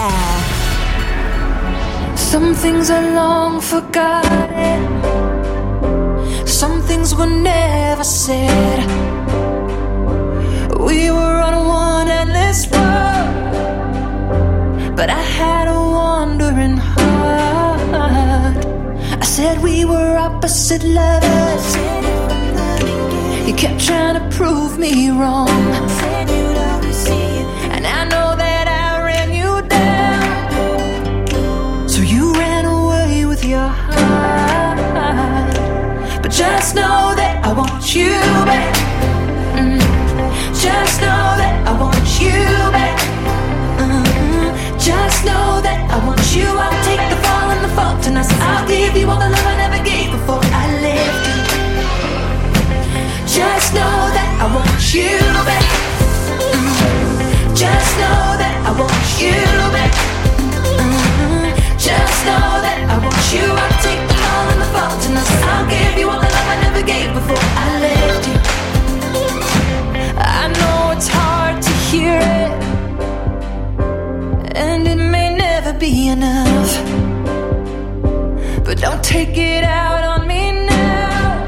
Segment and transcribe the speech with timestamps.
[0.00, 0.38] air.
[2.16, 4.80] Some things are long forgotten,
[6.46, 8.78] some things were never said.
[10.88, 13.30] We were on one endless road,
[14.96, 18.58] but I had a wandering heart.
[19.22, 21.66] I said we were opposite lovers.
[23.46, 25.48] You kept trying to prove me wrong.
[27.74, 28.21] And I know
[33.44, 34.78] your heart.
[36.22, 38.10] But just know that I want you
[38.46, 38.74] back.
[39.58, 39.80] Mm.
[40.54, 42.38] Just know that I want you
[42.76, 42.98] back.
[43.78, 44.78] Mhm.
[44.78, 46.46] Just know that I want you.
[46.46, 49.56] I'll take the fall and the fault, and I'll give you all the love I
[49.56, 51.26] never gave before I left.
[53.26, 55.18] Just know that I want you
[55.48, 55.66] back.
[56.38, 57.56] Mhm.
[57.62, 59.38] Just know that I want you
[59.76, 59.92] back.
[61.86, 62.71] Just know that
[78.82, 81.46] don't take it out on me now.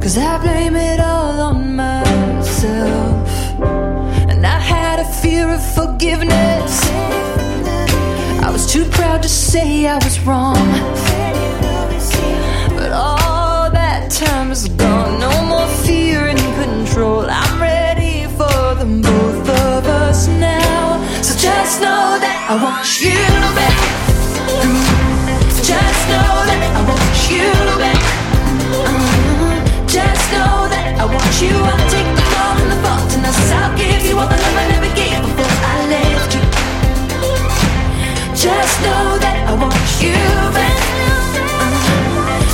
[0.00, 3.28] Cause I blame it all on myself.
[4.30, 6.72] And I had a fear of forgiveness.
[8.40, 10.66] I was too proud to say I was wrong.
[12.78, 15.20] But all that time is gone.
[15.20, 17.26] No more fear and control.
[17.28, 21.04] I'm ready for them both of us now.
[21.20, 23.12] So just know that I want you
[23.54, 23.72] back.
[23.72, 23.81] Just
[31.42, 31.54] you.
[31.58, 34.66] I'll take the fall and the fault, and I'll give you all the love I
[34.74, 36.42] never gave before I left you.
[38.44, 40.18] Just know that I want you
[40.54, 40.78] back.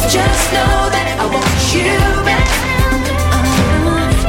[0.09, 1.92] Just know that I want you
[2.28, 2.48] back.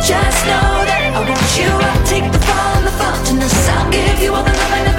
[0.04, 1.72] Just know that I want you.
[1.72, 4.82] I'll take the fall and the fault, and I'll give you all the love I
[4.88, 4.99] never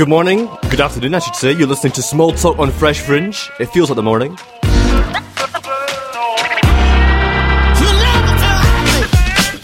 [0.00, 1.52] Good morning, good afternoon, I should say.
[1.52, 3.50] You're listening to Small Talk on Fresh Fringe.
[3.60, 4.30] It feels like the morning.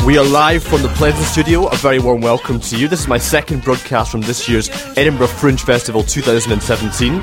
[0.04, 1.68] We are live from the Pleasance Studio.
[1.68, 2.86] A very warm welcome to you.
[2.86, 7.14] This is my second broadcast from this year's Edinburgh Fringe Festival 2017.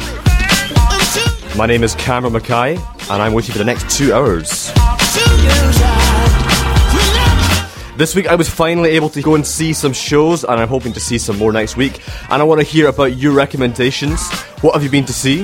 [1.55, 2.77] My name is Cameron Mackay,
[3.11, 4.73] and I'm with you for the next two hours.
[8.03, 10.91] This week I was finally able to go and see some shows, and I'm hoping
[10.91, 12.01] to see some more next week.
[12.29, 14.29] And I want to hear about your recommendations.
[14.59, 15.43] What have you been to see?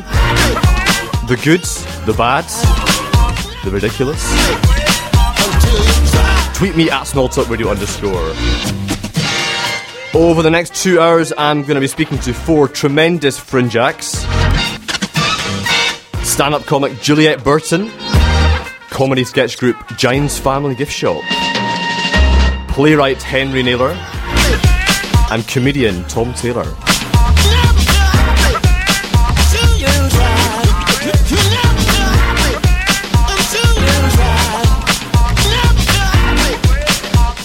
[1.30, 2.62] The goods, the bads,
[3.64, 4.22] the ridiculous?
[6.58, 8.34] Tweet me at Small Talk Radio underscore.
[10.14, 14.18] Over the next two hours, I'm going to be speaking to four tremendous fringe acts.
[16.28, 17.90] Stand up comic Juliette Burton,
[18.90, 21.22] comedy sketch group Gein's Family Giftshop,
[22.80, 23.92] playwright Henry Naylor,
[25.34, 26.64] and comedian Tom Taylor.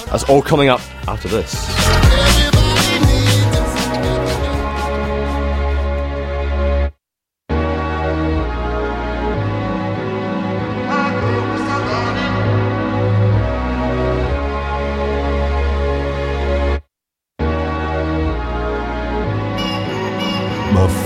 [0.08, 2.43] That's all coming up after this.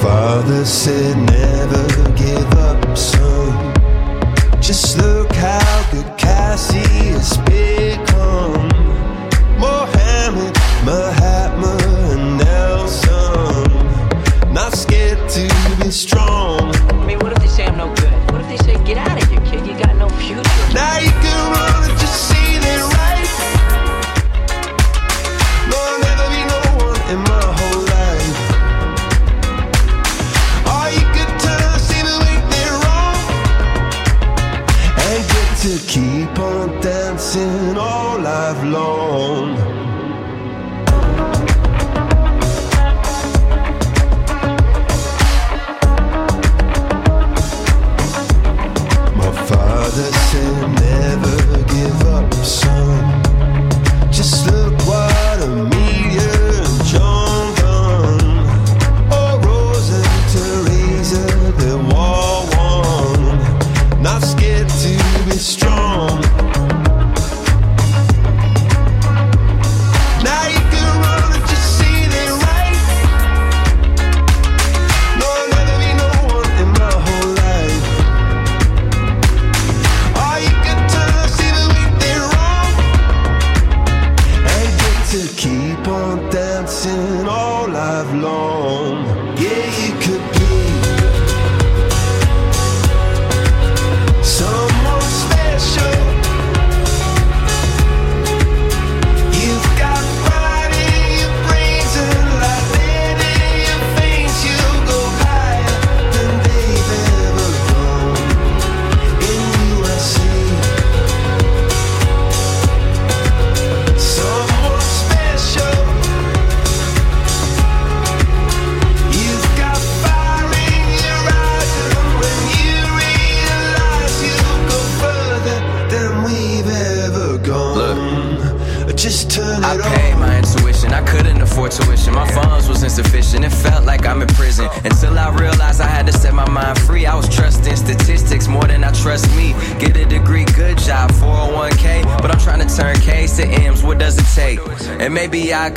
[0.02, 3.74] Father said never give up, son.
[4.60, 6.78] Just look how good Cassie
[7.12, 7.67] has become.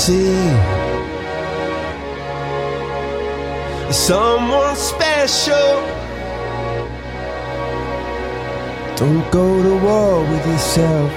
[0.00, 0.32] USC,
[3.92, 5.54] someone special.
[8.96, 11.12] Don't go to war with yourself.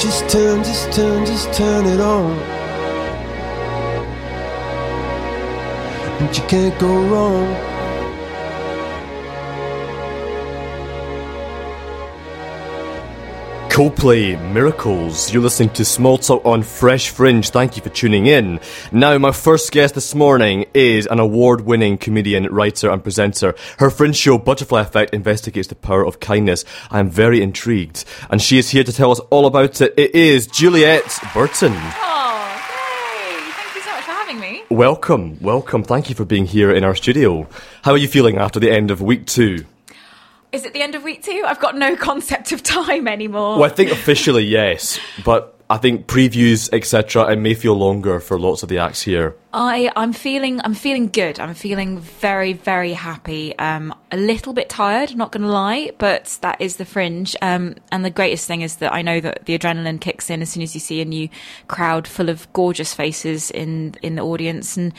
[0.00, 2.32] Just turn, just turn, just turn it on.
[6.20, 7.77] And you can't go wrong.
[13.78, 15.32] Coldplay, Miracles.
[15.32, 17.48] You're listening to Small Talk on Fresh Fringe.
[17.48, 18.58] Thank you for tuning in.
[18.90, 23.54] Now, my first guest this morning is an award winning comedian, writer, and presenter.
[23.78, 26.64] Her Fringe show, Butterfly Effect, investigates the power of kindness.
[26.90, 28.04] I am very intrigued.
[28.30, 29.94] And she is here to tell us all about it.
[29.96, 31.70] It is Juliette Burton.
[31.72, 32.60] Oh,
[33.14, 33.50] yay!
[33.52, 34.64] Thank you so much for having me.
[34.70, 35.84] Welcome, welcome.
[35.84, 37.46] Thank you for being here in our studio.
[37.82, 39.66] How are you feeling after the end of week two?
[40.52, 41.44] Is it the end of week two?
[41.46, 43.58] I've got no concept of time anymore.
[43.58, 48.38] Well, I think officially yes, but I think previews, etc., it may feel longer for
[48.38, 49.36] lots of the acts here.
[49.52, 51.38] I I'm feeling I'm feeling good.
[51.38, 53.58] I'm feeling very very happy.
[53.58, 57.36] Um, a little bit tired, not going to lie, but that is the fringe.
[57.42, 60.50] Um, and the greatest thing is that I know that the adrenaline kicks in as
[60.50, 61.28] soon as you see a new
[61.66, 64.94] crowd full of gorgeous faces in in the audience, and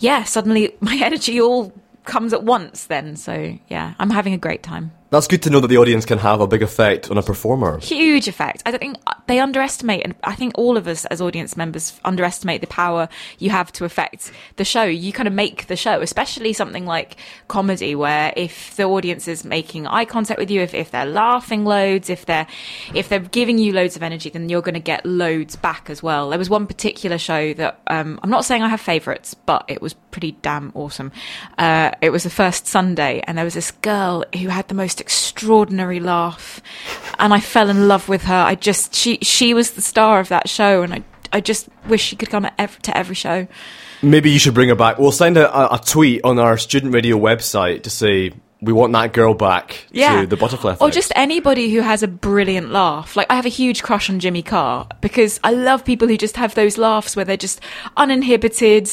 [0.00, 1.72] yeah, suddenly my energy all
[2.04, 2.86] comes at once.
[2.86, 4.92] Then, so yeah, I'm having a great time.
[5.14, 7.78] That's good to know that the audience can have a big effect on a performer.
[7.78, 8.64] huge effect.
[8.66, 8.96] I don't think
[9.28, 13.50] they underestimate, and I think all of us as audience members underestimate the power you
[13.50, 14.82] have to affect the show.
[14.82, 17.14] You kind of make the show, especially something like
[17.46, 21.64] comedy, where if the audience is making eye contact with you, if, if they're laughing
[21.64, 22.48] loads, if they're
[22.92, 26.02] if they're giving you loads of energy, then you're going to get loads back as
[26.02, 26.30] well.
[26.30, 29.80] There was one particular show that um, I'm not saying I have favourites, but it
[29.80, 31.12] was pretty damn awesome.
[31.56, 35.03] Uh, it was the first Sunday, and there was this girl who had the most
[35.04, 36.60] extraordinary laugh,
[37.18, 38.42] and I fell in love with her.
[38.52, 42.02] I just she she was the star of that show, and I I just wish
[42.02, 43.46] she could come at ev- to every show.
[44.02, 44.98] Maybe you should bring her back.
[44.98, 48.92] We'll send a, a, a tweet on our student radio website to say we want
[48.94, 50.82] that girl back Yeah, to the butterfly effect.
[50.82, 53.14] or just anybody who has a brilliant laugh.
[53.16, 56.36] Like I have a huge crush on Jimmy Carr because I love people who just
[56.36, 57.60] have those laughs where they're just
[57.96, 58.90] uninhibited,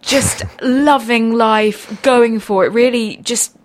[0.00, 2.70] just loving life, going for it.
[2.72, 3.56] Really, just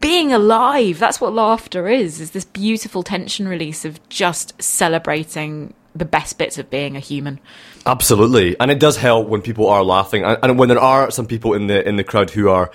[0.00, 0.98] being alive.
[0.98, 2.20] That's what laughter is.
[2.20, 7.38] Is this beautiful tension release of just celebrating the best bits of being a human.
[7.86, 11.54] Absolutely, and it does help when people are laughing, and, when there are some people
[11.54, 12.70] in the in the crowd who are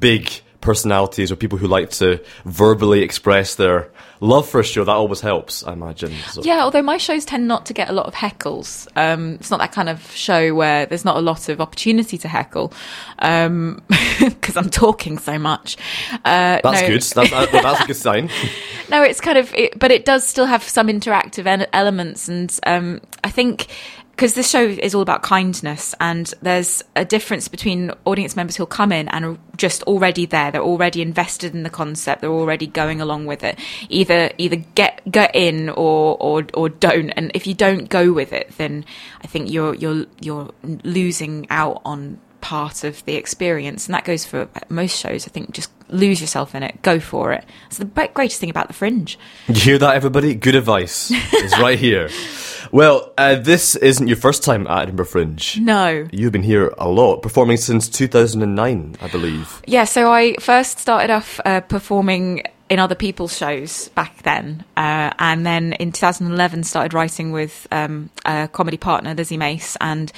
[0.00, 0.30] big
[0.64, 3.90] personalities or people who like to verbally express their
[4.20, 4.82] love for a show.
[4.82, 6.12] That always helps, I imagine.
[6.30, 6.42] So.
[6.42, 8.88] Yeah, although my shows tend not to get a lot of heckles.
[8.96, 12.28] Um, it's not that kind of show where there's not a lot of opportunity to
[12.28, 12.72] heckle
[13.18, 15.76] because I'm talking so much.
[16.24, 16.86] Uh, That's no.
[16.88, 17.02] good.
[17.02, 18.30] That's, that, well, that's a good sign.
[18.90, 22.58] no, it's kind of, it, but it does still have some interactive en- elements, and
[22.66, 23.66] um, I think
[24.14, 28.66] because this show is all about kindness, and there's a difference between audience members who'll
[28.66, 30.52] come in and are just already there.
[30.52, 32.20] They're already invested in the concept.
[32.20, 33.58] They're already going along with it.
[33.88, 37.10] Either either get get in or or or don't.
[37.10, 38.84] And if you don't go with it, then
[39.22, 44.24] I think you're you're you're losing out on part of the experience, and that goes
[44.24, 45.26] for most shows.
[45.26, 47.44] I think just lose yourself in it, go for it.
[47.66, 49.18] It's the greatest thing about the Fringe.
[49.48, 50.34] You hear that, everybody?
[50.34, 51.10] Good advice.
[51.10, 52.10] It's right here.
[52.74, 55.60] Well, uh, this isn't your first time at Edinburgh Fringe.
[55.60, 56.08] No.
[56.10, 59.62] You've been here a lot, performing since 2009, I believe.
[59.64, 65.12] Yeah, so I first started off uh, performing in other people's shows back then, uh,
[65.20, 70.10] and then in 2011 started writing with um, a comedy partner, Lizzie Mace, and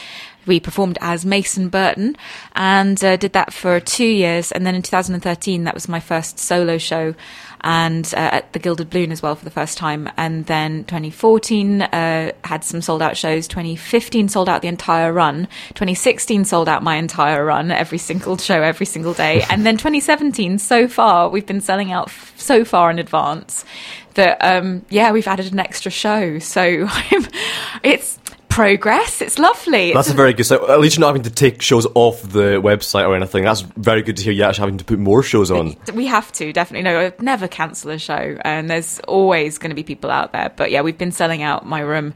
[0.47, 2.17] we performed as Mace and Burton,
[2.55, 4.51] and uh, did that for two years.
[4.53, 7.15] And then in 2013, that was my first solo show,
[7.67, 10.09] and uh, at the Gilded Balloon as well for the first time.
[10.17, 13.49] And then 2014 uh, had some sold out shows.
[13.49, 15.49] 2015 sold out the entire run.
[15.71, 19.43] 2016 sold out my entire run, every single show, every single day.
[19.51, 23.65] and then 2017, so far, we've been selling out f- so far in advance
[24.15, 26.39] that um, yeah, we've added an extra show.
[26.39, 26.63] So
[27.83, 28.17] it's
[28.57, 29.21] progress.
[29.21, 29.93] It's lovely.
[29.93, 30.59] That's It's a very good sign.
[30.71, 33.45] At least you're not having to take shows off the website or anything.
[33.45, 35.77] That's very good to hear you're actually having to put more shows on.
[35.93, 36.85] We have to definitely.
[36.91, 40.51] No, I'd never cancel a show, and there's always going to be people out there.
[40.57, 42.15] But yeah, we've been selling out my room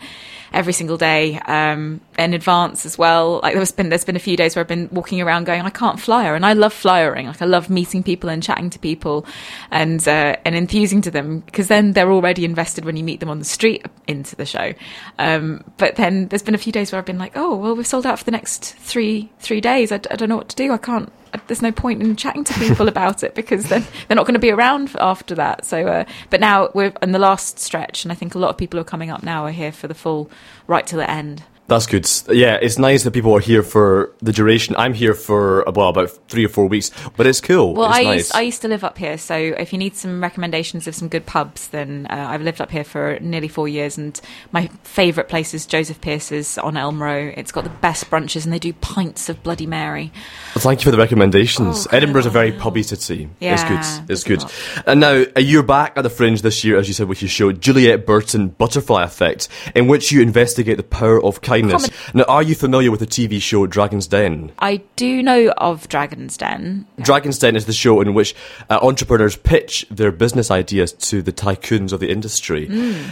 [0.52, 3.40] every single day um, in advance as well.
[3.42, 5.70] Like there's been there's been a few days where I've been walking around going, I
[5.70, 7.26] can't flyer, and I love flyering.
[7.26, 9.26] Like I love meeting people and chatting to people,
[9.70, 13.30] and uh, and enthusing to them because then they're already invested when you meet them
[13.30, 14.74] on the street into the show.
[15.18, 17.86] Um, but then there's been a few days where I've been like, oh well, we've
[17.86, 19.92] sold out for the next three three days.
[19.92, 20.72] I don't know what to do.
[20.72, 21.12] I can't.
[21.46, 24.40] There's no point in chatting to people about it because then they're not going to
[24.40, 25.64] be around after that.
[25.64, 28.56] So, uh, but now we're in the last stretch, and I think a lot of
[28.56, 30.30] people who are coming up now are here for the full
[30.66, 31.42] right to the end.
[31.70, 32.10] That's good.
[32.36, 34.74] Yeah, it's nice that people are here for the duration.
[34.76, 37.74] I'm here for well about three or four weeks, but it's cool.
[37.74, 38.16] Well, it's I nice.
[38.16, 41.06] used, I used to live up here, so if you need some recommendations of some
[41.06, 45.28] good pubs, then uh, I've lived up here for nearly four years, and my favourite
[45.28, 47.32] place is Joseph Pearce's on Elm Row.
[47.36, 50.10] It's got the best brunches, and they do pints of Bloody Mary.
[50.56, 51.86] Well, thank you for the recommendations.
[51.86, 53.30] Oh, Edinburgh's a very pubby city.
[53.38, 54.10] Yeah, it's good.
[54.10, 54.44] It's good.
[54.88, 57.28] And now, uh, you're back at the Fringe this year, as you said, with your
[57.28, 59.46] show Juliette Burton Butterfly Effect,
[59.76, 61.88] in which you investigate the power of kindness kindness.
[61.88, 62.18] comedy.
[62.18, 64.52] Now, are you familiar with the TV show Dragon's Den?
[64.58, 66.86] I do know of Dragon's Den.
[67.00, 68.34] Dragon's Den is the show in which
[68.68, 72.68] uh, entrepreneurs pitch their business ideas to the tycoons of the industry.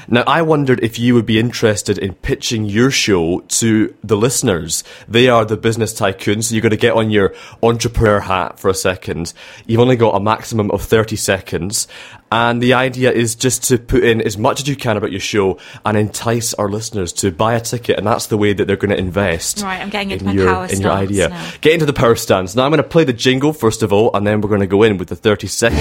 [0.08, 4.84] Now, I wondered if you would be interested in pitching your show to the listeners.
[5.06, 8.68] They are the business tycoons, so you're going to get on your entrepreneur hat for
[8.68, 9.32] a second.
[9.66, 11.88] You've only got a maximum of 30 seconds.
[12.30, 15.20] And the idea is just to put in as much as you can about your
[15.20, 18.76] show and entice our listeners to buy a ticket, and that's the way that they're
[18.76, 21.28] going to invest Right, I'm getting into in my your power in your stance idea.
[21.30, 21.50] now.
[21.62, 22.54] Get into the power stance.
[22.54, 24.66] Now I'm going to play the jingle first of all, and then we're going to
[24.66, 25.78] go in with the 30 seconds.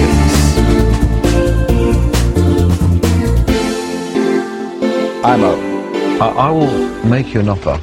[5.24, 5.58] I'm out.
[6.22, 7.78] I, I will make you an offer.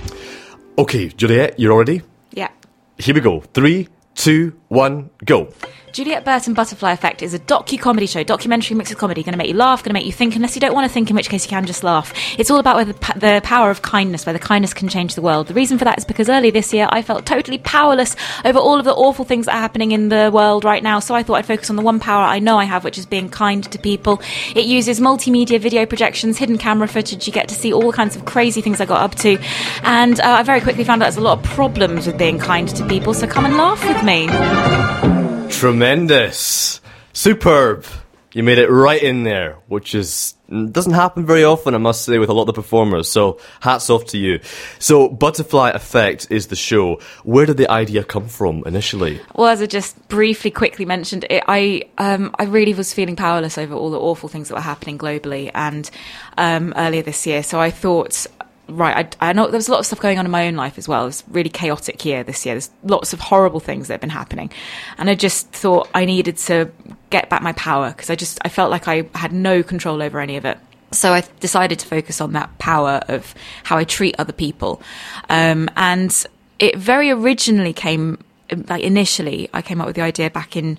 [0.79, 2.01] Okay, Juliette, you ready?
[2.31, 2.50] Yeah.
[2.98, 3.41] Here we go.
[3.53, 5.53] Three, two, one, go.
[5.96, 9.48] Juliette Burton Butterfly Effect is a docu-comedy show, documentary mixed with comedy, going to make
[9.48, 11.30] you laugh, going to make you think, unless you don't want to think, in which
[11.30, 12.12] case you can just laugh.
[12.38, 15.48] It's all about the, the power of kindness, whether kindness can change the world.
[15.48, 18.78] The reason for that is because earlier this year I felt totally powerless over all
[18.78, 21.36] of the awful things that are happening in the world right now, so I thought
[21.36, 23.80] I'd focus on the one power I know I have, which is being kind to
[23.80, 24.22] people.
[24.54, 28.25] It uses multimedia video projections, hidden camera footage, you get to see all kinds of
[28.25, 29.38] crazy things I got up to,
[29.84, 32.68] and uh, I very quickly found out there's a lot of problems with being kind
[32.68, 35.25] to people, so come and laugh with me.
[35.50, 36.82] Tremendous.
[37.14, 37.86] Superb.
[38.34, 42.20] You made it right in there, which is doesn't happen very often, I must say,
[42.20, 43.08] with a lot of the performers.
[43.10, 44.40] So hats off to you.
[44.78, 47.00] So Butterfly Effect is the show.
[47.24, 49.22] Where did the idea come from initially?
[49.34, 53.58] Well, as I just briefly, quickly mentioned, it, I um, I really was feeling powerless
[53.58, 55.90] over all the awful things that were happening globally and
[56.38, 57.42] um, earlier this year.
[57.42, 58.28] So I thought,
[58.67, 60.55] right, I, I know there was a lot of stuff going on in my own
[60.55, 61.03] life as well.
[61.03, 62.55] It was really chaotic year this year.
[62.55, 64.51] There's lots of horrible things that have been happening,
[64.98, 66.72] and I just thought I needed to
[67.10, 70.19] get back my power because I just I felt like I had no control over
[70.19, 70.57] any of it.
[70.91, 74.81] So I decided to focus on that power of how I treat other people,
[75.29, 76.25] um, and
[76.60, 78.19] it very originally came
[78.67, 80.77] like initially I came up with the idea back in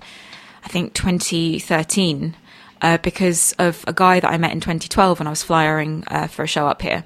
[0.63, 2.35] I think 2013
[2.81, 6.27] uh, because of a guy that I met in 2012 when I was flying uh,
[6.27, 7.03] for a show up here.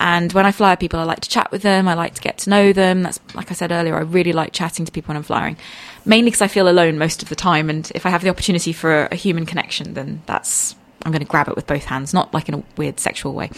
[0.00, 1.88] And when I fly people, I like to chat with them.
[1.88, 3.02] I like to get to know them.
[3.02, 3.96] That's like I said earlier.
[3.96, 5.56] I really like chatting to people when I'm flying,
[6.04, 7.70] mainly because I feel alone most of the time.
[7.70, 11.20] And if I have the opportunity for a, a human connection, then that's I'm going
[11.20, 13.50] to grab it with both hands, not like in a weird sexual way.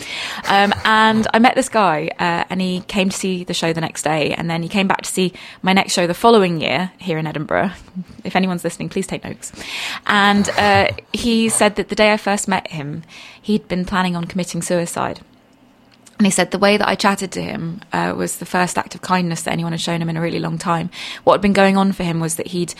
[0.48, 3.80] Um, and I met this guy, uh, and he came to see the show the
[3.80, 6.90] next day, and then he came back to see my next show the following year
[6.98, 7.70] here in Edinburgh.
[8.24, 9.52] If anyone's listening, please take notes.
[10.06, 13.04] And uh, he said that the day I first met him,
[13.40, 15.20] he'd been planning on committing suicide.
[16.18, 18.94] And he said the way that I chatted to him uh, was the first act
[18.94, 20.90] of kindness that anyone had shown him in a really long time.
[21.24, 22.74] What had been going on for him was that he'd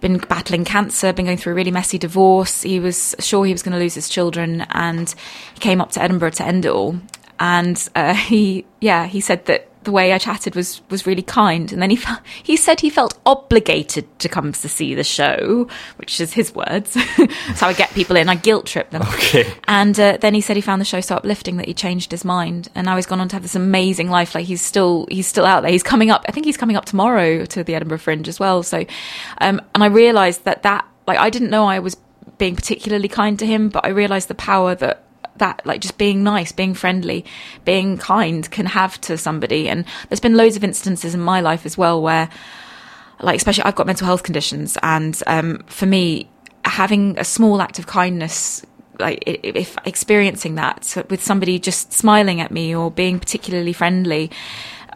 [0.00, 2.62] been battling cancer, been going through a really messy divorce.
[2.62, 5.12] He was sure he was going to lose his children, and
[5.54, 6.98] he came up to Edinburgh to end it all.
[7.38, 11.72] And uh, he, yeah, he said that the way I chatted was was really kind.
[11.72, 15.68] And then he felt, he said he felt obligated to come to see the show,
[15.96, 16.92] which is his words.
[17.54, 19.02] so I get people in, I guilt trip them.
[19.02, 19.52] Okay.
[19.66, 22.24] And uh, then he said he found the show so uplifting that he changed his
[22.24, 24.34] mind, and now he's gone on to have this amazing life.
[24.34, 25.72] Like he's still he's still out there.
[25.72, 26.24] He's coming up.
[26.28, 28.62] I think he's coming up tomorrow to the Edinburgh Fringe as well.
[28.62, 28.84] So,
[29.40, 31.96] um, and I realised that that like I didn't know I was
[32.38, 35.04] being particularly kind to him, but I realised the power that
[35.36, 37.24] that like just being nice, being friendly,
[37.64, 39.68] being kind can have to somebody.
[39.68, 42.28] And there's been loads of instances in my life as well where
[43.22, 46.28] like especially I've got mental health conditions, and um, for me,
[46.64, 48.64] having a small act of kindness,
[48.98, 54.30] like if experiencing that with somebody just smiling at me or being particularly friendly,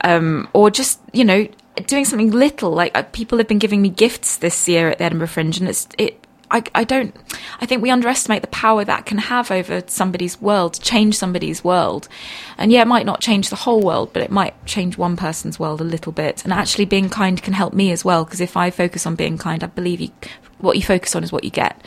[0.02, 1.46] um, or just you know
[1.86, 5.04] doing something little, like uh, people have been giving me gifts this year at the
[5.04, 6.23] Edinburgh Fringe, and it's it.
[6.54, 7.12] I, I don't.
[7.60, 12.08] I think we underestimate the power that can have over somebody's world, change somebody's world,
[12.56, 15.58] and yeah, it might not change the whole world, but it might change one person's
[15.58, 16.44] world a little bit.
[16.44, 19.36] And actually, being kind can help me as well, because if I focus on being
[19.36, 20.10] kind, I believe you,
[20.58, 21.84] what you focus on is what you get.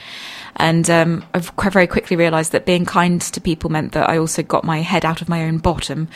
[0.58, 4.44] And um, I've very quickly realised that being kind to people meant that I also
[4.44, 6.10] got my head out of my own bottom,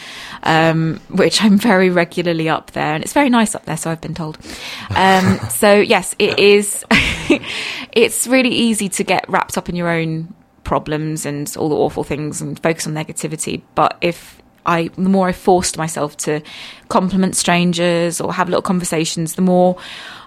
[0.44, 4.02] um, which I'm very regularly up there, and it's very nice up there, so I've
[4.02, 4.38] been told.
[4.96, 6.84] Um, so yes, it is.
[7.92, 12.04] it's really easy to get wrapped up in your own problems and all the awful
[12.04, 13.62] things and focus on negativity.
[13.76, 16.42] But if I, the more I forced myself to
[16.88, 19.78] compliment strangers or have little conversations, the more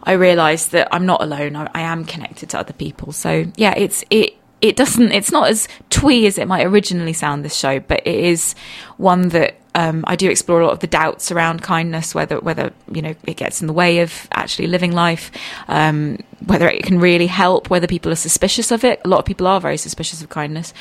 [0.04, 1.56] I realised that I'm not alone.
[1.56, 3.12] I, I am connected to other people.
[3.12, 4.34] So yeah, it's it.
[4.60, 5.12] It doesn't.
[5.12, 7.44] It's not as twee as it might originally sound.
[7.44, 8.54] This show, but it is
[8.96, 12.72] one that um, I do explore a lot of the doubts around kindness, whether whether
[12.90, 15.30] you know it gets in the way of actually living life,
[15.68, 19.00] um, whether it can really help, whether people are suspicious of it.
[19.04, 20.72] A lot of people are very suspicious of kindness,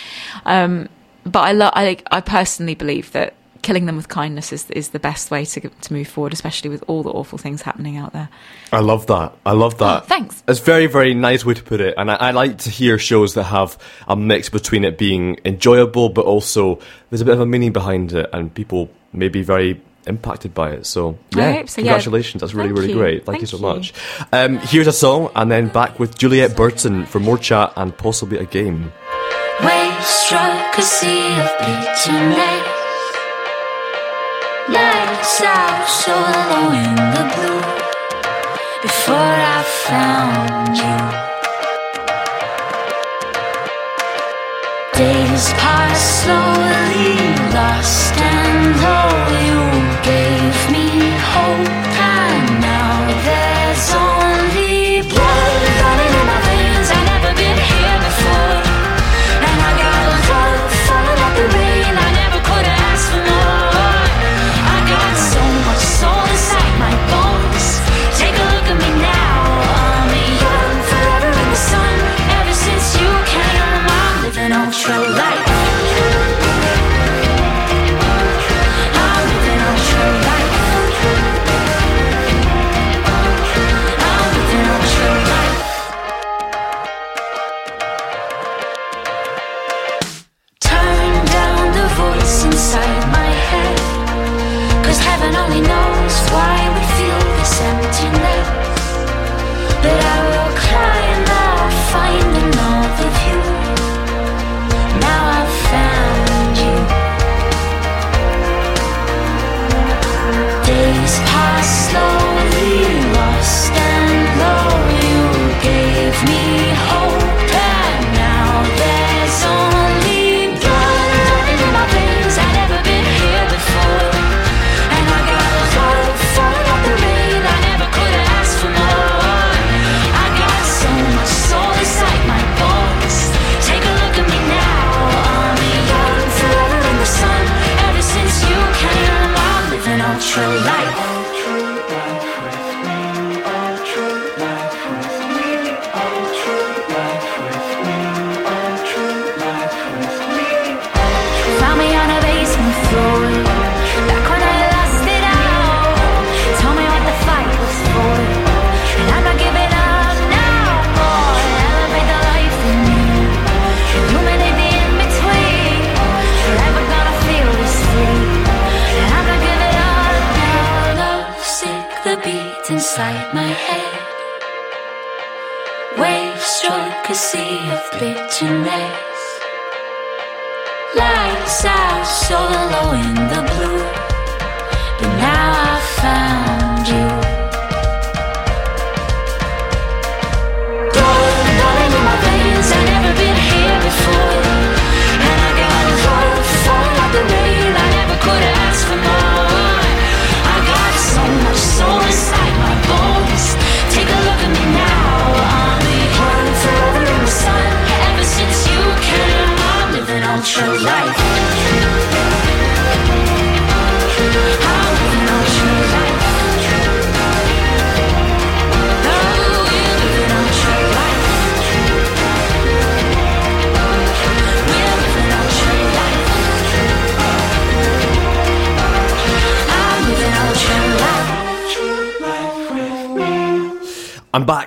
[0.46, 0.88] um,
[1.26, 3.34] but I, lo- I I personally believe that
[3.64, 6.84] killing them with kindness is is the best way to to move forward, especially with
[6.88, 8.30] all the awful things happening out there.
[8.72, 9.34] I love that.
[9.46, 10.04] I love that.
[10.04, 10.44] Oh, thanks.
[10.48, 11.96] It's very, very nice way to put it.
[11.98, 16.10] And I, I like to hear shows that have a mix between it being enjoyable,
[16.10, 19.82] but also there's a bit of a meaning behind it, and people may be very
[20.06, 20.86] impacted by it.
[20.86, 21.88] So, yeah, hope so, yeah.
[21.88, 22.42] congratulations.
[22.42, 23.00] That's really, Thank really you.
[23.00, 23.26] great.
[23.26, 23.64] Thank, you so you.
[23.64, 23.94] much.
[24.32, 28.38] Um, here's a song, and then back with Juliette Burton for more chat and possibly
[28.38, 28.92] a game.
[29.64, 32.38] Waves struck a sea of bitterness.
[32.38, 32.63] Lights
[35.24, 37.62] out so low in the blue.
[38.82, 40.98] Before I found you,
[45.00, 47.16] days pass slowly,
[47.56, 49.23] lost and though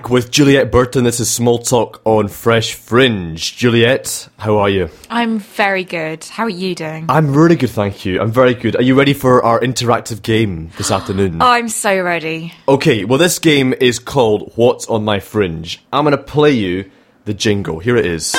[0.06, 1.02] back with Juliette Burton.
[1.02, 3.56] This is Small Talk on Fresh Fringe.
[3.56, 4.88] Juliette, how are you?
[5.10, 6.22] I'm very good.
[6.24, 7.06] How are you doing?
[7.08, 8.20] I'm really good, thank you.
[8.20, 8.76] I'm very good.
[8.76, 11.42] Are you ready for our interactive game this afternoon?
[11.42, 12.52] Oh, I'm so ready.
[12.68, 15.82] Okay, well, this game is called What's on My Fringe.
[15.92, 16.88] I'm going to play you
[17.24, 17.80] the jingle.
[17.80, 18.36] Here it is.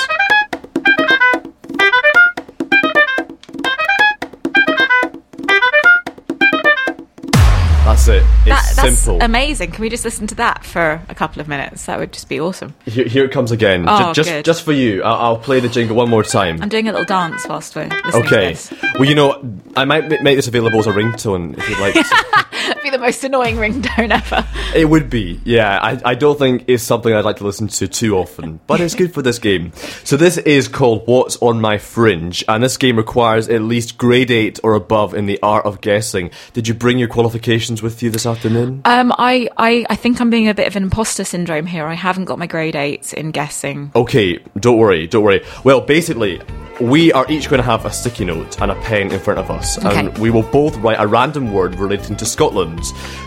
[8.91, 9.23] That's simple.
[9.25, 9.71] amazing.
[9.71, 11.85] Can we just listen to that for a couple of minutes?
[11.85, 12.73] That would just be awesome.
[12.85, 13.85] Here, here it comes again.
[13.87, 14.45] Oh, just, good.
[14.45, 15.03] just for you.
[15.03, 16.61] I'll, I'll play the jingle one more time.
[16.61, 18.53] I'm doing a little dance whilst we're listening Okay.
[18.53, 18.73] to this.
[18.95, 21.95] Well, you know, I might make this available as a ringtone if you'd like.
[22.87, 24.47] Be the most annoying ringtone ever.
[24.73, 25.77] It would be, yeah.
[25.81, 28.95] I, I don't think it's something I'd like to listen to too often, but it's
[28.95, 29.73] good for this game.
[30.05, 34.31] So this is called What's on My Fringe, and this game requires at least grade
[34.31, 36.31] 8 or above in the art of guessing.
[36.53, 38.83] Did you bring your qualifications with you this afternoon?
[38.85, 41.85] Um, I, I, I think I'm being a bit of an imposter syndrome here.
[41.85, 43.91] I haven't got my grade eight in guessing.
[43.97, 45.43] Okay, don't worry, don't worry.
[45.65, 46.41] Well, basically,
[46.79, 49.49] we are each going to have a sticky note and a pen in front of
[49.49, 52.79] us, and we will both write a random word relating to Scotland.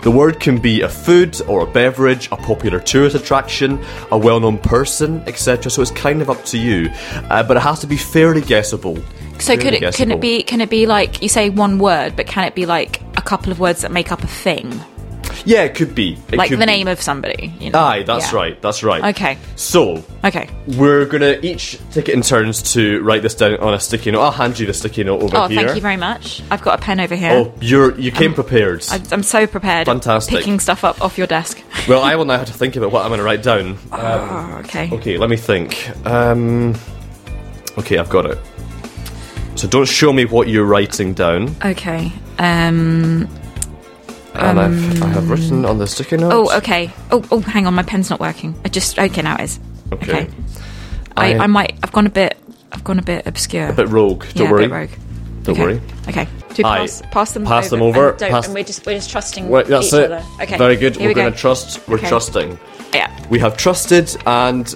[0.03, 4.59] The word can be a food or a beverage, a popular tourist attraction, a well-known
[4.59, 5.71] person, etc.
[5.71, 6.91] So it's kind of up to you,
[7.31, 8.99] uh, but it has to be fairly guessable.
[9.39, 12.27] So could it can it be can it be like you say one word, but
[12.27, 14.71] can it be like a couple of words that make up a thing,
[15.45, 16.19] Yeah, it could be.
[16.31, 16.73] It like could the be.
[16.73, 17.55] name of somebody?
[17.61, 17.79] You know?
[17.79, 18.39] Aye, that's Yeah.
[18.39, 18.63] right.
[18.63, 19.05] That's right.
[19.17, 19.39] Okay.
[19.57, 20.49] So Okay.
[20.67, 24.21] we're gonna each take it in turns to write this down on a sticky note.
[24.23, 25.61] I'll hand you the sticky note over Oh, here.
[25.61, 26.43] Oh, thank you very much.
[26.51, 27.31] I've got a pen over here.
[27.33, 28.85] Oh, you're you came prepared.
[28.91, 29.87] I, I'm so prepared.
[29.87, 30.39] Fantastic.
[30.39, 31.63] Picking stuff up off your desk.
[31.89, 33.79] well, I will now have to think about what I'm going to write down.
[33.93, 34.91] Oh, okay.
[34.93, 35.91] Okay, let me think.
[36.07, 36.75] Um,
[37.79, 38.39] okay, I've got it.
[39.57, 41.55] So don't show me what you're writing down.
[41.65, 42.13] Okay.
[42.39, 43.29] Um.
[44.35, 46.33] And I've, I um, have written on the sticky note.
[46.33, 46.91] Oh, okay.
[47.11, 47.75] Oh, oh, hang on.
[47.75, 48.55] My pen's not working.
[48.65, 49.61] I just okay now it is.
[49.93, 50.29] Okay.
[51.17, 51.79] I, I- I might.
[51.83, 52.37] I've gone a bit.
[52.73, 53.69] I've gone a bit obscure.
[53.69, 54.25] A bit rogue.
[54.35, 54.65] Don't yeah, worry.
[54.65, 54.91] A bit rogue.
[55.43, 55.63] Don't okay.
[55.65, 55.81] worry.
[56.09, 56.29] Okay.
[56.55, 56.79] Do we Aye.
[56.79, 57.77] pass, pass them Pass over?
[57.77, 60.13] them over, And, don't- pass- and we're just we're just trusting Wait, that's each it.
[60.13, 60.25] other.
[60.43, 60.59] Okay.
[60.59, 60.95] Very good.
[60.97, 61.21] Here we're we go.
[61.23, 61.87] going to trust.
[61.89, 62.09] We're Okay.
[62.09, 62.59] trusting.
[62.95, 63.27] Yeah.
[63.31, 64.73] We have trusted, and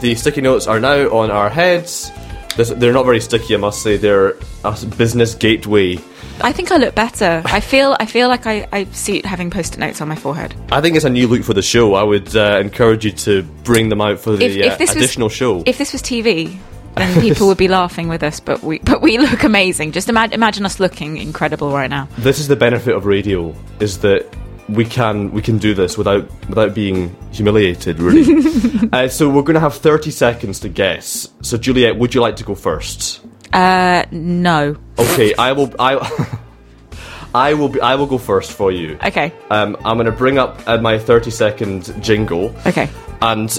[0.00, 2.10] the sticky notes are now on our heads.
[2.56, 3.96] This, they're not very sticky, I must say.
[3.96, 5.98] They're a business gateway.
[6.40, 7.42] I think I look better.
[7.44, 7.96] I feel.
[7.98, 10.54] I feel like I, I see it having post-it notes on my forehead.
[10.70, 11.94] I think it's a new look for the show.
[11.94, 14.94] I would uh, encourage you to bring them out for the If, uh, if this
[14.94, 15.62] additional was, show.
[15.66, 16.56] If this was TV,
[16.96, 18.40] then people would be laughing with us.
[18.40, 19.92] But we but we look amazing.
[19.92, 22.08] Just ima- imagine us looking incredible right now.
[22.18, 24.26] this is the benefit of radio: is that
[24.68, 27.98] we can we can do this without without being humiliated.
[27.98, 28.88] Really.
[28.92, 31.28] uh, so we're going to have thirty seconds to guess.
[31.42, 33.24] So Juliette, would you like to go first?
[33.52, 34.76] Uh, no.
[34.98, 35.72] Okay, I will.
[35.78, 36.38] I.
[37.34, 37.80] I will be.
[37.80, 38.98] I will go first for you.
[39.04, 39.32] Okay.
[39.50, 42.54] Um, I'm going to bring up uh, my 30 second jingle.
[42.66, 42.88] Okay.
[43.20, 43.56] And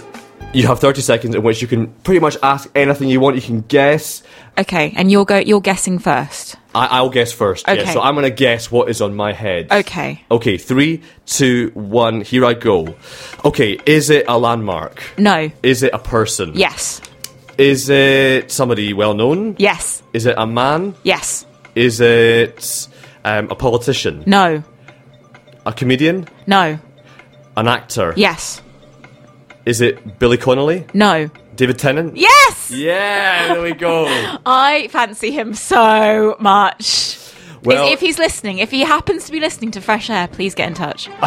[0.53, 3.35] you have 30 seconds in which you can pretty much ask anything you want.
[3.35, 4.23] You can guess.
[4.57, 4.91] Okay.
[4.95, 5.37] And you're go.
[5.37, 6.55] You're guessing first.
[6.73, 7.67] I, I'll guess first.
[7.67, 7.93] Yeah, Okay.
[7.93, 9.71] so I'm going to guess what is on my head.
[9.71, 10.23] Okay.
[10.29, 12.95] Okay, three, two, one, here I go.
[13.43, 15.01] Okay, is it a landmark?
[15.17, 15.49] No.
[15.63, 16.51] Is it a person?
[16.53, 17.01] Yes.
[17.59, 19.57] Is it somebody well known?
[19.59, 20.01] Yes.
[20.13, 20.95] Is it a man?
[21.03, 21.45] Yes.
[21.75, 22.87] Is it
[23.25, 24.23] um, a politician?
[24.25, 24.63] No.
[25.65, 26.25] A comedian?
[26.47, 26.79] No.
[27.57, 28.13] An actor?
[28.15, 28.61] Yes.
[29.65, 30.85] Is it Billy Connolly?
[30.93, 31.29] No.
[31.57, 32.15] David Tennant?
[32.15, 32.71] Yes.
[32.71, 34.05] Yeah, there we go.
[34.45, 37.17] I fancy him so much.
[37.63, 40.55] Well- if, if he's listening, if he happens to be listening to Fresh Air, please
[40.55, 41.09] get in touch.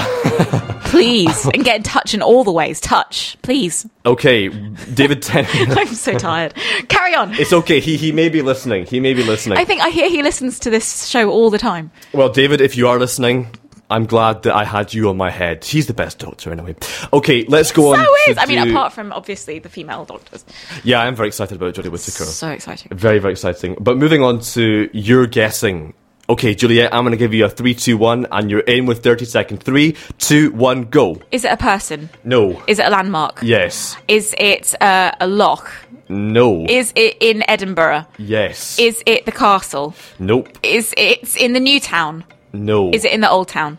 [0.84, 1.46] please.
[1.52, 2.80] And get in touch in all the ways.
[2.80, 3.36] Touch.
[3.42, 3.86] Please.
[4.06, 4.48] okay,
[4.94, 5.76] David Tennant.
[5.78, 6.54] I'm so tired.
[6.88, 7.34] Carry on.
[7.34, 7.80] it's okay.
[7.80, 8.86] He he may be listening.
[8.86, 9.58] He may be listening.
[9.58, 11.90] I think I hear he listens to this show all the time.
[12.12, 13.48] Well, David, if you are listening,
[13.90, 15.64] I'm glad that I had you on my head.
[15.64, 16.74] He's the best doctor, anyway.
[17.12, 18.04] Okay, let's go on.
[18.04, 18.38] so is.
[18.38, 20.44] I mean, do- apart from obviously the female doctors.
[20.82, 22.24] Yeah, I'm very excited about Jodie Whittaker.
[22.24, 22.96] So exciting.
[22.96, 23.76] Very, very exciting.
[23.80, 25.94] But moving on to your guessing.
[26.28, 29.02] Okay, Juliette, I'm going to give you a three, two, one, and you're in with
[29.02, 29.62] 30 seconds.
[29.64, 31.20] Three, two, one, go.
[31.30, 32.08] Is it a person?
[32.24, 32.62] No.
[32.66, 33.40] Is it a landmark?
[33.42, 33.96] Yes.
[34.08, 35.70] Is it uh, a loch?
[36.08, 36.64] No.
[36.68, 38.06] Is it in Edinburgh?
[38.18, 38.78] yes.
[38.78, 39.94] Is it the castle?
[40.18, 40.48] nope.
[40.62, 42.24] Is it in the new town?
[42.52, 42.90] No.
[42.92, 43.78] Is it in the old town?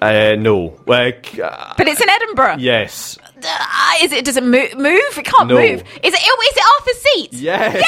[0.00, 0.78] Uh, no.
[0.86, 2.56] Like, uh, But it's in Edinburgh.
[2.58, 3.18] yes.
[3.42, 4.24] Uh, is it?
[4.24, 4.74] Does it move?
[4.76, 5.18] Move?
[5.18, 5.54] It can't No.
[5.56, 5.80] move.
[6.02, 6.20] Is it?
[6.22, 7.32] oh, Is it Arthur's seat?
[7.32, 7.74] Yes.
[7.76, 7.82] Yeah!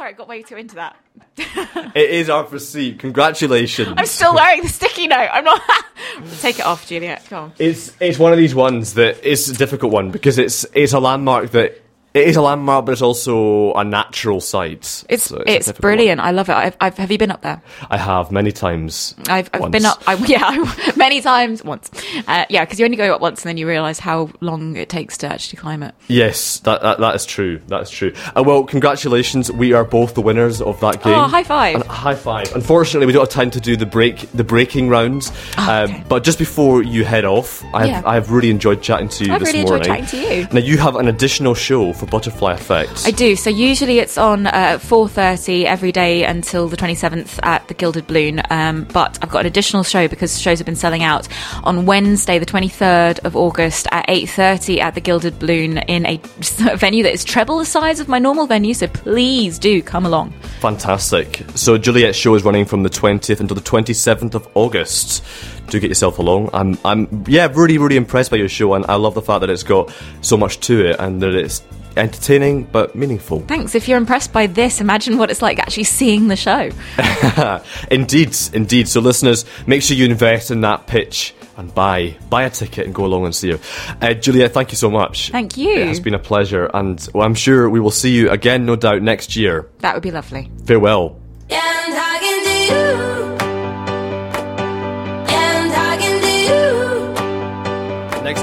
[0.00, 0.96] Sorry, I got way too into that.
[1.94, 3.00] It is our seat.
[3.00, 3.92] Congratulations.
[3.98, 5.28] I'm still wearing the sticky note.
[5.30, 5.60] I'm not.
[6.40, 7.26] Take it off, Juliette.
[7.26, 7.52] Come on.
[7.58, 11.00] It's it's one of these ones that is a difficult one because it's it's a
[11.00, 15.04] landmark that it is a landmark, but it's also a natural site.
[15.08, 16.20] It's So it's, difficult brilliant.
[16.20, 16.54] I love it.
[16.54, 17.62] I've, I've have you been up there?
[17.88, 19.14] I have many times.
[19.28, 20.02] I've, I've been up.
[20.06, 21.62] I, yeah, many times.
[21.64, 21.90] Once.
[22.26, 24.88] Uh, yeah, because you only go up once, and then you realise how long it
[24.88, 25.94] takes to actually climb it.
[26.08, 27.60] Yes, that, that that is true.
[27.68, 28.12] That is true.
[28.36, 29.50] Uh, well, congratulations.
[29.52, 31.14] We are both the winners of that game.
[31.14, 31.76] Oh, high five.
[31.76, 32.52] And high five.
[32.54, 35.30] Unfortunately, we don't have time to do the break the breaking rounds.
[35.56, 35.94] Oh, okay.
[35.94, 38.02] um, but just before you head off, I've Yeah.
[38.04, 40.04] I've really enjoyed chatting to you I've this really enjoyed morning.
[40.06, 40.48] chatting to you.
[40.52, 43.02] Now you have an additional show for Butterfly Effect.
[43.06, 43.36] I do.
[43.36, 47.68] So usually it's on uh, at four thirty every day until the twenty seventh at
[47.68, 48.42] the Gilded Balloon.
[48.50, 51.28] Um, but I've got an additional show because shows have been selling out
[51.62, 56.06] on Wednesday, the twenty third of August at eight thirty at the Gilded Balloon in
[56.06, 56.16] a
[56.76, 58.74] venue that is treble the size of my normal venue.
[58.74, 60.32] So please do come along.
[60.60, 61.44] Fantastic.
[61.54, 65.22] So Juliette's show is running from the 20th until the 27th of August.
[65.70, 66.50] Do get yourself along.
[66.52, 69.50] I'm, I'm, yeah, really, really impressed by your show, and I love the fact that
[69.50, 71.62] it's got so much to it and that it's
[71.96, 73.40] entertaining but meaningful.
[73.40, 73.74] Thanks.
[73.74, 76.70] If you're impressed by this, imagine what it's like actually seeing the show.
[77.90, 78.88] indeed, indeed.
[78.88, 82.94] So listeners, make sure you invest in that pitch and buy buy a ticket and
[82.94, 83.60] go along and see her.
[84.00, 85.30] Uh, Julia, thank you so much.
[85.30, 85.70] Thank you.
[85.70, 88.76] It has been a pleasure, and well, I'm sure we will see you again, no
[88.76, 89.68] doubt, next year.
[89.78, 90.50] That would be lovely.
[90.64, 91.20] Farewell.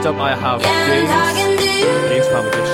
[0.07, 2.07] Up, I have James, talking to you.
[2.07, 2.66] Gein's Family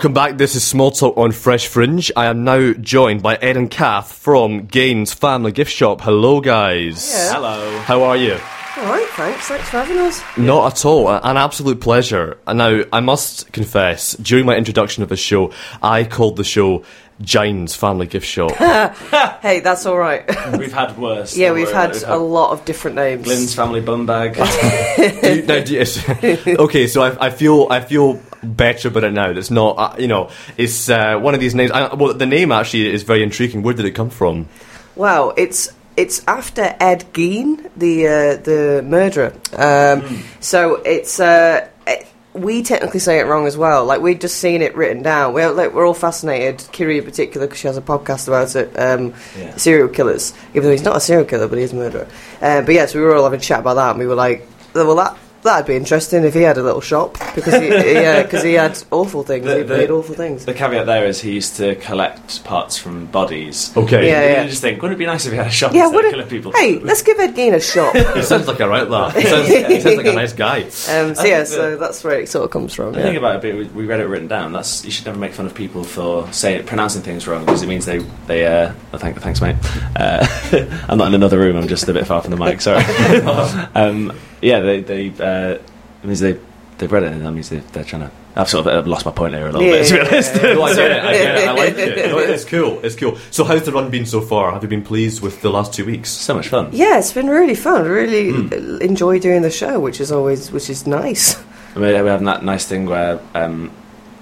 [0.00, 0.38] Welcome back.
[0.38, 2.10] This is Small Talk on Fresh Fringe.
[2.16, 6.00] I am now joined by Ed and Kath from Gein's Family Gift Shop.
[6.00, 7.28] Hello, guys.
[7.30, 7.78] Hello.
[7.80, 8.38] How are you?
[9.18, 9.48] All right, thanks.
[9.48, 10.22] Thanks for having us.
[10.38, 11.08] Not at all.
[11.08, 12.38] An absolute pleasure.
[12.46, 16.84] And Now, I must confess, during my introduction of the show, I called the show
[17.20, 18.52] Gines Family Gift Shop.
[19.42, 20.24] Hey, that's all right.
[20.58, 21.36] We've had worse.
[21.36, 23.24] yeah, Don't we've had a lot of different names.
[23.24, 24.34] Glenn's family bum bag.
[24.96, 29.12] Do you- now, do you- okay, so I, I feel I feel better about it
[29.12, 29.30] now.
[29.30, 31.70] It's not, uh, you know, it's uh, one of these names.
[31.72, 33.62] I, well, the name actually is very intriguing.
[33.62, 34.48] Where did it come from?
[34.96, 35.70] Wow, it's
[36.00, 39.32] it's after Ed Gein, the uh, the murderer.
[39.56, 43.84] Um, So it's uh, it, we technically say it wrong as well.
[43.84, 45.34] Like we'd just seen it written down.
[45.34, 46.56] We're like we're all fascinated.
[46.72, 48.68] Kiri in particular because she has a podcast about it.
[48.78, 49.56] Um, Yeah.
[49.56, 52.06] Serial killers, even though he's not a serial killer, but he is a murderer.
[52.40, 54.46] Uh, but yes, we were all having a chat about that, and we were like,
[54.74, 55.16] well, that.
[55.42, 58.78] That'd be interesting if he had a little shop because he, yeah, because he had
[58.90, 59.46] awful things.
[59.46, 60.44] The- he the- made awful things.
[60.44, 63.74] The caveat there is he used to collect parts from bodies.
[63.74, 64.06] Okay.
[64.08, 66.04] Yeah, You just think, wouldn't it be nice if he had a shop Yeah, would
[66.04, 66.52] of it- killing people?
[66.52, 67.94] Hey, let's give Ed Gein a shop.
[68.16, 69.14] He sounds like a right lad.
[69.16, 70.60] He sounds, he sounds like a nice guy.
[70.90, 72.92] Um, so yeah, think so that's where it sort of comes from.
[72.92, 73.04] The yeah.
[73.06, 74.52] thing about it, we- we read it written down.
[74.52, 77.66] That's you should never make fun of people for saying pronouncing things wrong because it
[77.68, 78.44] means they they.
[78.46, 79.56] Uh, oh, thank, thanks, mate.
[79.96, 80.26] Uh,
[80.88, 81.56] I'm not in another room.
[81.56, 82.60] I'm just a bit far from the mic.
[82.60, 82.84] Sorry.
[83.74, 84.12] um,
[84.42, 86.38] yeah, they they uh, it means they
[86.78, 89.04] they've read it and that means they, they're trying to I've sort of uh, lost
[89.04, 89.72] my point here a little Yeah.
[89.82, 90.34] bit, to be honest.
[90.42, 91.02] no, I get it.
[91.04, 91.48] I get it.
[91.48, 92.10] I like it.
[92.10, 92.78] No, it's cool.
[92.84, 93.16] It's cool.
[93.32, 94.52] So, how's the run been so far?
[94.52, 96.10] Have you been pleased with the last two weeks?
[96.10, 96.68] so much fun.
[96.72, 97.86] Yeah, it's been really fun.
[97.88, 101.42] Really uh, enjoy doing the show, which is always which is nice.
[101.74, 103.70] We we have that nice thing where um, we-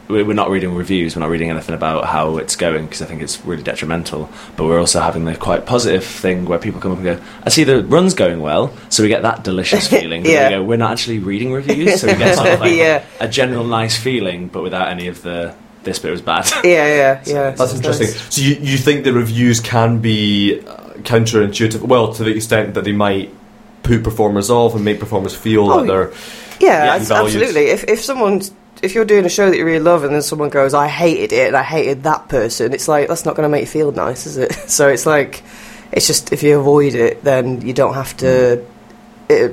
[0.09, 3.20] we're not reading reviews, we're not reading anything about how it's going because I think
[3.22, 4.30] it's really detrimental.
[4.56, 7.50] But we're also having the quite positive thing where people come up and go, "I
[7.50, 10.24] see the run's going well," so we get that delicious feeling.
[10.24, 10.48] Yeah.
[10.48, 13.04] we go, we're not actually reading reviews, so we get sort of like Yeah.
[13.20, 15.54] a general nice feeling, but without any of the
[15.84, 16.46] this bit was bad.
[16.64, 17.50] Yeah, yeah, yeah.
[17.50, 18.09] That's interesting.
[18.09, 18.34] nice.
[18.34, 21.82] So, you, you think the reviews can be uh, counterintuitive?
[21.82, 23.32] Well, to the extent that they might
[23.82, 26.11] put performers off and make performers feel Oh, that they're.
[26.61, 27.26] Yeah, Yeah, abs- valued.
[27.36, 27.66] absolutely.
[27.66, 28.50] If if someone's
[28.83, 31.33] if you're doing a show that you really love and then someone goes, "I hated
[31.33, 33.93] it and I hated that person," it's like that's not going to make you feel
[33.93, 34.53] nice, is it?
[34.68, 35.43] So it's like
[35.93, 38.64] it's just if you avoid it, then you don't have to
[39.31, 39.49] uh,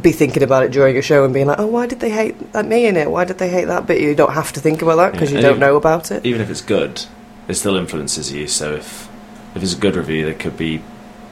[0.00, 2.52] be thinking about it during a show and being like, "Oh, why did they hate
[2.52, 3.10] that me in it?
[3.10, 5.38] Why did they hate that bit?" You don't have to think about that because Yeah,
[5.38, 6.24] you don't know about it.
[6.26, 7.04] Even if it's good,
[7.46, 8.46] it still influences you.
[8.46, 9.08] So if
[9.54, 10.82] if it's a good review, there could be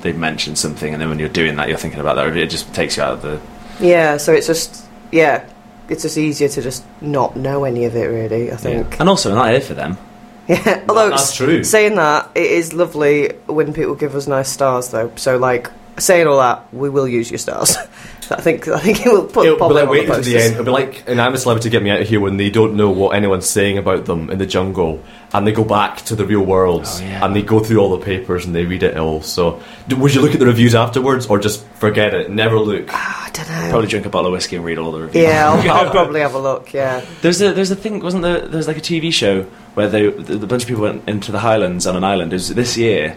[0.02, 2.42] they've mentioned something, and then when you're doing that, you're thinking about that review.
[2.42, 3.40] It just takes you out of the
[3.80, 5.44] Yeah, so it's just yeah,
[5.88, 8.06] it's just easier to just not know any of it.
[8.06, 8.98] Really, I think.
[9.00, 9.98] And also, we're not here for them.
[10.48, 11.64] Yeah, although that's true.
[11.64, 15.10] Saying that, it is lovely when people give us nice stars, though.
[15.16, 15.68] So, like,
[15.98, 17.76] saying all that, we will use your stars.
[18.30, 20.16] I think I think it will put It'll pop be like them on waiting the
[20.16, 20.52] to the end.
[20.54, 22.74] It'll be like an I'm a celebrity, get me out of here when they don't
[22.76, 25.02] know what anyone's saying about them in the jungle,
[25.32, 27.24] and they go back to the real world Oh, yeah.
[27.24, 29.22] and they go through all the papers and they read it all.
[29.22, 29.60] So,
[29.96, 32.88] would you look at the reviews afterwards, or just forget it, never look?
[32.90, 33.70] Ah, I don't know.
[33.70, 35.24] Probably drink a bottle of whiskey and read all the reviews.
[35.24, 36.72] Yeah, I'll, I'll probably have a look.
[36.72, 38.40] Yeah, There's a there's a thing wasn't there?
[38.40, 39.42] There's like a TV show
[39.74, 42.32] where they the, the bunch of people went into the Highlands on an island.
[42.32, 43.16] It was this year,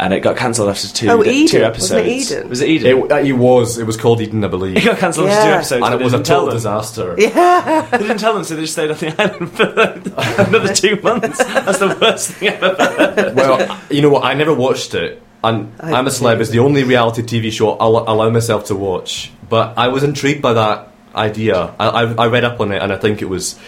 [0.00, 1.62] and it got cancelled after two Oh, two Eden.
[1.62, 1.92] episodes.
[1.92, 2.48] Wasn't it Eden?
[2.48, 2.98] Was it Eden?
[3.04, 3.78] It, uh, it was.
[3.78, 6.12] It was called Eden, I believe, It got cancelled after two episodes, and it was
[6.14, 6.54] a total them.
[6.54, 7.14] disaster.
[7.18, 7.86] yeah.
[7.90, 11.38] They didn't tell them, so they just stayed on the island for another two months.
[11.38, 12.84] That's the worst thing I've ever
[13.22, 13.34] heard.
[13.36, 14.24] well, you know what?
[14.24, 15.22] I never watched it.
[15.42, 18.74] And I I'm a Celeb is the only reality TV show I'll allow myself to
[18.74, 19.32] watch.
[19.48, 21.74] But I was intrigued by that idea.
[21.78, 23.58] I, I, I read up on it, and I think it was a-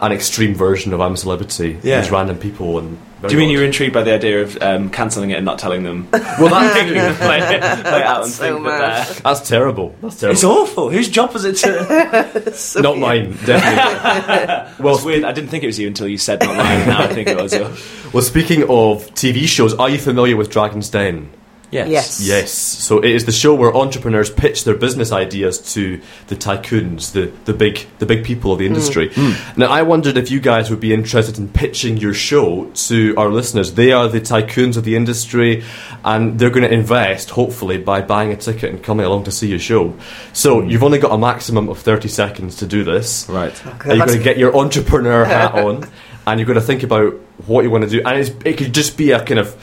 [0.00, 1.78] an extreme version of I'm a Celebrity.
[1.82, 2.00] Yeah.
[2.00, 2.78] These random people.
[2.78, 5.44] and Do you mean you were intrigued by the idea of um, cancelling it and
[5.44, 6.08] not telling them?
[6.12, 9.20] Well, that, Making them play, it- play it out and That's so think that they're-
[9.22, 9.94] that's terrible.
[10.02, 10.34] That's terrible.
[10.34, 10.90] It's awful.
[10.90, 12.80] Whose job was it to?
[12.82, 14.84] Not mine, definitely.
[14.84, 15.24] well, it's weird.
[15.24, 16.86] I didn't think it was you until you said not mine.
[16.88, 17.78] Now I think it was yours.
[18.12, 21.30] well, speaking of TV shows, are you familiar with Dragon's Den?
[21.72, 21.88] Yes.
[21.88, 22.20] Yes.
[22.20, 22.52] Yes.
[22.52, 27.32] So it is the show where entrepreneurs pitch their business ideas to the tycoons, the,
[27.46, 29.08] the big the big people of the industry.
[29.08, 29.32] Mm.
[29.32, 29.56] Mm.
[29.56, 33.30] Now I wondered if you guys would be interested in pitching your show to our
[33.30, 33.72] listeners.
[33.72, 35.64] They are the tycoons of the industry
[36.04, 39.48] and they're going to invest hopefully by buying a ticket and coming along to see
[39.48, 39.96] your show.
[40.34, 40.70] So mm.
[40.70, 43.28] you've only got a maximum of 30 seconds to do this.
[43.30, 43.60] Right.
[43.64, 45.88] Oh, and you're going to get your entrepreneur hat on,
[46.26, 47.14] and you're going to think about
[47.46, 48.02] what you want to do.
[48.04, 49.56] And it's, it could just be a kind of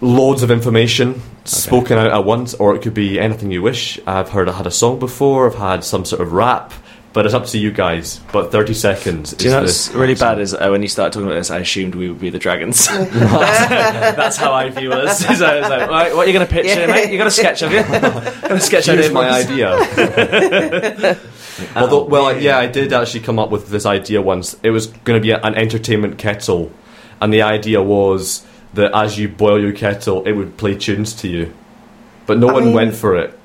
[0.00, 3.98] loads of information spoken out at once, or it could be anything you wish.
[4.06, 6.72] I've heard I had a song before, I've had some sort of rap,
[7.12, 8.20] but it's up to you guys.
[8.32, 9.32] But 30 seconds.
[9.32, 11.50] Do you know is what's really bad is uh, when you start talking about this,
[11.50, 12.86] I assumed we would be the dragons.
[12.86, 13.10] that's,
[14.16, 15.18] that's how I view us.
[15.18, 17.10] So I was like, right, what are you going to pitch here, mate?
[17.10, 17.82] You got a sketch, have you?
[18.48, 19.50] got a sketch Here's my Marcus?
[19.50, 21.18] idea.
[21.76, 24.56] Although, well, yeah, I did actually come up with this idea once.
[24.62, 26.72] It was going to be an entertainment kettle,
[27.20, 31.28] and the idea was that as you boil your kettle, it would play tunes to
[31.28, 31.52] you.
[32.26, 33.36] But no I one mean- went for it.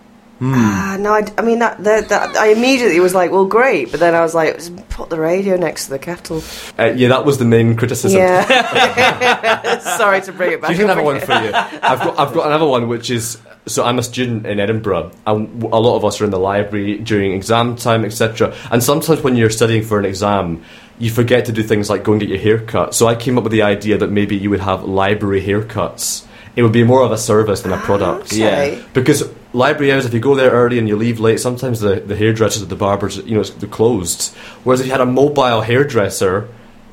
[0.42, 2.36] Ah, no, I, I mean that, that, that.
[2.36, 5.56] I immediately was like, well, great, but then I was like, just put the radio
[5.56, 6.44] next to the kettle.
[6.78, 8.20] Uh, yeah, that was the main criticism.
[8.20, 9.80] Yeah.
[9.98, 10.72] Sorry to bring it back.
[10.72, 11.52] Do You can up have one for you.
[11.54, 15.64] I've got, I've got another one, which is so I'm a student in Edinburgh, and
[15.64, 18.54] a lot of us are in the library during exam time, etc.
[18.72, 20.64] And sometimes when you're studying for an exam,
[21.00, 22.94] you forget to do things like go and get your hair cut.
[22.96, 26.26] So I came up with the idea that maybe you would have library haircuts.
[26.56, 28.32] It would be more of a service than a product.
[28.32, 28.82] Okay.
[28.94, 32.16] Because library hours, if you go there early and you leave late, sometimes the, the
[32.16, 34.34] hairdressers at the barbers, you know, it's- they're closed.
[34.64, 36.48] Whereas if you had a mobile hairdresser,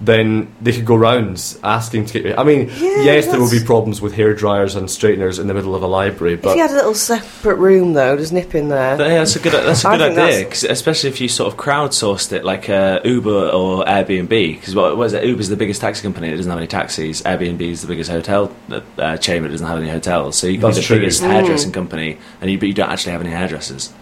[0.05, 2.40] then they could go rounds asking to get your.
[2.40, 5.55] I mean, Yeah, yes, there will be problems with hair dryers and straighteners in the
[5.55, 8.55] middle of a library, If but you had a little separate room though, just nip
[8.55, 8.98] in there.
[8.98, 9.53] Yeah, that's a good.
[9.53, 13.00] That's a I good idea, 'cause especially if you sort of crowdsourced it, like uh,
[13.05, 14.28] Uber or Airbnb.
[14.28, 15.24] Because what, what is it?
[15.24, 17.22] Uber's the biggest taxi company; it doesn't have any taxis.
[17.22, 18.53] Airbnb is the biggest hotel
[18.98, 20.36] uh, chain; it doesn't have any hotels.
[20.36, 20.98] So you can That's the true.
[20.98, 23.92] biggest hairdressing company, and you but you don't actually have any hairdressers.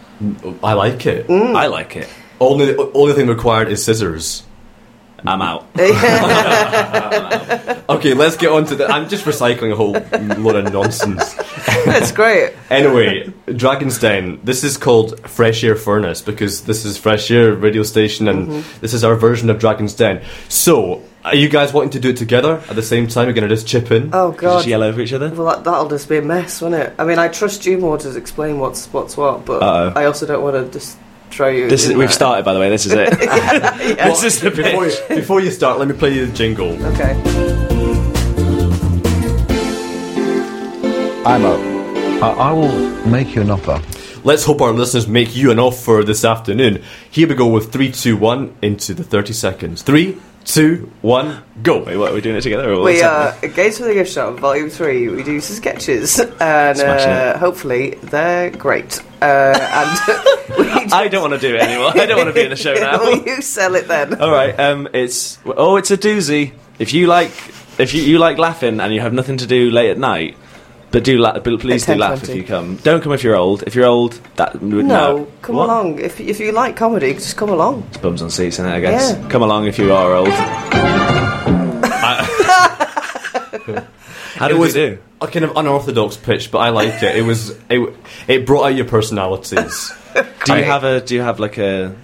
[0.62, 1.26] I like it.
[1.28, 1.54] Mm.
[1.56, 2.08] I like it.
[2.40, 4.42] Only only thing required is scissors.
[5.24, 5.66] I'm out.
[7.90, 8.86] Okay, let's get on to the.
[8.86, 9.92] I'm just recycling a whole
[10.40, 11.34] load of nonsense.
[11.84, 12.52] That's great.
[12.70, 14.38] Anyway, Dragon's Den.
[14.44, 18.80] This is called Fresh Air Furnace because this is Fresh Air radio station, and Mm-hmm.
[18.80, 20.22] this is our version of Dragon's Den.
[20.48, 23.26] So, are you guys wanting to do it together at the same time?
[23.26, 24.10] You're going to just chip in.
[24.12, 24.58] Oh God.
[24.58, 25.28] Just yell over each other.
[25.30, 26.94] Well, that, that'll just be a mess, won't it?
[26.96, 30.00] I mean, I trust you more to explain what's what's what, but Uh-oh.
[30.00, 30.96] I also don't want to just
[31.30, 31.68] throw you.
[31.68, 32.08] This is we've there.
[32.10, 32.68] started, by the way.
[32.68, 33.08] This is it.
[34.10, 36.72] This is the before, you, before you start, let me play you the jingle.
[36.86, 37.12] Okay.
[41.24, 41.60] I'm up.
[42.22, 43.80] I, I will make you an offer.
[44.24, 46.82] Let's hope our listeners make you an offer this afternoon.
[47.10, 49.82] Here we go with three, two, one into the 30 seconds.
[49.82, 51.82] Three, two, one, go.
[51.84, 52.72] Wait, what are we doing it together?
[52.72, 53.52] Or We are happening?
[53.54, 55.08] Games for the Gift Shop, Volume Three.
[55.08, 59.00] We do some sketches, and uh, hopefully they're great.
[59.22, 61.92] Uh, and we I don't want to do it anymore.
[61.94, 62.98] I don't want to be in the show now.
[62.98, 64.20] Will you sell it then?
[64.20, 64.58] All right.
[64.58, 66.52] Um, it's oh, it's a doozy.
[66.78, 67.30] If you like,
[67.78, 70.36] if you, you like laughing and you have nothing to do late at night,
[70.90, 72.76] but do la- but please do At laugh if you come.
[72.76, 73.62] Don't come if you're old.
[73.66, 75.64] If you're old, that would No, come What?
[75.68, 75.98] along.
[76.00, 77.84] If if you like comedy, just come along.
[77.88, 78.74] It's bums on seats, isn't it?
[78.74, 79.12] I guess.
[79.12, 79.28] Yeah.
[79.28, 80.28] Come along if you are old.
[84.34, 84.98] How did it was we do?
[85.20, 87.14] a kind of unorthodox pitch, but I liked it.
[87.16, 87.94] It was it,
[88.26, 89.92] it brought out your personalities.
[90.46, 91.00] Do you have a?
[91.00, 91.94] Do you have like a?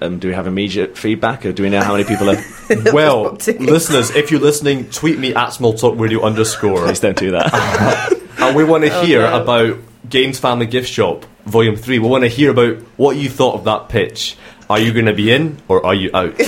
[0.00, 2.42] Um, do we have immediate feedback, or do we know how many people are?
[2.92, 6.84] well, listeners, if you're listening, tweet me at Small Talk Radio underscore.
[6.84, 8.20] Please don't do that.
[8.38, 9.42] And we want to oh, hear no.
[9.42, 9.78] about
[10.08, 11.98] Gein's Family Gift Shop Volume 3.
[11.98, 14.36] We want to hear about what you thought of that pitch.
[14.68, 16.40] Are you going to be in or are you out?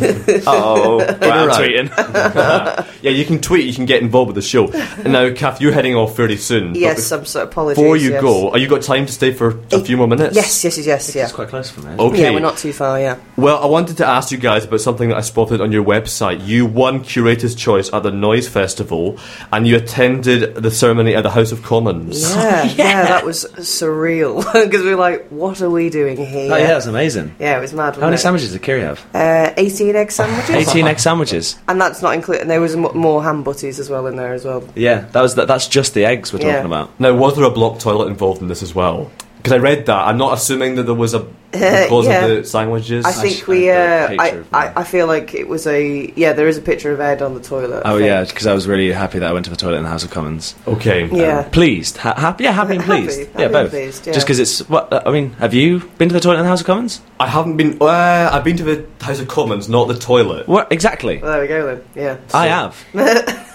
[0.46, 1.88] oh, right, I'm Right.
[1.90, 2.86] tweeting.
[3.02, 4.70] yeah, you can tweet, you can get involved with the show.
[4.72, 6.74] And now, Kath, you're heading off fairly soon.
[6.74, 7.82] Yes, I'm so apologies.
[7.82, 8.22] Before you yes.
[8.22, 10.34] go, are you got time to stay for a few more minutes?
[10.34, 11.24] Yes, yes, yes, yes, yeah.
[11.24, 11.92] It's quite close for me.
[11.98, 12.22] Okay.
[12.22, 12.98] Yeah, we're not too far.
[13.00, 13.18] Yeah.
[13.36, 16.46] Well, I wanted to ask you guys about something that I spotted on your website.
[16.46, 19.18] You won Curator's Choice at the Noise Festival,
[19.52, 22.30] and you attended the ceremony at the House of Commons.
[22.34, 26.56] Yeah, yeah, that was surreal because we were like, "What are we doing here?" Oh
[26.56, 27.34] yeah, that's amazing.
[27.38, 27.94] Yeah, it was mad.
[27.94, 28.98] How many wasn't sandwiches did Kiri have?
[29.12, 29.16] it?
[29.16, 30.68] Uh, Eighteen egg sandwiches.
[30.68, 31.56] 18 egg sandwiches.
[31.68, 32.48] and that's not included.
[32.48, 34.62] There was m- more ham butties as well in there as well.
[34.74, 36.64] Yeah, that was that, that's just the eggs we're talking Yeah.
[36.64, 36.98] about.
[36.98, 39.10] Now, was there a block toilet involved in this as well?
[39.44, 40.08] Because I read that.
[40.08, 42.24] I'm not assuming that there was a because yeah.
[42.24, 43.04] of the sandwiches.
[43.04, 43.70] I think I we.
[43.70, 43.74] Uh,
[44.18, 44.80] I, I.
[44.80, 46.32] I feel like it was a yeah.
[46.32, 47.82] There is a picture of Ed on the toilet.
[47.84, 49.90] Oh yeah, because I was really happy that I went to the toilet in the
[49.90, 50.54] House of Commons.
[50.66, 51.08] okay.
[51.12, 51.40] Yeah.
[51.40, 53.18] Um, pleased, ha- happy, yeah, happy and pleased.
[53.18, 53.70] happy yeah, and both.
[53.70, 54.14] pleased, yeah.
[54.14, 55.34] Just because it's what uh, I mean.
[55.34, 57.02] Have you been to the toilet in the House of Commons?
[57.20, 57.76] I haven't been.
[57.82, 60.48] Uh, I've been to the House of Commons, not the toilet.
[60.48, 61.18] What exactly?
[61.18, 61.84] Well, there we go then.
[61.94, 62.18] Yeah.
[62.32, 62.82] I have.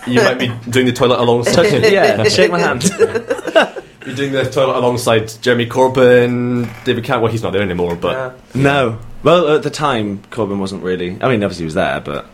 [0.07, 1.91] You might be doing the toilet alongside.
[1.91, 2.83] yeah, shake my hand.
[4.09, 7.23] You're doing the toilet alongside Jeremy Corbyn, David Cameron.
[7.23, 8.97] Well, he's not there anymore, but Uh, no.
[9.23, 11.17] Well, at the time, Corbyn wasn't really.
[11.21, 12.25] I mean, obviously he was there, but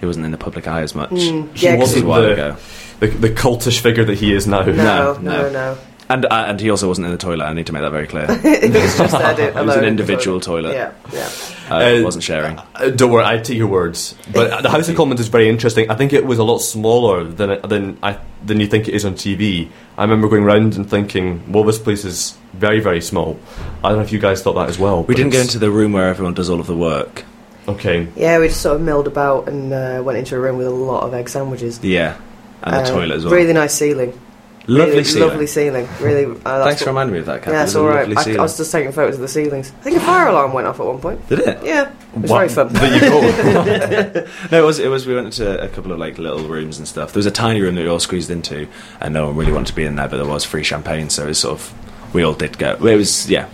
[0.00, 1.10] he wasn't in the public eye as much.
[1.10, 2.56] Mm, he yeah, 'cause This was wasn't a while the, ago.
[3.00, 4.62] the the cultish figure that he is now.
[4.62, 5.78] no, No, no, no.
[6.10, 6.14] No.
[6.14, 7.44] And uh, and he also wasn't in the toilet.
[7.44, 8.26] I need to make that very clear.
[8.28, 10.74] it was just Ed It was an individual toilet.
[10.74, 11.28] Yeah, yeah.
[11.70, 12.58] I Uh, wasn't sharing.
[12.74, 14.14] Uh, don't worry, I take your words.
[14.32, 15.88] But the House of Commons is very interesting.
[15.90, 18.94] I think it was a lot smaller than it, than I than you think it
[18.94, 19.68] is on TV.
[19.96, 23.38] I remember going round and thinking, well, this place is very very small.
[23.84, 25.04] I don't know if you guys thought that as well.
[25.04, 27.24] We didn't go into the room where everyone does all of the work.
[27.68, 28.08] Okay.
[28.16, 30.70] Yeah, we just sort of milled about and uh, went into a room with a
[30.70, 31.78] lot of egg sandwiches.
[31.84, 32.16] Yeah,
[32.62, 33.34] and the Um, toilet as well.
[33.34, 34.18] Really nice ceiling.
[34.66, 35.28] Lovely really, ceiling.
[35.28, 35.88] Lovely ceiling.
[36.00, 36.24] Really.
[36.26, 37.52] Uh, that's Thanks for reminding me of that, Kath.
[37.52, 38.16] Yeah, It it's was all right.
[38.28, 39.70] I, I was just taking photos of the ceilings.
[39.80, 41.28] I think a fire alarm went off at one point.
[41.28, 41.64] Did it?
[41.64, 42.36] Yeah, it was Wow.
[42.38, 42.68] very fun.
[42.72, 44.26] There you go.
[44.52, 44.78] No, it was.
[44.78, 45.06] It was.
[45.06, 47.12] We went into a couple of like little rooms and stuff.
[47.12, 48.68] There was a tiny room that we all squeezed into,
[49.00, 50.08] and no one really wanted to be in there.
[50.08, 52.72] But there was free champagne, so it was sort of we all did go.
[52.74, 53.48] It was yeah.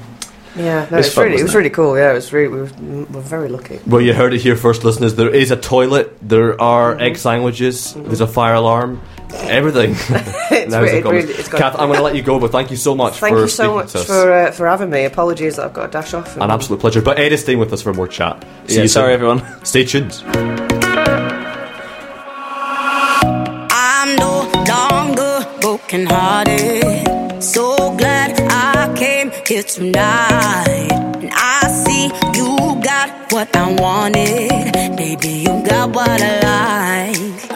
[0.56, 1.58] Yeah, no, It was it's fun, really, it wasn't it?
[1.58, 1.98] really cool.
[1.98, 3.78] Yeah, it was really, we were, we were very lucky.
[3.86, 5.14] well, you heard it here first, listeners.
[5.14, 6.16] There is a toilet.
[6.26, 7.02] There are Mm-hmm.
[7.02, 7.92] egg sandwiches.
[7.92, 9.02] There's a fire alarm.
[9.34, 9.94] Everything.
[10.48, 12.50] It's, Now it's re- a really, it's Kath, I'm going to let you go, but
[12.52, 15.04] thank you so much Thank for you so much for uh, for having me.
[15.04, 16.36] Apologies that I've got to dash off.
[16.36, 17.02] An absolute pleasure.
[17.02, 18.42] But Ed is staying with us for more chat.
[18.66, 19.14] See yeah you sorry, soon.
[19.14, 19.64] everyone.
[19.64, 20.22] Stay tuned.
[23.70, 27.42] I'm no longer broken hearted.
[27.42, 30.90] So glad I came here tonight.
[31.20, 32.06] And I see
[32.38, 34.96] you got what I wanted.
[34.96, 37.55] Baby, you got what I like.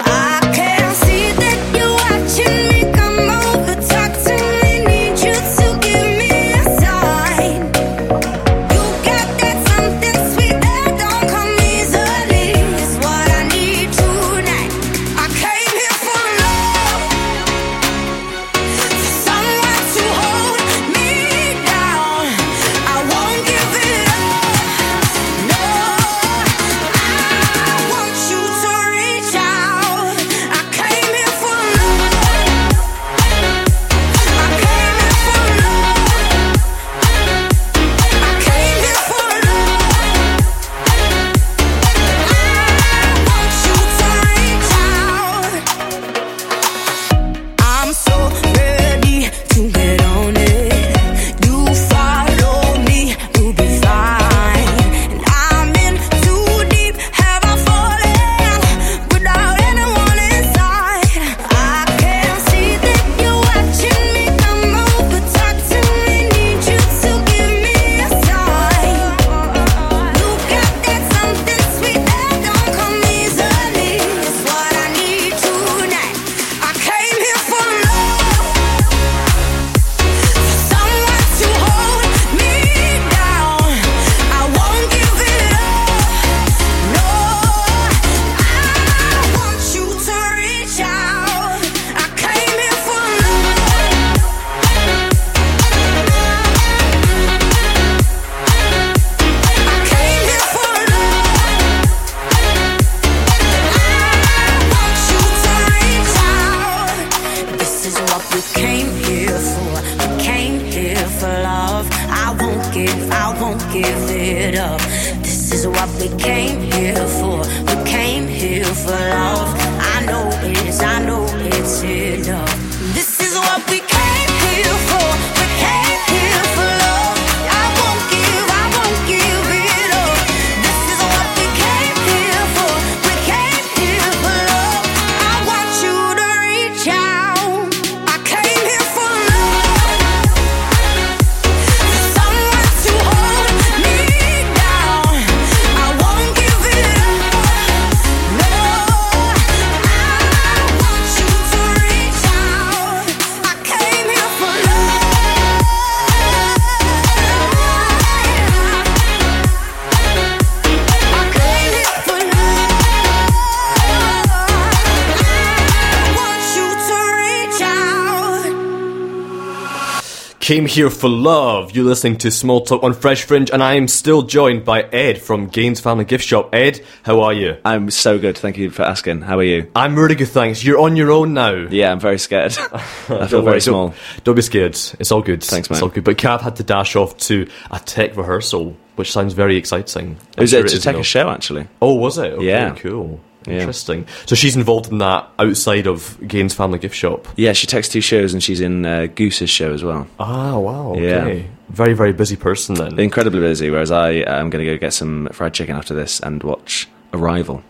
[170.51, 171.77] Came here for love.
[171.77, 175.23] You're listening to Small Talk on Fresh Fringe, and I am still joined by Ed
[175.23, 176.53] from Gein's Family Gift Shop.
[176.53, 177.59] Ed, how are you?
[177.65, 178.37] I'm so good.
[178.37, 179.21] Thank you for asking.
[179.21, 179.71] How are you?
[179.77, 180.65] I'm really good, thanks.
[180.65, 181.53] You're on your own now.
[181.53, 182.59] Yeah, I'm very scared.
[182.73, 183.91] I feel very small.
[183.91, 184.73] Don't, don't be scared.
[184.99, 185.45] It's all good.
[185.45, 185.77] Thanks, man.
[185.77, 186.03] It's all good.
[186.03, 190.17] But Kath had to dash off to a tech rehearsal, which sounds very exciting.
[190.37, 191.69] I'm Was sure it to take a show actually?
[191.81, 192.33] Oh, was it?
[192.33, 192.75] Okay, Yeah.
[192.75, 193.21] Cool.
[193.47, 194.07] Interesting.
[194.27, 197.27] So she's involved in that outside of Gein's Family Gift Shop.
[197.37, 200.07] Yeah, she takes two shows and she's in uh, Goose's show as well.
[200.19, 200.95] Ah, wow.
[200.95, 201.43] Yeah.
[201.69, 202.99] Very, very busy person then.
[202.99, 203.71] Incredibly busy.
[203.71, 207.63] Whereas I am going to go get some fried chicken after this and watch Arrival.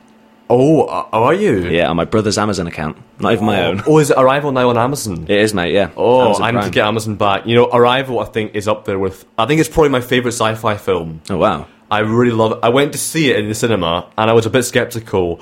[0.53, 1.69] Oh, uh, are you?
[1.69, 3.83] Yeah, on my brother's Amazon account, not even my own.
[3.87, 5.23] Oh, is it Arrival now on Amazon?
[5.29, 5.73] It is, mate.
[5.73, 5.91] Yeah.
[5.97, 7.47] Oh, Amazon I need to get Amazon back.
[7.47, 9.25] You know, Arrival, I think, is up there with.
[9.39, 11.23] I think it's probably my favourite sci fi film.
[11.31, 11.69] Oh wow.
[11.91, 12.59] I really love it.
[12.63, 15.41] I went to see it in the cinema and I was a bit skeptical,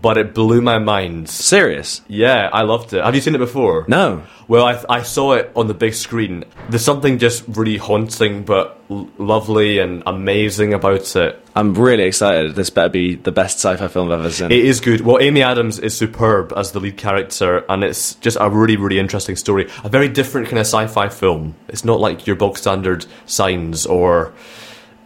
[0.00, 1.28] but it blew my mind.
[1.28, 2.00] Serious?
[2.06, 3.04] Yeah, I loved it.
[3.04, 3.84] Have you seen it before?
[3.88, 4.22] No.
[4.46, 6.44] Well, I, I saw it on the big screen.
[6.68, 11.44] There's something just really haunting but l- lovely and amazing about it.
[11.56, 12.54] I'm really excited.
[12.54, 14.52] This better be the best sci-fi film I've ever seen.
[14.52, 15.00] It is good.
[15.00, 19.00] Well, Amy Adams is superb as the lead character, and it's just a really, really
[19.00, 19.68] interesting story.
[19.82, 21.56] A very different kind of sci-fi film.
[21.68, 24.32] It's not like your bog standard Signs or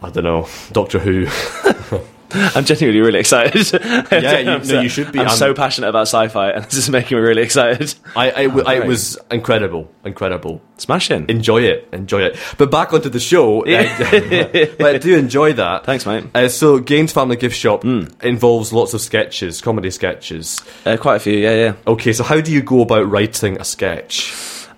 [0.05, 1.27] I don't know Doctor Who.
[2.37, 3.65] I'm genuinely really excited.
[4.11, 5.19] Yeah, you- no, you should be.
[5.19, 7.93] I'm, I'm- so passionate about sci-fi, and this is making me really excited.
[8.15, 8.85] I, I, it Great.
[8.85, 10.61] was incredible, incredible.
[10.77, 11.29] Smashing.
[11.29, 12.37] Enjoy it, enjoy it.
[12.57, 13.63] But back onto the show.
[13.65, 15.85] I, but I do enjoy that.
[15.85, 16.25] Thanks, mate.
[16.35, 20.61] Uh, so, Gein's Family Gift Shop involves lots of sketches, comedy sketches.
[20.85, 21.37] Uh, quite a few.
[21.37, 21.73] Yeah, yeah.
[21.87, 24.33] Okay, so how do you go about writing a sketch?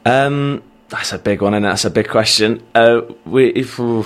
[0.05, 2.61] Um, that's a big one, and that's a big question.
[2.75, 4.05] Uh, we, if we-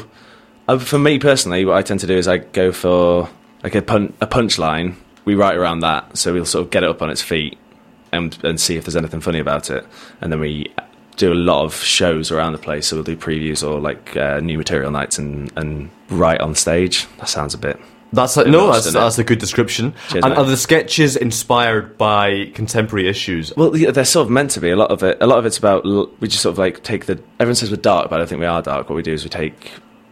[0.79, 3.29] for me personally, what I tend to do is I go for
[3.63, 4.95] like a pun- a punchline.
[5.25, 7.57] We write around that, so we'll sort of get it up on its feet
[8.11, 9.85] and and see if there's anything funny about it,
[10.19, 10.73] and then we
[11.17, 12.87] do a lot of shows around the place.
[12.87, 17.07] So we'll do previews or like uh, new material nights and and write on stage.
[17.17, 17.79] That sounds a bit.
[18.13, 19.93] That's a, no, that's, that's a good description.
[20.09, 20.37] Cheers, and mate.
[20.37, 23.55] are the sketches inspired by contemporary issues?
[23.55, 24.69] Well, yeah, they're sort of meant to be.
[24.69, 25.85] A lot of it, a lot of it's about
[26.19, 27.21] we just sort of like take the.
[27.39, 28.89] Everyone says we're dark, but I don't think we are dark.
[28.89, 29.71] What we do is we take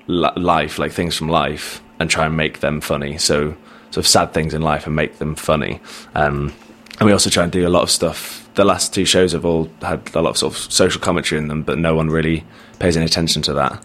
[0.10, 3.18] li- life, like things from life, and try and make them funny.
[3.18, 3.55] So,
[3.91, 5.80] sort of sad things in life and make them funny.
[6.16, 6.53] Um,
[6.99, 8.49] and we also try and do a lot of stuff.
[8.55, 11.47] The last two shows have all had a lot of sort of social commentary in
[11.47, 12.43] them, but no one really
[12.80, 13.82] pays any attention to that.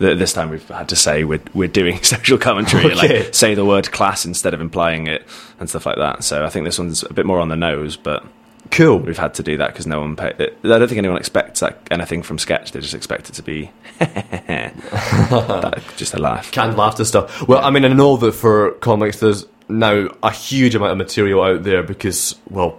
[0.00, 3.18] Th- This time we've had to say we're we're doing social commentary, Okay.
[3.24, 5.22] like say the word class instead of implying it,
[5.60, 6.24] and stuff like that.
[6.24, 8.24] So I think this one's a bit more on the nose, but
[8.70, 8.98] Cool.
[8.98, 11.76] we've had to do that because no one pay, I don't think anyone expects like,
[11.90, 12.72] anything from sketch.
[12.72, 16.50] They just expect it to be that, just a laugh.
[16.52, 17.46] Canned laughter stuff.
[17.48, 21.42] Well, I mean, I know that for comics, there's now a huge amount of material
[21.42, 22.78] out there because, well,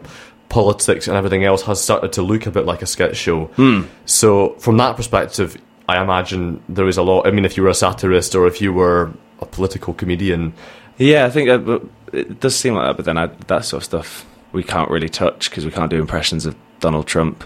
[0.50, 3.46] politics and everything else has started to look a bit like a sketch show.
[3.46, 3.84] Hmm.
[4.06, 7.28] So, from that perspective, I imagine there is a lot.
[7.28, 10.54] I mean, if you were a satirist or if you were a political comedian,
[10.98, 11.80] Yeah, I think uh,
[12.14, 15.10] it does seem like that, but then I, that sort of stuff we can't really
[15.10, 17.44] touch because we can't do impressions of Donald Trump,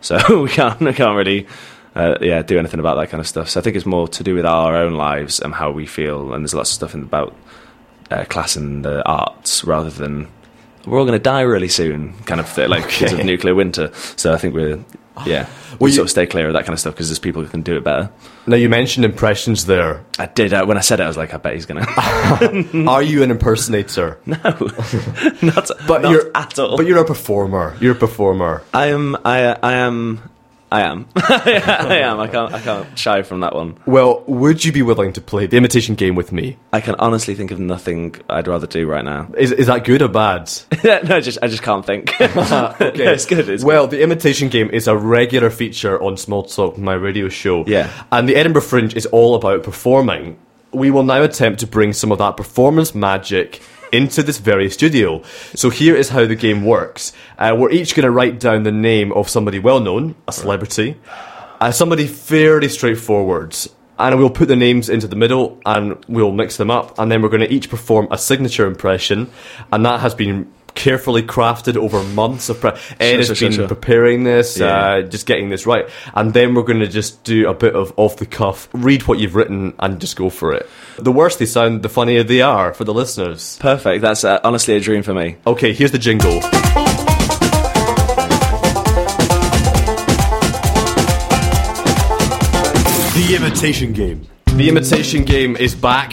[0.00, 1.46] so we can't we can't really.
[1.96, 3.48] Uh, yeah, do anything about that kind of stuff.
[3.48, 6.32] So I think it's more to do with our own lives and how we feel.
[6.32, 7.34] And there's lots of stuff in, about
[8.08, 10.28] uh, class and the arts rather than
[10.86, 13.90] we're all going to die really soon, kind of thing, like because of nuclear winter.
[14.16, 14.78] So I think we're
[15.26, 17.18] yeah, we Well, you- sort of stay clear of that kind of stuff because there's
[17.18, 18.10] people who can do it better.
[18.46, 20.04] now you mentioned impressions there.
[20.18, 21.04] I did uh, when I said it.
[21.04, 22.84] I was like, I bet he's going to.
[22.88, 24.18] Are you an impersonator?
[24.26, 24.36] no,
[25.42, 26.76] not, But not you're at all.
[26.76, 27.76] But you're a performer.
[27.80, 28.62] You're a performer.
[28.74, 29.16] I am.
[29.24, 29.56] I.
[29.62, 30.20] I am.
[30.70, 31.08] I am.
[31.16, 32.20] I am.
[32.20, 32.52] I can't.
[32.52, 33.78] I can't shy from that one.
[33.86, 36.58] Well, would you be willing to play the imitation game with me?
[36.72, 39.30] I can honestly think of nothing I'd rather do right now.
[39.36, 40.50] Is, is that good or bad?
[40.84, 42.20] no, just I just can't think.
[42.20, 43.48] okay, it's good.
[43.48, 47.64] It's well, the imitation game is a regular feature on Small Talk, my radio show.
[47.66, 47.90] Yeah.
[48.12, 50.38] And the Edinburgh Fringe is all about performing.
[50.72, 53.62] We will now attempt to bring some of that performance magic
[53.92, 55.22] into this very studio.
[55.54, 57.12] So here is how the game works.
[57.38, 60.96] Uh, we're each going to write down the name of somebody well known, a celebrity,
[61.60, 63.56] uh, somebody fairly straightforward.
[63.98, 66.96] And we'll put the names into the middle and we'll mix them up.
[66.98, 69.28] And then we're going to each perform a signature impression.
[69.72, 72.70] And that has been carefully crafted over months of pre-
[73.00, 73.68] Ed has sure, sure, been sure.
[73.68, 74.66] preparing this, Yeah.
[74.66, 75.86] uh, just getting this right.
[76.14, 79.18] And then we're going to just do a bit of off the cuff, read what
[79.18, 80.68] you've written and just go for it.
[80.98, 83.58] The worse they sound, the funnier they are for the listeners.
[83.60, 84.02] perfect.
[84.02, 85.36] That's uh, honestly a dream for me.
[85.46, 86.40] Okay, here's the jingle.
[93.18, 94.26] The Imitation Game.
[94.46, 96.12] The Imitation Game is back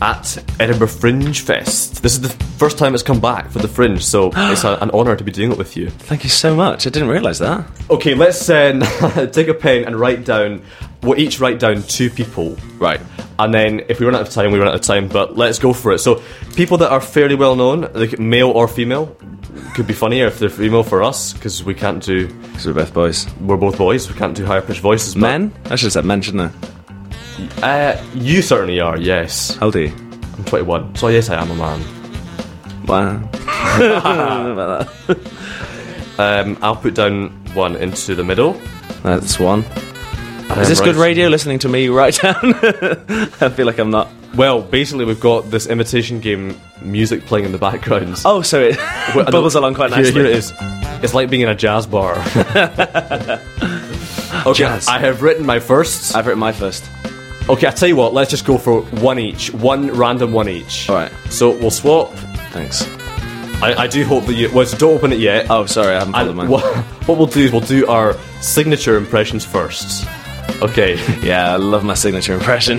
[0.00, 2.02] at Edinburgh Fringe Fest.
[2.02, 4.90] This is the first time it's come back for the Fringe, so it's a, an
[4.90, 5.90] honour to be doing it with you.
[5.90, 6.86] Thank you so much.
[6.86, 7.66] I didn't realise that.
[7.90, 10.62] Okay, let's uh, take a pen and write down.
[11.02, 12.56] We'll each write down two people.
[12.78, 13.00] Right.
[13.38, 15.58] And then if we run out of time, we run out of time, but let's
[15.58, 15.98] go for it.
[15.98, 16.22] So,
[16.56, 19.16] people that are fairly well known, like male or female,
[19.74, 22.26] could be funnier if they're female for us, because we can't do.
[22.26, 23.32] Because we're both boys.
[23.40, 25.14] We're both boys, we can't do higher pitched voices.
[25.14, 25.52] but- Men?
[25.66, 26.68] I should have said men, shouldn't I?
[27.62, 29.54] Uh, you certainly are, yes.
[29.56, 29.92] How old are you?
[30.36, 31.80] I'm 21, so yes, I am a man.
[32.86, 33.16] Wow.
[34.52, 35.18] about that.
[36.18, 38.60] Um, I'll put down one into the middle.
[39.02, 39.64] That's one.
[39.64, 42.34] and Is this then good right- radio listening to me right down?
[42.44, 44.08] I feel like I'm not.
[44.34, 48.20] Well, basically, we've got this imitation game music playing in the background.
[48.24, 48.76] Oh, so it
[49.14, 50.20] bubbles along quite here- nicely.
[50.22, 50.52] Here, it is.
[51.02, 52.14] It's like being in a jazz bar.
[52.18, 53.38] okay,
[54.54, 54.88] Jazz.
[54.88, 56.14] I have written my first.
[56.16, 56.84] I've written my first.
[57.48, 58.12] Okay, I tell you what.
[58.12, 59.52] Let's just go for one each.
[59.52, 60.88] One random one each.
[60.90, 61.12] All right.
[61.30, 62.12] So we'll swap.
[62.52, 62.82] Thanks.
[63.62, 64.50] I, I do hope that you.
[64.52, 65.46] Well, so don't open it yet.
[65.50, 66.48] Oh, sorry, I haven't mine.
[66.48, 66.62] what,
[67.08, 70.06] what we'll do is we'll do our signature impressions first.
[70.62, 70.96] Okay.
[71.22, 72.78] Yeah, I love my signature impression.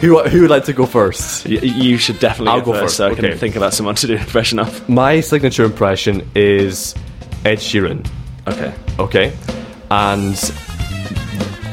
[0.00, 1.46] who who would like to go first?
[1.46, 3.30] Y- you should definitely I'll go, first, so I okay.
[3.30, 4.88] can think about someone to do an impression of.
[4.88, 6.94] My signature impression is
[7.44, 8.08] Ed Sheeran.
[8.46, 8.72] Okay.
[8.98, 9.36] Okay,
[9.90, 10.36] and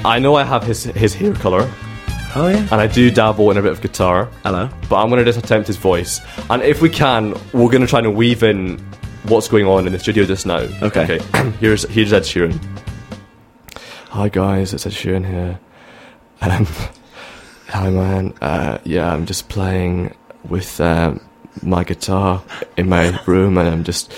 [0.03, 1.71] I know I have his his hair color,
[2.37, 2.67] Oh yeah.
[2.69, 4.25] and I do dabble in a bit of guitar.
[4.43, 4.69] Hello.
[4.89, 6.19] but I'm going to just attempt his voice.
[6.49, 8.77] And if we can, we're going to try and weave in
[9.23, 10.67] what's going on in the studio just now.
[10.81, 11.19] Okay.
[11.61, 12.59] here's here's Ed Sheeran.
[14.09, 15.59] Hi guys, it's Ed Sheeran here.
[16.41, 16.65] Um,
[17.67, 18.33] hi man.
[18.41, 20.13] Uh, yeah, I'm just playing
[20.49, 21.21] with um,
[21.61, 22.43] my guitar
[22.75, 24.13] in my room, and I'm just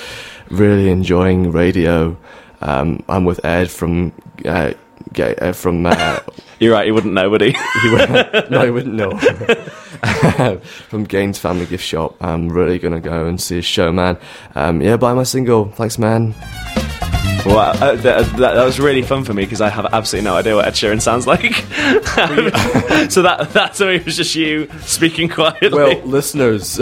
[0.50, 2.18] really enjoying radio.
[2.62, 4.12] Um, I'm with Ed from.
[4.44, 4.74] Uh,
[5.20, 6.20] uh, from uh,
[6.60, 6.86] You're right.
[6.86, 7.52] He wouldn't know, would he?
[7.82, 9.18] he would, no, he wouldn't know.
[10.90, 12.16] From Gein's Family Gift Shop.
[12.22, 14.18] I'm really gonna go and see a show, man.
[14.56, 15.72] Um, yeah, buy my single.
[15.72, 16.34] Thanks, man.
[17.46, 20.36] wow, uh, that, that, that was really fun for me because I have absolutely no
[20.36, 21.54] idea what Ed Sheeran sounds like.
[23.12, 25.70] so that that's why it was just you speaking quietly.
[25.70, 26.80] Well, listeners,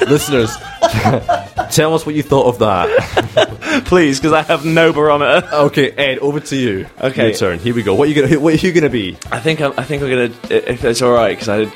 [0.00, 0.56] listeners,
[1.70, 3.82] tell us what you thought of that.
[3.86, 5.48] please, because I have no barometer.
[5.52, 6.86] Okay, Ed, over to you.
[7.00, 7.28] Okay.
[7.28, 7.58] Your turn.
[7.58, 7.94] Here we go.
[7.94, 8.40] What are you gonna?
[8.40, 9.16] What are you gonna be?
[9.30, 11.72] I think I'm, I think I'm gonna if it's all right because I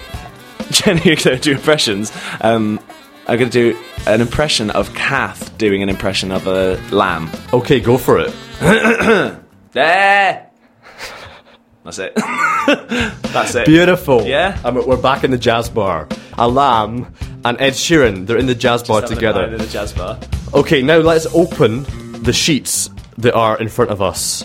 [0.70, 2.12] genuinely gonna do impressions.
[2.40, 2.80] Um,
[3.26, 7.30] I'm gonna do an impression of Kath doing an impression of a lamb.
[7.52, 8.34] Okay, go for it.
[9.72, 10.50] There.
[11.84, 12.14] That's it.
[12.16, 13.66] That's it.
[13.66, 14.22] Beautiful.
[14.22, 14.58] Yeah?
[14.64, 16.08] And we're back in the jazz bar.
[16.38, 17.12] A lamb
[17.46, 18.26] and Ed Sheeran.
[18.26, 19.44] They're in the jazz bar together.
[19.44, 20.18] in a jazz bar.
[20.52, 21.86] Okay, now let's open
[22.24, 24.44] the sheets that are in front of us.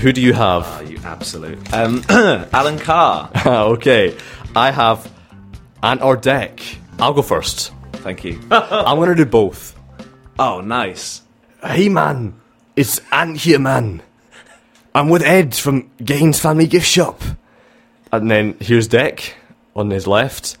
[0.00, 0.64] Who do you have?
[0.66, 1.72] Oh, you absolute.
[1.72, 3.30] Um, Alan Carr.
[3.46, 4.16] okay,
[4.56, 5.08] I have
[5.84, 6.76] Ant or Dec.
[6.98, 7.72] I'll go first.
[8.02, 8.40] Thank you.
[8.50, 9.78] I'm gonna do both.
[10.36, 11.22] Oh, nice.
[11.62, 12.34] Hey man,
[12.74, 14.02] it's Ant here, man.
[14.92, 17.22] I'm with Ed from Gein's Family Gift Shop.
[18.10, 19.32] And then here's Dec
[19.76, 20.58] on his left.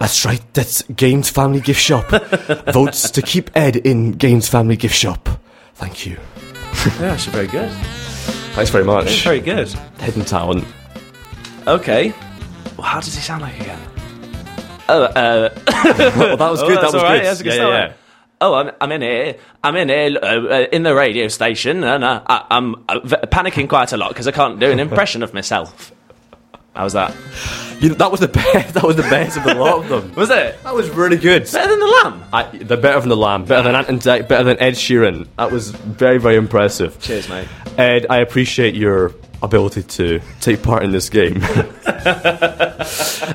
[0.00, 2.08] That's right, that's Games Family Gift Shop.
[2.72, 5.28] Votes to keep Ed in Games Family Gift Shop.
[5.74, 6.16] Thank you.
[6.98, 7.70] Yeah, actually very good.
[8.54, 9.22] Thanks very much.
[9.22, 9.68] Very good.
[9.98, 10.64] Hidden talent.
[11.66, 12.14] Okay.
[12.78, 13.78] Well, how does he sound like again?
[14.88, 15.50] Oh, uh,
[16.16, 16.78] Well, that was oh, good.
[16.78, 17.26] that's that was all right, good.
[17.26, 17.72] That's a good yeah, start.
[17.74, 17.92] yeah, yeah.
[18.40, 19.36] Oh, I'm, I'm in here.
[19.62, 23.16] I'm in here uh, uh, in the radio station, and uh, I, I'm uh, v-
[23.16, 25.92] panicking quite a lot because I can't do an impression of myself.
[26.74, 27.14] How was that?
[27.80, 28.74] You know, that was the best.
[28.74, 30.14] That was the best of the lot of them.
[30.14, 30.62] Was it?
[30.62, 31.50] That was really good.
[31.50, 32.24] Better than the lamb.
[32.32, 35.26] I, they're better than the Lamb, better than Ant and Dec, better than Ed Sheeran.
[35.36, 37.00] That was very, very impressive.
[37.00, 37.48] Cheers, mate.
[37.78, 41.42] Ed, I appreciate your ability to take part in this game.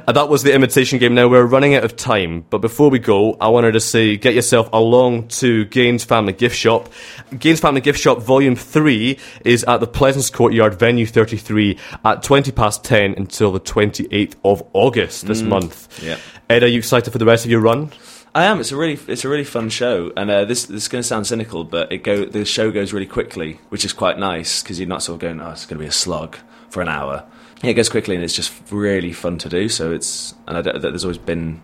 [0.08, 1.14] That was the imitation game.
[1.14, 4.34] Now we're running out of time, but before we go, I wanted to say get
[4.34, 6.90] yourself along to Gein's Family Gift Shop.
[7.38, 12.52] Gein's Family Gift Shop Volume 3 is at the Pleasance Courtyard, Venue 33, at 20
[12.52, 16.04] past 10 until the 28th of August this month.
[16.04, 16.18] yeah.
[16.50, 17.92] Ed, are you excited for the rest of your run?
[18.36, 18.60] I am.
[18.60, 21.08] It's a really, it's a really fun show, and uh, this, this is going to
[21.08, 24.78] sound cynical, but it go, the show goes really quickly, which is quite nice because
[24.78, 26.36] you're not sort of going, oh, it's going to be a slog
[26.70, 27.26] for an hour.
[27.64, 29.70] Yeah, it goes quickly, and it's just really fun to do.
[29.70, 31.62] So it's, and I don't, there's always been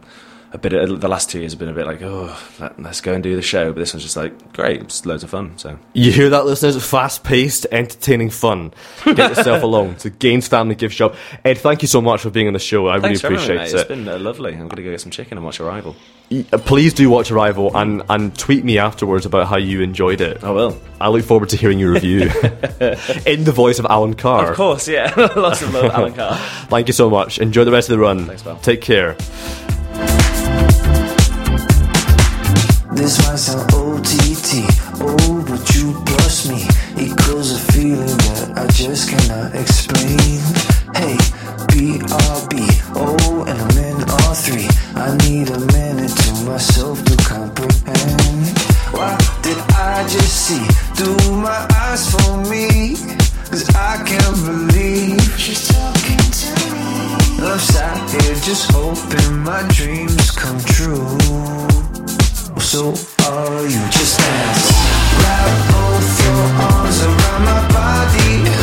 [0.51, 0.73] a bit.
[0.73, 3.23] Of, the last two years have been a bit like, oh, let, let's go and
[3.23, 5.57] do the show, but this one's just like great, it's loads of fun.
[5.57, 6.83] So You hear that, listeners?
[6.85, 8.73] Fast paced, entertaining fun.
[9.05, 11.15] Get yourself along to Gein's Family Gift Shop.
[11.45, 12.87] Ed, thank you so much for being on the show.
[12.87, 13.79] I thanks really me, appreciate it.
[13.79, 14.51] It's been uh, lovely.
[14.53, 15.95] I'm going to go get some chicken and watch Arrival.
[16.31, 20.43] Uh, Please do watch Arrival and, and tweet me afterwards about how you enjoyed it.
[20.43, 20.79] I will.
[20.99, 22.21] I look forward to hearing your review
[23.25, 24.51] in the voice of Alan Carr.
[24.51, 25.13] Of course, yeah.
[25.35, 26.35] Lots of love, Alan Carr.
[26.67, 27.39] Thank you so much.
[27.39, 28.25] Enjoy the rest of the run.
[28.27, 28.57] Thanks, pal.
[28.57, 29.17] Take care.
[33.01, 34.61] This might sound OTT,
[35.01, 36.67] oh, but you bless me.
[37.03, 40.37] Equals a feeling that I just cannot explain.
[40.93, 41.17] Hey,
[41.73, 42.61] BRB,
[42.93, 44.69] oh, and I'm in all three.
[44.93, 48.45] I need a minute to myself to comprehend.
[48.93, 52.97] Why did I just see through my eyes for me?
[53.49, 57.49] Cause I can't believe she's talking to me.
[57.49, 61.70] I'm sat here just hoping my dreams come true.
[62.61, 62.93] So
[63.27, 64.71] are you just dance?
[65.17, 68.60] Wrap both your arms around my body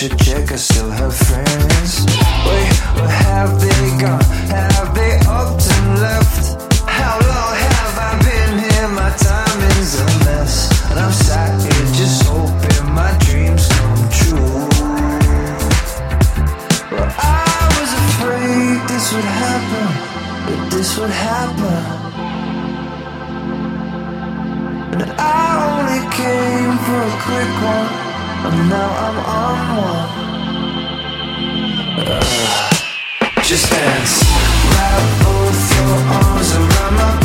[0.00, 0.50] should check.
[0.50, 2.06] I still have friends.
[2.48, 4.24] Wait, where have they gone?
[4.48, 6.44] Have they upped and left?
[6.88, 8.88] How long have I been here?
[8.88, 10.54] My time is a mess.
[10.88, 14.56] And I'm sat here just hoping my dreams come true.
[16.92, 19.88] Well, I was afraid this would happen,
[20.46, 21.80] that this would happen.
[24.96, 27.99] And I only came for a quick one,
[28.46, 30.30] and now I'm on one.
[33.42, 34.22] Just dance.
[34.70, 37.19] Wrap both your arms around my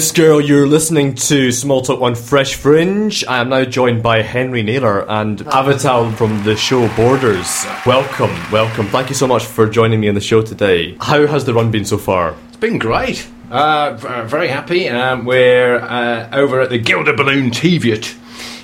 [0.00, 3.22] This girl, you're listening to Small Talk on Fresh Fringe.
[3.26, 7.66] I am now joined by Henry Naylor and Avital from the show Borders.
[7.84, 8.86] Welcome, welcome.
[8.86, 10.96] Thank you so much for joining me on the show today.
[11.02, 12.34] How has the run been so far?
[12.48, 13.28] It's been great.
[13.50, 14.88] Uh, very happy.
[14.88, 18.16] Um, we're uh, over at the Gilded Balloon Teviot.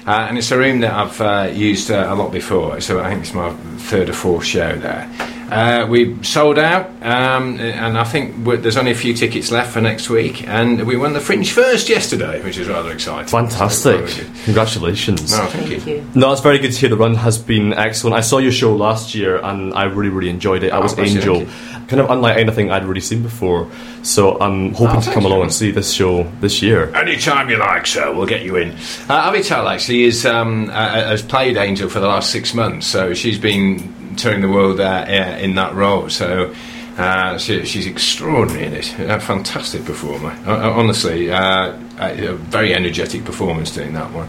[0.06, 3.10] Uh, and it's a room that I've uh, used uh, a lot before, so I
[3.10, 5.06] think it's my third or fourth show there.
[5.50, 9.80] Uh, we sold out, um, and I think there's only a few tickets left for
[9.80, 10.46] next week.
[10.48, 13.28] And we won the Fringe first yesterday, which is rather exciting.
[13.28, 14.08] Fantastic.
[14.08, 14.24] So.
[14.44, 15.30] Congratulations.
[15.32, 16.04] No, thank, you.
[16.14, 18.16] No, it's very good to hear the run has been excellent.
[18.16, 20.72] I saw your show last year and I really, really enjoyed it.
[20.72, 21.44] I Oh, was bless you, Angel.
[21.44, 23.70] thank Kind of unlike anything I'd really seen before.
[24.02, 25.28] So I'm hoping Oh, to thank come you.
[25.28, 26.92] along and see this show this year.
[26.96, 28.70] Anytime you like, sir, we'll get you in.
[29.08, 33.14] Uh, Avital actually is um, uh, has played Angel for the last six months, so
[33.14, 36.08] she's been touring the world uh, in that role.
[36.08, 36.54] So.
[36.98, 38.98] Uh, she, she's extraordinary in it.
[39.00, 40.30] A fantastic performer.
[40.46, 44.26] Uh, uh, honestly, uh, a, very energetic performance doing that one.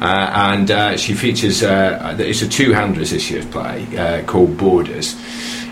[0.00, 0.30] Uh,
[0.70, 1.62] and she features.
[1.64, 5.16] It's a two-handers this year's play called Borders,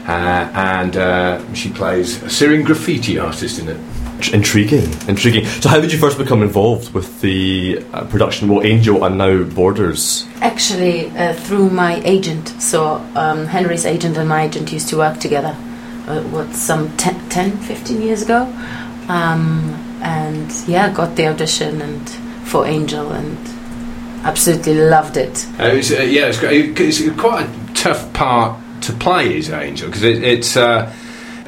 [0.05, 3.92] and she plays a Syrian graffiti artist in it.
[4.31, 5.47] Intriguing, intriguing.
[5.47, 8.49] So, how did you first become involved with the uh, production?
[8.49, 10.27] Well, Angel and now Borders.
[10.41, 12.49] Actually, uh, through my agent.
[12.61, 15.57] So, um, Henry's agent and my agent used to work together,
[16.07, 18.43] uh, what, some 10, 10 15 years ago.
[19.09, 22.09] Um, and yeah, got the audition and
[22.45, 23.39] for Angel and
[24.25, 25.47] absolutely loved it.
[25.59, 26.79] Uh, it was, uh, yeah, it's, great.
[26.79, 30.93] it's quite a tough part to play, is Angel, because it, it's uh,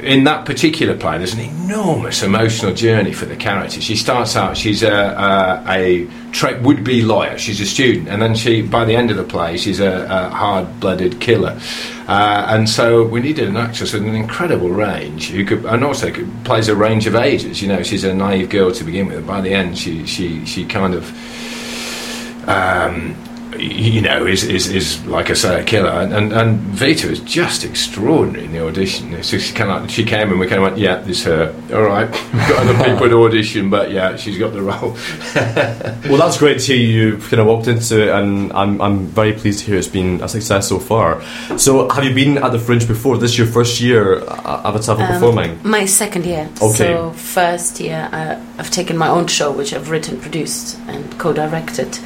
[0.05, 1.19] in that particular play.
[1.19, 3.81] There's an enormous emotional journey for the character.
[3.81, 7.39] She starts out; she's a, a, a tra- would-be lawyer.
[7.39, 10.29] She's a student, and then she, by the end of the play, she's a, a
[10.31, 11.59] hard-blooded killer.
[12.07, 16.13] Uh, and so we needed an actress with an incredible range who could, and also
[16.13, 17.63] could, plays a range of ages.
[17.63, 20.45] You know, she's a naive girl to begin with, and by the end, she she
[20.45, 23.17] she kind of um,
[23.59, 25.91] you know, is, is, is like I say, a killer.
[25.91, 29.11] And, and, and Vita is just extraordinary in the audition.
[29.23, 31.55] So just kind of, she came and we kind of went, yeah, this is her.
[31.73, 34.97] All right, we've got other people to audition, but yeah, she's got the role.
[36.05, 39.33] Well, that's great to hear you kind of walked into it, and I'm, I'm very
[39.33, 41.23] pleased to hear it's been a success so far.
[41.59, 43.17] So, have you been at the Fringe before?
[43.17, 45.59] This is your first year uh, Avital Um, performing?
[45.63, 46.49] My second year.
[46.61, 46.75] Okay.
[46.75, 51.99] So first year, uh, I've taken my own show, which I've written, produced, and co-directed.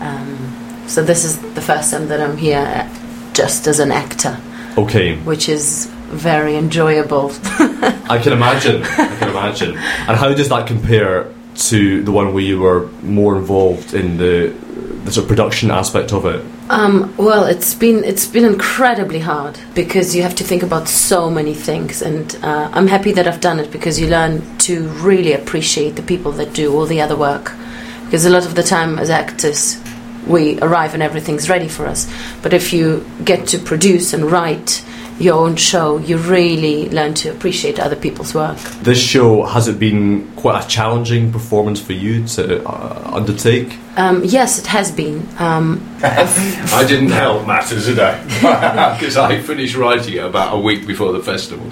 [0.00, 0.61] Um,
[0.92, 2.86] so this is the first time that I'm here,
[3.32, 4.38] just as an actor,
[4.76, 7.32] Okay, which is very enjoyable.
[7.46, 8.82] I can imagine.
[8.82, 9.70] I can imagine.
[9.70, 11.32] And how does that compare
[11.70, 14.54] to the one where you were more involved in the,
[15.04, 16.44] the sort of production aspect of it?
[16.68, 21.30] Um, well, it's been it's been incredibly hard because you have to think about so
[21.30, 25.32] many things, and uh, I'm happy that I've done it because you learn to really
[25.32, 27.52] appreciate the people that do all the other work.
[28.04, 29.81] Because a lot of the time, as actors,
[30.26, 32.10] we arrive and everything's ready for us.
[32.42, 34.84] But if you get to produce and write
[35.22, 38.58] your own show, you really learn to appreciate other people's work.
[38.82, 43.78] This show has it been quite a challenging performance for you to uh, undertake?
[43.96, 45.28] Um, yes, it has been.
[45.38, 48.92] Um, I didn't help matters, did I?
[48.98, 51.66] Because I finished writing it about a week before the festival.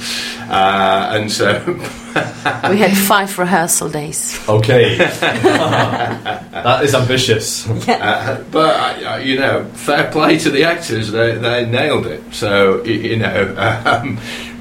[0.51, 1.63] Uh, and so.
[2.71, 4.39] we had five rehearsal days.
[4.49, 7.69] Okay, that is ambitious.
[7.69, 12.23] Uh, but uh, you know, fair play to the actors; they, they nailed it.
[12.33, 14.19] So you know, um,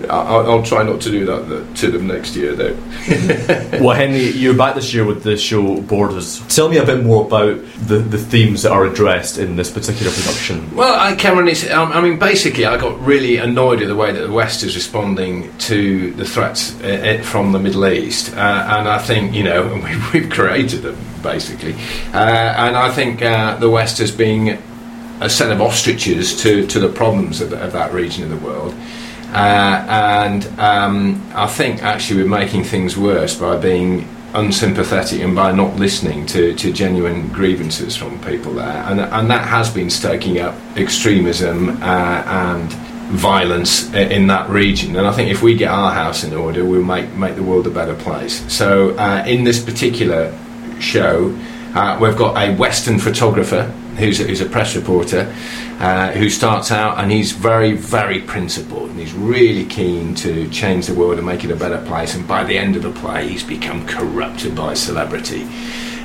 [0.10, 2.78] I'll, I'll try not to do that to them next year, though.
[3.80, 6.46] Well, Henry, you're back this year with the show Borders.
[6.54, 10.12] Tell me a bit more about the, the themes that are addressed in this particular
[10.12, 10.76] production.
[10.76, 14.12] Well, I, Cameron, it's, um, I mean, basically, I got really annoyed at the way
[14.12, 18.40] that the West is responding to the threats uh, uh, from the Middle East, uh,
[18.40, 19.74] and I think you know
[20.14, 21.74] we, we've created them basically,
[22.14, 24.58] uh, and I think uh, the West as being
[25.22, 28.74] a set of ostriches to, to the problems of, of that region of the world.
[29.32, 35.52] Uh, and um, I think actually we're making things worse by being unsympathetic and by
[35.52, 38.84] not listening to, to genuine grievances from people there.
[38.84, 42.72] And, and that has been stoking up extremism uh, and
[43.10, 44.96] violence in that region.
[44.96, 47.66] And I think if we get our house in order, we'll make, make the world
[47.66, 48.52] a better place.
[48.52, 50.36] So uh, in this particular
[50.80, 51.36] show,
[51.76, 55.34] uh, we've got a Western photographer who's a, who's a press reporter
[55.80, 60.88] uh, who starts out and he's very, very principled and he's really keen to change
[60.88, 62.16] the world and make it a better place.
[62.16, 65.46] And by the end of the play, he's become corrupted by celebrity.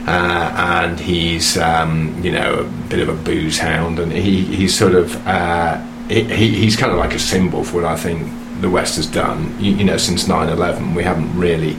[0.07, 0.53] Uh,
[0.85, 4.95] and he's, um, you know, a bit of a booze hound, and he, he's sort
[4.95, 5.79] of, uh,
[6.09, 8.31] he, he- he's kind of like a symbol for what I think
[8.61, 9.57] the West has done.
[9.59, 11.75] You, you know, since 9 11, we haven't really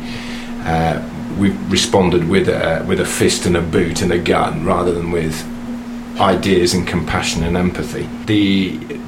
[0.63, 1.07] uh,
[1.37, 5.11] we've responded with a with a fist and a boot and a gun rather than
[5.11, 5.35] with
[6.19, 8.07] ideas and compassion and empathy.
[8.25, 8.99] The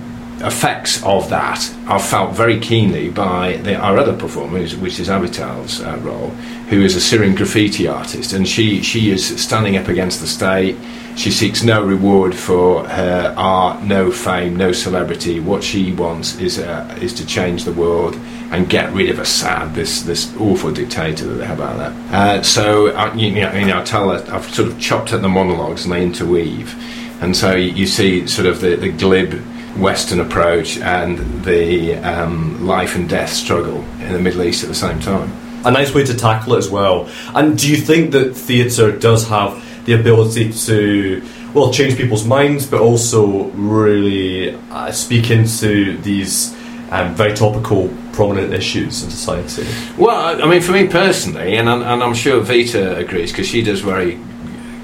[0.41, 5.81] effects of that are felt very keenly by the, our other performer, which is Avital's
[5.81, 6.29] uh, role,
[6.69, 10.75] who is a Syrian graffiti artist, and she she is standing up against the state.
[11.15, 15.39] She seeks no reward for her art, no fame, no celebrity.
[15.39, 18.15] What she wants is uh, is to change the world
[18.51, 21.93] and get rid of Assad, this this awful dictator that they have out there.
[22.11, 25.21] Uh, so I, you know, you know, I tell her, I've sort of chopped at
[25.21, 26.75] the monologues and they interweave,
[27.21, 29.41] and so you see sort of the, the glib
[29.79, 34.75] Western approach and the um, life and death struggle in the Middle East at the
[34.75, 35.31] same time.
[35.65, 37.09] a nice way to tackle it as well.
[37.35, 41.23] And do you think that theatre does have the ability to,
[41.53, 46.53] well, change people's minds, but also really uh, speak into these
[46.91, 49.65] um, very topical, prominent issues in society?
[49.97, 53.61] Well, I mean, for me personally, and I'm, and I'm sure Vita agrees because she
[53.61, 54.17] does very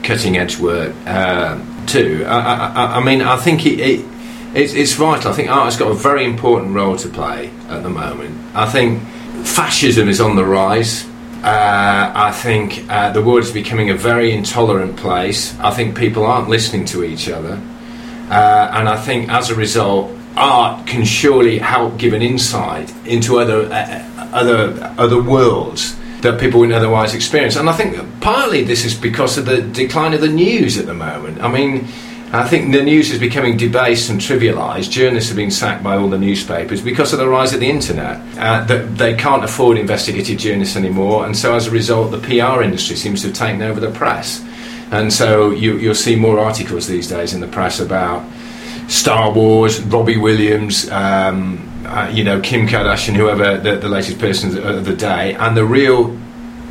[0.03, 2.25] cutting edge work uh, too.
[2.27, 4.05] I, I, I- I mean, I think it, it,
[4.53, 5.31] it's, it's vital.
[5.31, 8.37] I think art has got a very important role to play at the moment.
[8.55, 9.01] I think
[9.43, 11.05] fascism is on the rise.
[11.43, 15.57] Uh, I think uh, the world is becoming a very intolerant place.
[15.59, 17.61] I think people aren't listening to each other.
[18.29, 23.39] Uh, and I think as a result, art can surely help give an insight into
[23.39, 27.57] other uh, other other worlds that people wouldn't otherwise experience.
[27.57, 30.93] And I think partly this is because of the decline of the news at the
[30.93, 31.41] moment.
[31.41, 31.87] I mean.
[32.33, 34.89] I think the news is becoming debased and trivialised.
[34.89, 38.19] Journalists have been sacked by all the newspapers because of the rise of the internet.
[38.39, 42.63] Uh, that they can't afford investigative journalists anymore, and so as a result, the PR
[42.63, 44.43] industry seems to have taken over the press.
[44.89, 48.27] And so you, you'll see more articles these days in the press about
[48.87, 54.57] Star Wars, Robbie Williams, um, uh, you know, Kim Kardashian, whoever the, the latest person
[54.57, 56.17] of the day, and the real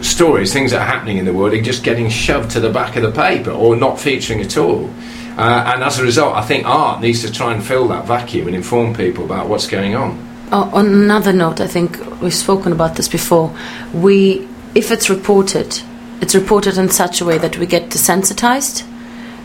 [0.00, 2.96] stories, things that are happening in the world, are just getting shoved to the back
[2.96, 4.90] of the paper or not featuring at all.
[5.36, 8.46] Uh, and as a result, I think art needs to try and fill that vacuum
[8.46, 10.28] and inform people about what's going on.
[10.52, 13.56] Oh, on another note, I think we've spoken about this before.
[13.94, 15.80] We, if it's reported,
[16.20, 18.86] it's reported in such a way that we get desensitized.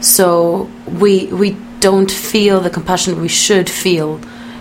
[0.01, 4.19] So we we don't feel the compassion we should feel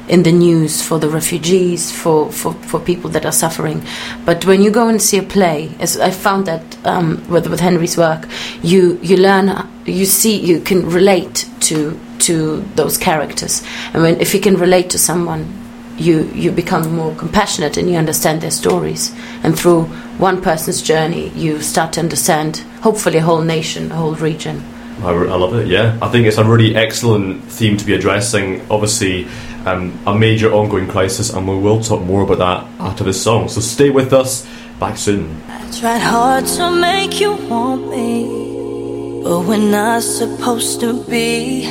[0.09, 3.83] in the news for the refugees, for, for, for people that are suffering.
[4.25, 7.61] But when you go and see a play, as I found that um, with, with
[7.61, 8.29] Henry's work,
[8.63, 13.63] you, you learn, you see, you can relate to, to those characters.
[13.93, 15.63] And when, if you can relate to someone,
[15.99, 19.15] you, you become more compassionate and you understand their stories.
[19.43, 19.85] And through
[20.19, 24.63] one person's journey, you start to understand, hopefully, a whole nation, a whole region.
[25.03, 25.99] I, I love it, yeah.
[26.01, 28.63] I think it's a really excellent theme to be addressing.
[28.71, 29.27] Obviously,
[29.67, 33.49] um, a major ongoing crisis, and we will talk more about that after this song.
[33.49, 34.47] So stay with us.
[34.79, 35.41] Back soon.
[35.49, 41.65] I Tried hard to make you want me, but we're not supposed to be.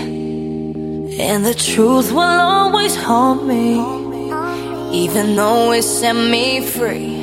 [1.20, 3.76] And the truth will always haunt me,
[4.92, 7.16] even though it set me free.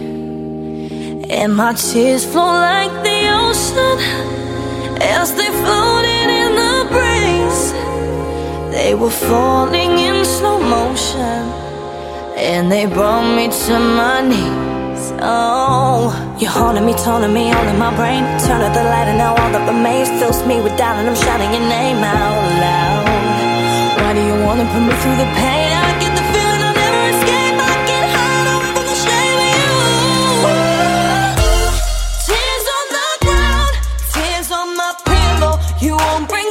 [1.30, 3.98] And my tears flow like the ocean
[5.02, 6.71] as they floated in the.
[8.72, 11.42] They were falling in slow motion,
[12.36, 15.12] and they brought me to my knees.
[15.20, 18.22] Oh, you're haunting me, taunting me, all in my brain.
[18.46, 21.14] Turn out the light, and now all that remains fills me with doubt, and I'm
[21.14, 23.04] shouting your name out loud.
[24.00, 25.68] Why do you wanna put me through the pain?
[25.86, 27.56] I get the feeling I'll never escape.
[27.60, 29.72] I can hide away from the shame of you.
[32.26, 33.74] Tears on the ground,
[34.16, 35.54] tears on my pillow.
[35.84, 36.41] You won't bring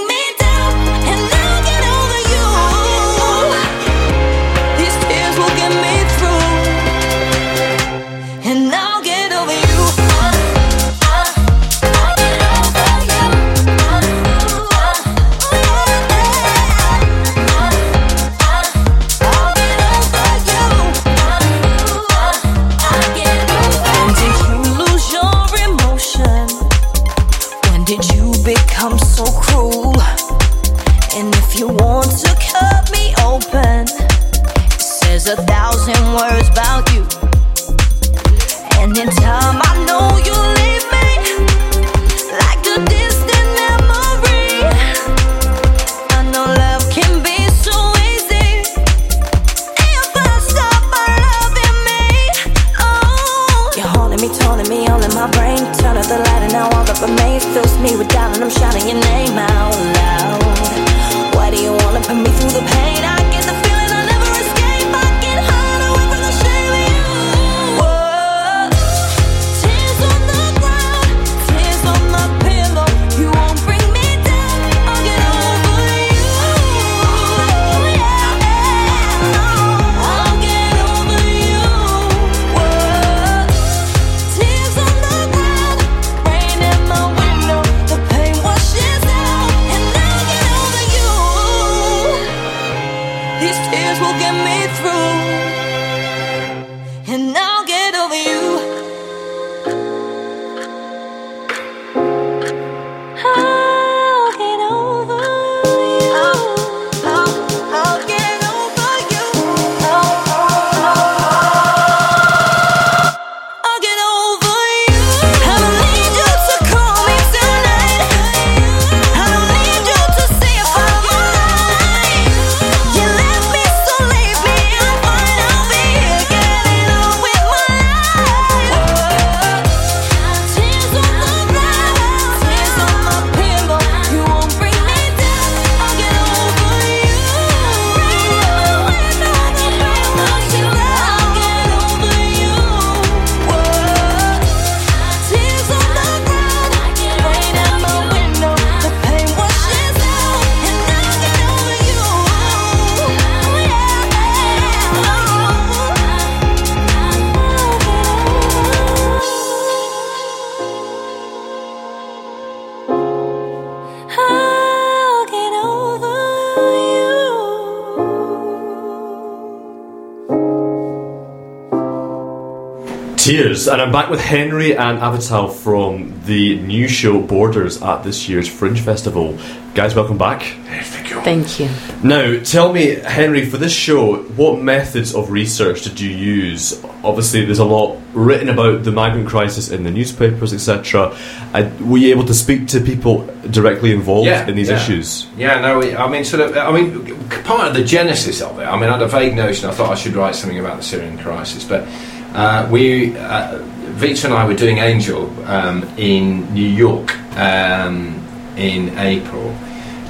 [173.32, 178.28] Tears, and I'm back with Henry and Avital from the new show Borders at this
[178.28, 179.40] year's Fringe Festival.
[179.74, 180.42] Guys, welcome back.
[180.66, 181.22] Thank you.
[181.22, 181.70] Thank you.
[182.04, 186.84] Now, tell me, Henry, for this show, what methods of research did you use?
[187.06, 191.18] Obviously, there's a lot written about the migrant crisis in the newspapers, etc.
[191.54, 194.76] Uh, were you able to speak to people directly involved in these yeah.
[194.76, 195.28] issues?
[195.38, 198.64] Yeah, no, I mean, sort of, I mean, part of the genesis of it.
[198.64, 199.70] I mean, I had a vague notion.
[199.70, 201.88] I thought I should write something about the Syrian crisis, but
[202.34, 203.60] uh, we, uh,
[204.04, 208.16] and I, were doing Angel um, in New York um,
[208.58, 209.56] in April.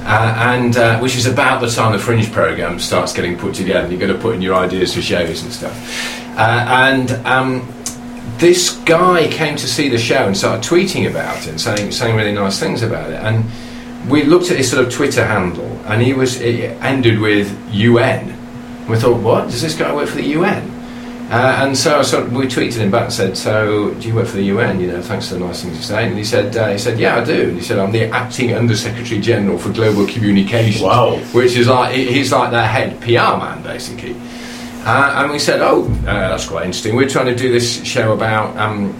[0.04, 3.88] Uh, and uh, which is about the time the Fringe program starts getting put together.
[3.88, 5.76] You've got to put in your ideas for shows and stuff.
[6.36, 7.72] Uh, and um,
[8.38, 12.16] this guy came to see the show and started tweeting about it and saying saying
[12.16, 13.20] really nice things about it.
[13.22, 13.44] And
[14.10, 18.36] we looked at his sort of Twitter handle, and he was it ended with UN.
[18.88, 20.71] We thought, what does this guy work for the UN?
[21.32, 24.36] Uh, and so, so we tweeted him back and said, "So, do you work for
[24.36, 24.78] the UN?
[24.78, 27.00] You know, thanks for the nice things you're saying." And he said, uh, "He said,
[27.00, 30.82] yeah, I do." And he said, "I'm the acting Under Secretary General for Global Communications."
[30.82, 31.16] Wow.
[31.32, 34.14] Which is like he's like their head PR man, basically.
[34.84, 38.12] Uh, and we said, "Oh, uh, that's quite interesting." We're trying to do this show
[38.12, 38.92] about um,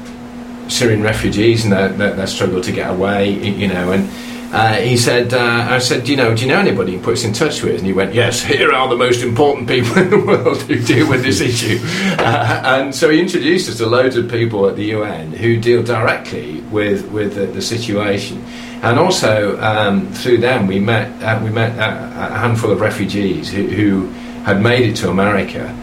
[0.70, 3.92] Syrian refugees and their, their, their struggle to get away, you know.
[3.92, 4.08] And
[4.52, 7.04] uh, he said, uh, "I said, do you know, do you know anybody you can
[7.04, 9.96] put us in touch with?" And he went, "Yes, here are the most important people
[9.96, 11.78] in the world who deal with this issue."
[12.18, 15.82] Uh, and so he introduced us to loads of people at the UN who deal
[15.82, 18.44] directly with with the, the situation.
[18.82, 23.50] And also um, through them, we met uh, we met a, a handful of refugees
[23.50, 24.08] who, who
[24.42, 25.74] had made it to America.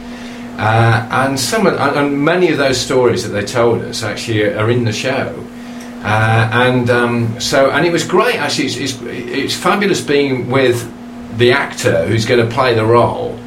[0.60, 4.70] Uh, and some of, and many of those stories that they told us actually are
[4.70, 5.49] in the show.
[6.02, 8.36] Uh, and um, so, and it was great.
[8.36, 10.90] Actually, it's, it's, it's fabulous being with
[11.38, 13.38] the actor who's going to play the role.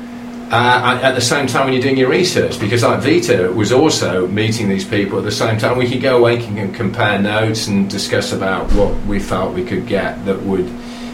[0.51, 4.27] Uh, at- the same time when you're doing your research, because like Vita was also
[4.27, 7.89] meeting these people at the same time, we could go away and compare notes and
[7.89, 10.67] discuss about what we felt we could get that would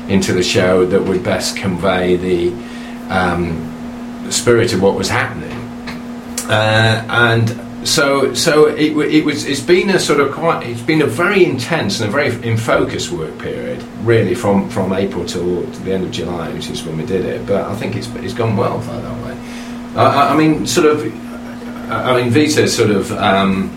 [0.09, 2.49] into the show that would best convey the
[3.11, 5.53] um, spirit of what was happening.
[6.51, 9.45] Uh, and so, so it, it was.
[9.47, 10.67] It's been a sort of quite.
[10.67, 14.93] It's been a very intense and a very in focus work period, really, from, from
[14.93, 17.47] April till to the end of July, which is when we did it.
[17.47, 19.37] But I think it's it's gone well by that way.
[19.97, 21.03] I, I- mean, sort of.
[21.91, 23.71] I mean, Vita sort of um,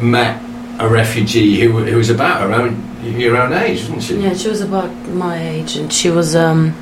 [0.00, 0.40] met
[0.78, 4.20] a refugee who who was about her own your own age, wasn't she?
[4.20, 6.36] Yeah, she was about my age, and she was.
[6.36, 6.74] Um,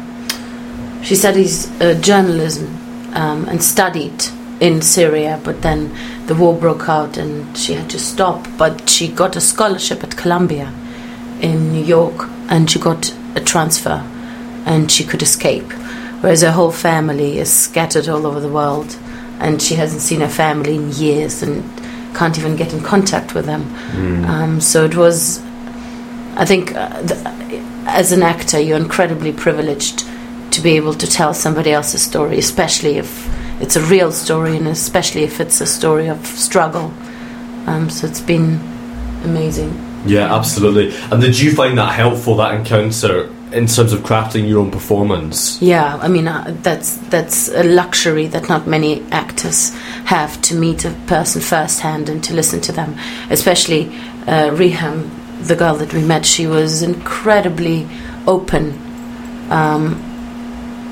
[1.02, 2.66] she studies uh, journalism
[3.14, 4.22] um, and studied
[4.60, 5.90] in Syria, but then
[6.28, 8.46] the war broke out and she had to stop.
[8.56, 10.72] But she got a scholarship at Columbia
[11.40, 14.02] in New York, and she got a transfer,
[14.64, 15.72] and she could escape.
[16.20, 18.96] Whereas her whole family is scattered all over the world,
[19.40, 21.62] and she hasn't seen her family in years and
[22.14, 23.62] can't even get in contact with them.
[24.24, 25.40] Um, so it was
[26.38, 27.20] I think uh, th-
[27.86, 30.04] as an actor, you're incredibly privileged
[30.52, 33.28] to be able to tell somebody else's story, especially if
[33.60, 36.92] it's a real story and especially if it's a story of struggle.
[37.66, 38.60] Um, so it's been
[39.24, 39.84] amazing.
[40.06, 40.94] Yeah, absolutely.
[41.10, 45.60] And did you find that helpful, that encounter, in terms of crafting your own performance?
[45.60, 49.70] Yeah, I mean uh, that's that's a luxury that not many actors
[50.04, 52.96] have to meet a person firsthand and to listen to them.
[53.30, 53.86] Especially
[54.26, 55.10] uh, Riham,
[55.46, 57.88] the girl that we met, she was incredibly
[58.26, 58.78] open,
[59.50, 60.07] um,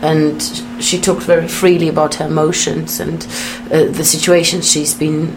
[0.02, 0.42] and
[0.80, 3.26] she talked very freely about her emotions and
[3.70, 5.34] uh, the situations she's been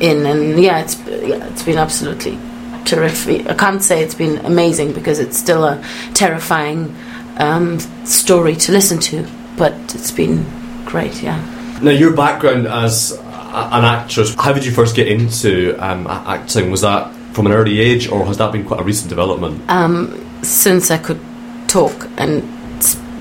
[0.00, 0.26] in.
[0.26, 2.38] And yeah, it's yeah, it's been absolutely
[2.84, 3.48] terrific.
[3.48, 5.82] I can't say it's been amazing because it's still a
[6.14, 6.94] terrifying
[7.38, 9.26] um, story to listen to,
[9.56, 10.44] but it's been
[10.84, 11.22] great.
[11.22, 11.40] Yeah.
[11.82, 16.70] Now, your background as an actress, how did you first get into um, acting?
[16.70, 19.62] Was that from an early age, or has that been quite a recent development?
[19.70, 21.20] um, since I could
[21.68, 22.42] talk and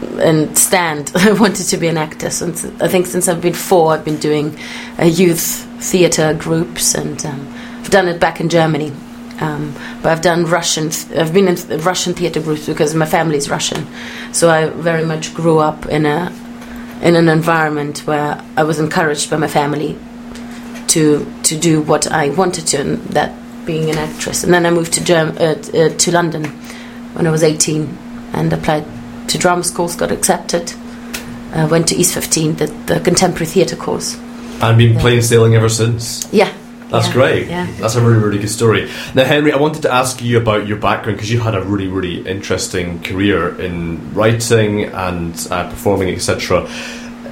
[0.01, 2.29] and stand, I wanted to be an actor.
[2.29, 4.57] Since I think since I've been four, I've been doing
[4.99, 8.91] uh, youth theatre groups, and um, I've done it back in Germany.
[9.39, 9.73] Um,
[10.03, 10.91] but I've done Russian.
[10.91, 13.87] Th- I've been in th- Russian theatre groups because my family is Russian,
[14.33, 16.31] so I very much grew up in a
[17.01, 19.97] in an environment where I was encouraged by my family
[20.89, 23.31] to to do what I wanted to, and that
[23.65, 24.43] being an actress.
[24.43, 26.45] And then I moved to Germ- uh, uh, to London
[27.13, 27.97] when I was 18
[28.33, 28.85] and applied
[29.31, 30.73] to drama schools, got accepted.
[31.53, 34.15] Uh, went to East 15, the, the contemporary theatre course.
[34.61, 36.31] And been plain sailing ever since.
[36.31, 36.53] Yeah.
[36.89, 37.47] That's yeah, great.
[37.47, 37.67] Yeah.
[37.79, 38.89] That's a really, really good story.
[39.15, 41.87] Now, Henry, I wanted to ask you about your background because you had a really,
[41.87, 46.69] really interesting career in writing and uh, performing, etc.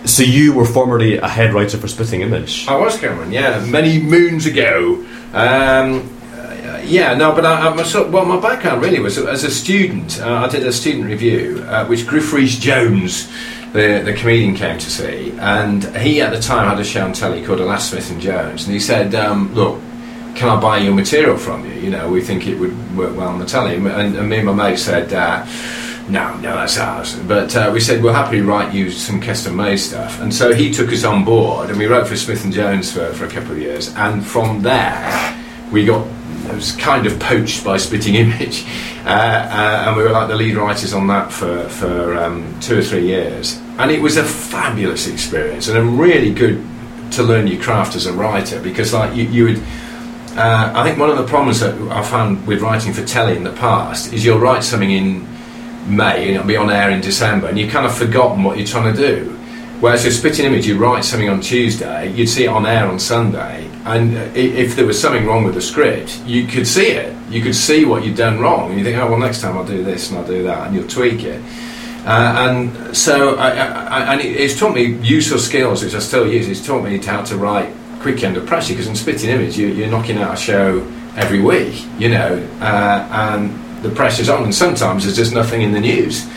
[0.06, 2.68] So, you were formerly a head writer for Spitting Image.
[2.68, 5.06] I was Cameron, yeah, many moons ago.
[5.34, 6.10] Um,
[6.90, 10.20] yeah, no, but I, I well, my background really was as a student.
[10.20, 13.28] Uh, I did a student revue, uh, which Griff Jones,
[13.74, 17.14] the the comedian, came to see, and he at the time had a show on
[17.14, 19.80] telly called Alas Smith and Jones, and he said, um, "Look,
[20.36, 21.74] can I buy your material from you?
[21.80, 24.48] You know, we think it would work well on the telly." And, and me and
[24.48, 25.14] my mate said.
[25.14, 25.46] Uh,
[26.10, 27.16] no, no, that's ours.
[27.28, 30.72] But uh, we said we'll happily write you some custom made stuff, and so he
[30.72, 33.52] took us on board, and we wrote for Smith and Jones for, for a couple
[33.52, 35.36] of years, and from there
[35.72, 36.08] we got
[36.50, 38.66] it was kind of poached by Spitting Image,
[39.06, 42.80] uh, uh, and we were like the lead writers on that for for um, two
[42.80, 46.64] or three years, and it was a fabulous experience and a really good
[47.12, 49.64] to learn your craft as a writer because like you, you would.
[50.38, 53.44] Uh, I think one of the problems that I found with writing for telly in
[53.44, 55.28] the past is you'll write something in
[55.88, 58.68] May and it'll be on air in December, and you've kind of forgotten what you're
[58.68, 59.36] trying to do.
[59.80, 63.00] Whereas with Spitting Image, you write something on Tuesday, you'd see it on air on
[63.00, 67.16] Sunday, and if there was something wrong with the script, you could see it.
[67.30, 69.66] You could see what you'd done wrong, and you think, oh, well, next time I'll
[69.66, 71.42] do this and I'll do that, and you'll tweak it.
[72.06, 76.32] Uh, and so, I, I, and it, it's taught me useful skills, which I still
[76.32, 76.48] use.
[76.48, 79.90] It's taught me how to write quick under pressure, because in Spitting Image, you, you're
[79.90, 80.80] knocking out a show
[81.16, 85.72] every week, you know, uh, and the pressure's on, and sometimes there's just nothing in
[85.72, 86.28] the news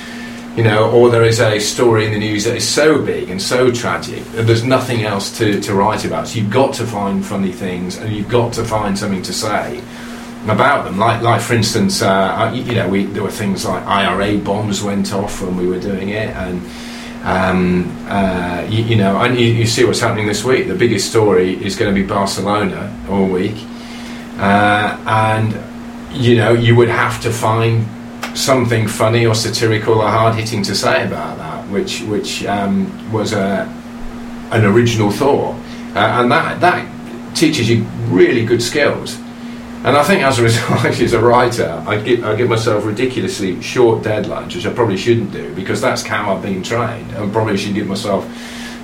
[0.56, 3.40] you know, or there is a story in the news that is so big and
[3.40, 6.28] so tragic that there's nothing else to, to write about.
[6.28, 9.82] So you've got to find funny things and you've got to find something to say
[10.44, 10.98] about them.
[10.98, 15.12] Like, like for instance, uh, you know, we, there were things like IRA bombs went
[15.12, 16.62] off when we were doing it, and
[17.24, 20.68] um, uh, you, you know, and you, you see what's happening this week.
[20.68, 23.56] The biggest story is going to be Barcelona all week,
[24.38, 25.56] uh, and
[26.12, 27.86] you know, you would have to find
[28.34, 33.32] something funny or satirical or hard hitting to say about that, which which um, was
[33.32, 33.68] a
[34.52, 35.54] an original thought,
[35.94, 39.18] uh, and that that teaches you really good skills.
[39.84, 43.60] And I think as a result, as a writer, I give, I give myself ridiculously
[43.60, 47.10] short deadlines, which I probably shouldn't do because that's how I've been trained.
[47.12, 48.24] and probably should give myself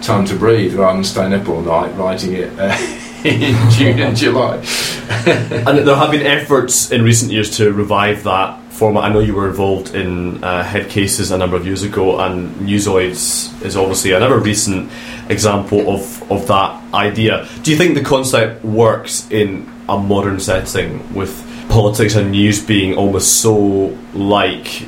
[0.02, 2.76] time to breathe rather than staying up all night writing it uh,
[3.24, 4.56] in June and July.
[5.08, 9.04] and there have been efforts in recent years to revive that format.
[9.04, 12.54] I know you were involved in uh, Head Cases a number of years ago, and
[12.56, 14.90] Newzoids is obviously another recent
[15.28, 17.46] example of, of that idea.
[17.62, 21.32] Do you think the concept works in a modern setting with
[21.68, 24.86] politics and news being almost so like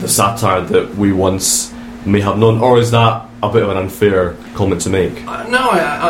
[0.00, 1.72] the satire that we once
[2.06, 5.26] may have known, or is that a bit of an unfair comment to make?
[5.26, 6.08] Uh, No, I, I,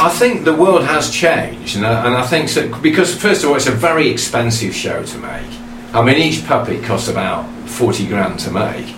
[0.00, 3.44] I, I think the world has changed, and I, and I think so, because first
[3.44, 5.61] of all, it's a very expensive show to make.
[5.94, 8.94] I mean, each puppet costs about forty grand to make.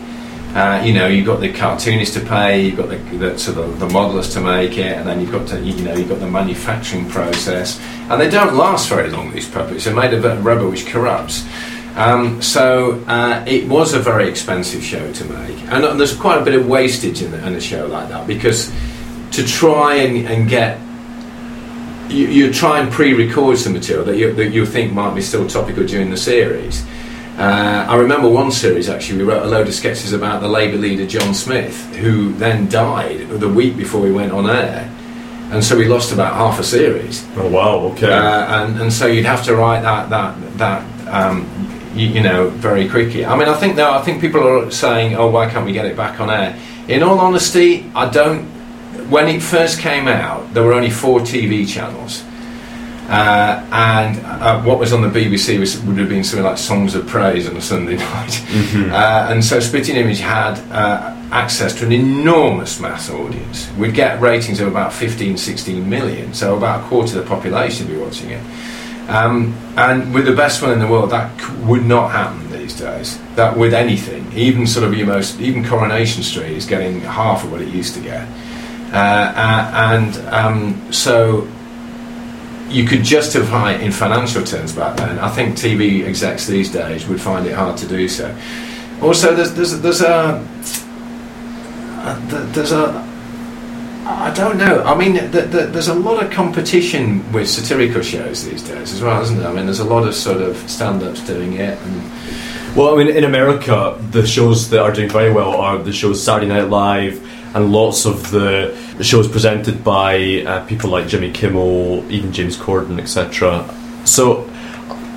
[0.55, 4.33] Uh, you know, you've got the cartoonist to pay, you've got the, the the modelers
[4.35, 7.81] to make it, and then you've got to, you know, you've got the manufacturing process,
[8.09, 9.33] and they don't last very long.
[9.33, 11.45] These puppets are made of uh, rubber which corrupts.
[11.97, 16.41] Um, so uh, it was a very expensive show to make, and uh, there's quite
[16.41, 18.73] a bit of wastage in, the, in a show like that because
[19.33, 20.79] to try and, and get
[22.09, 25.47] you, you try and pre-record some material that you, that you think might be still
[25.47, 26.85] topical during the series.
[27.37, 30.77] Uh, I remember one series actually, we wrote a load of sketches about the Labour
[30.77, 34.91] leader John Smith, who then died the week before we went on air.
[35.51, 37.27] And so we lost about half a series.
[37.37, 37.79] Oh wow!
[37.93, 38.13] Okay.
[38.13, 41.47] Uh, and, and so you'd have to write that that that um,
[41.95, 43.25] you, you know, very quickly.
[43.25, 45.85] I mean, I think though, I think people are saying, "Oh, why can't we get
[45.85, 46.59] it back on air?"
[46.89, 48.49] In all honesty, I don't.
[49.09, 52.25] When it first came out, there were only four TV channels.
[53.09, 56.95] Uh, and uh, what was on the BBC was, would have been something like Songs
[56.95, 58.43] of Praise on a Sunday night.
[58.91, 63.71] Uh, and so Spitting Image had uh, access to an enormous mass audience.
[63.73, 67.87] We'd get ratings of about 15, 16 million, so about a quarter of the population
[67.89, 68.43] would be watching it.
[69.11, 72.73] Um, and with the best one in the world, that c- would not happen these
[72.75, 73.19] days.
[73.35, 77.53] That with anything, even sort of your most, even Coronation Street is getting half of
[77.53, 78.27] what it used to get.
[78.95, 81.49] Uh, uh, and um, so
[82.69, 85.19] you could justify in financial terms back then.
[85.19, 88.33] I think TV execs these days would find it hard to do so.
[89.03, 90.47] Also, there's there's there's a
[92.05, 93.05] uh, there's a
[94.07, 94.83] I don't know.
[94.85, 99.03] I mean, th- th- there's a lot of competition with satirical shows these days as
[99.03, 99.49] well, isn't there?
[99.49, 101.79] I mean, there's a lot of sort of stand-ups doing it,
[102.77, 106.23] Well, I mean, in America, the shows that are doing very well are the shows
[106.23, 112.05] Saturday Night Live and lots of the shows presented by uh, people like Jimmy Kimmel,
[112.11, 113.65] even James Corden, etc.
[114.05, 114.49] So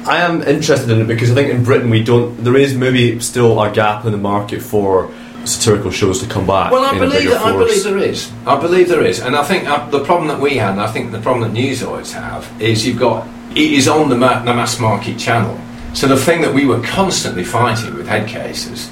[0.06, 2.44] I am interested in it because I think in Britain we don't.
[2.44, 5.12] There is maybe still a gap in the market for
[5.46, 6.72] satirical shows to come back.
[6.72, 8.32] Well, I believe that, I believe there is.
[8.46, 10.92] I believe there is, and I think uh, the problem that we had, and I
[10.92, 14.54] think the problem that Newzoids have, is you've got it is on the, ma- the
[14.54, 15.60] mass market channel.
[15.94, 18.92] So the thing that we were constantly fighting with head cases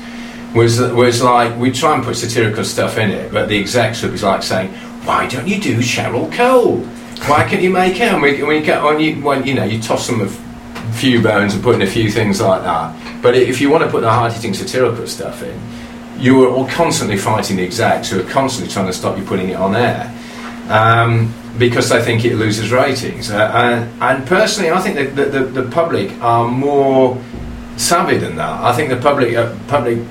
[0.56, 4.14] was was like we try and put satirical stuff in it, but the execs would
[4.14, 4.70] be like saying,
[5.04, 6.78] "Why don't you do Cheryl Cole?
[7.28, 9.82] Why can't you make it?" And we, we get when you when you know you
[9.82, 10.30] toss them a
[10.94, 13.22] few bones and put in a few things like that.
[13.22, 15.60] But if you want to put the hard-hitting satirical stuff in,
[16.18, 19.50] you are all constantly fighting the execs who are constantly trying to stop you putting
[19.50, 20.14] it on air
[20.70, 23.32] um, because they think it loses ratings.
[23.32, 27.22] Uh, and, and personally, I think the, the, the public are more
[27.78, 28.64] savvy than that.
[28.64, 30.04] I think the public, uh, public, uh,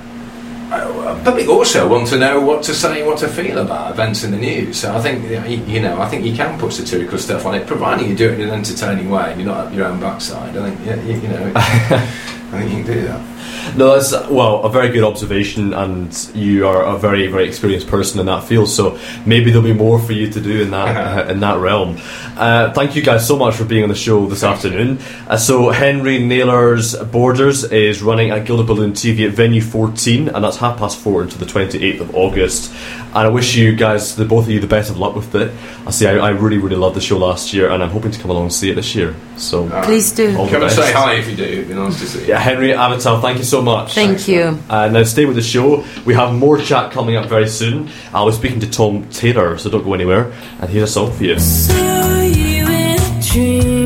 [0.83, 4.31] Uh, public also want to know what to say, what to feel about events in
[4.31, 4.81] the news.
[4.81, 7.47] So I think you know, you you know, I think you can put satirical stuff
[7.47, 9.87] on it, providing you do it in an entertaining way and you're not up your
[9.87, 10.57] own backside.
[10.57, 13.34] I think yeah, you, you know, I think you can do that.
[13.77, 18.21] No, that's well a very good observation, and you are a very very experienced person
[18.21, 18.69] in that field.
[18.69, 21.99] So maybe there'll be more for you to do in that uh, in that realm.
[22.37, 24.99] Uh, thank you guys so much for being on the show this afternoon.
[25.29, 30.45] Uh, so Henry Naylor's Borders is running at Gilded Balloon Teviot at Venue 14, and
[30.45, 32.73] that's half past four until the 28th of August.
[33.09, 35.53] And I wish you guys, the both of you, the best of luck with it.
[35.87, 38.21] I see, I, I really really loved the show last year, and I'm hoping to
[38.21, 39.15] come along and see it this year.
[39.37, 40.35] So Please do.
[40.35, 41.45] Come and say hi if you do.
[41.45, 42.27] It'd be nice to see you.
[42.29, 43.64] Yeah, Henry Avital, thank you so much.
[43.91, 44.59] Thank you.
[44.69, 45.85] Uh, now stay with the show.
[46.05, 47.91] We have more chat coming up very soon.
[48.13, 50.33] I'll be speaking to Tom Taylor, so don't go anywhere.
[50.61, 51.39] And here's a song for you.
[51.39, 53.84] Saw you in a dream, you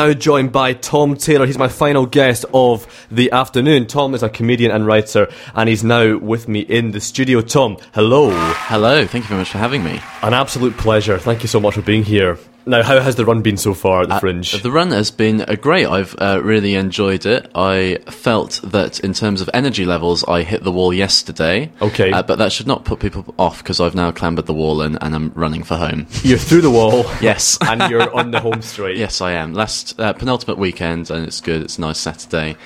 [0.00, 1.44] now joined by Tom Taylor.
[1.44, 3.86] He's my final guest of the afternoon.
[3.86, 7.40] Tom is a comedian and writer, and he's now with me in the studio.
[7.40, 8.30] Tom, hello.
[8.32, 10.00] Hello, thank you very much for having me.
[10.22, 11.18] An absolute pleasure.
[11.18, 12.38] Thank you so much for being here.
[12.66, 14.54] Now, how has the run been so far at the Fringe?
[14.54, 15.86] Uh, the run has been uh, great.
[15.86, 17.50] I've uh, really enjoyed it.
[17.54, 21.72] I felt that in terms of energy levels, I hit the wall yesterday.
[21.80, 22.12] Okay.
[22.12, 24.98] Uh, but that should not put people off because I've now clambered the wall and,
[25.00, 26.06] and I'm running for home.
[26.22, 27.06] You're through the wall.
[27.20, 27.56] yes.
[27.62, 28.98] and you're on the home straight.
[28.98, 29.54] Yes, I am.
[29.54, 31.62] Last uh, penultimate weekend, and it's good.
[31.62, 32.56] It's a nice Saturday.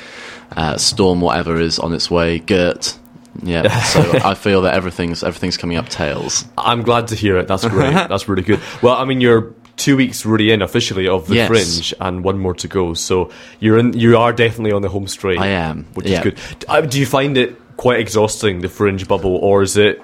[0.56, 2.38] Uh, storm, whatever is on its way.
[2.38, 2.96] Gert.
[3.42, 3.80] Yeah.
[3.84, 6.44] so I feel that everything's everything's coming up tails.
[6.56, 7.48] I'm glad to hear it.
[7.48, 7.92] That's great.
[8.08, 8.60] That's really good.
[8.82, 11.48] Well, I mean, you're two weeks really in officially of the Yes.
[11.48, 12.94] Fringe, and one more to go.
[12.94, 13.92] So you're in.
[13.92, 15.38] You are definitely on the home straight.
[15.38, 16.18] I am, which yeah.
[16.18, 16.38] is good.
[16.68, 20.00] Uh, Do you find it quite exhausting the Fringe bubble, or is it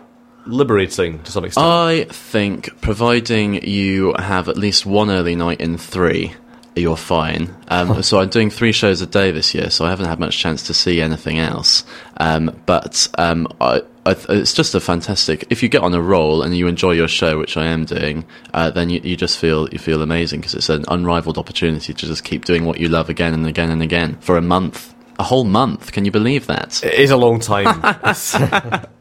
[0.46, 1.66] liberating to some extent?
[1.66, 6.34] I think providing you have at least one early night in three,
[6.76, 7.54] you're fine.
[7.68, 10.38] Um, so I'm doing three shows a day this year, so I haven't had much
[10.38, 11.84] chance to see anything else.
[12.18, 15.46] Um, but um, I, I, th- it's just a fantastic.
[15.50, 18.24] If you get on a roll and you enjoy your show, which I am doing,
[18.54, 22.06] uh, then you, you just feel you feel amazing because it's an unrivaled opportunity to
[22.06, 24.94] just keep doing what you love again and again and again for a month.
[25.20, 25.92] A whole month.
[25.92, 26.82] Can you believe that?
[26.82, 27.66] It is a long time.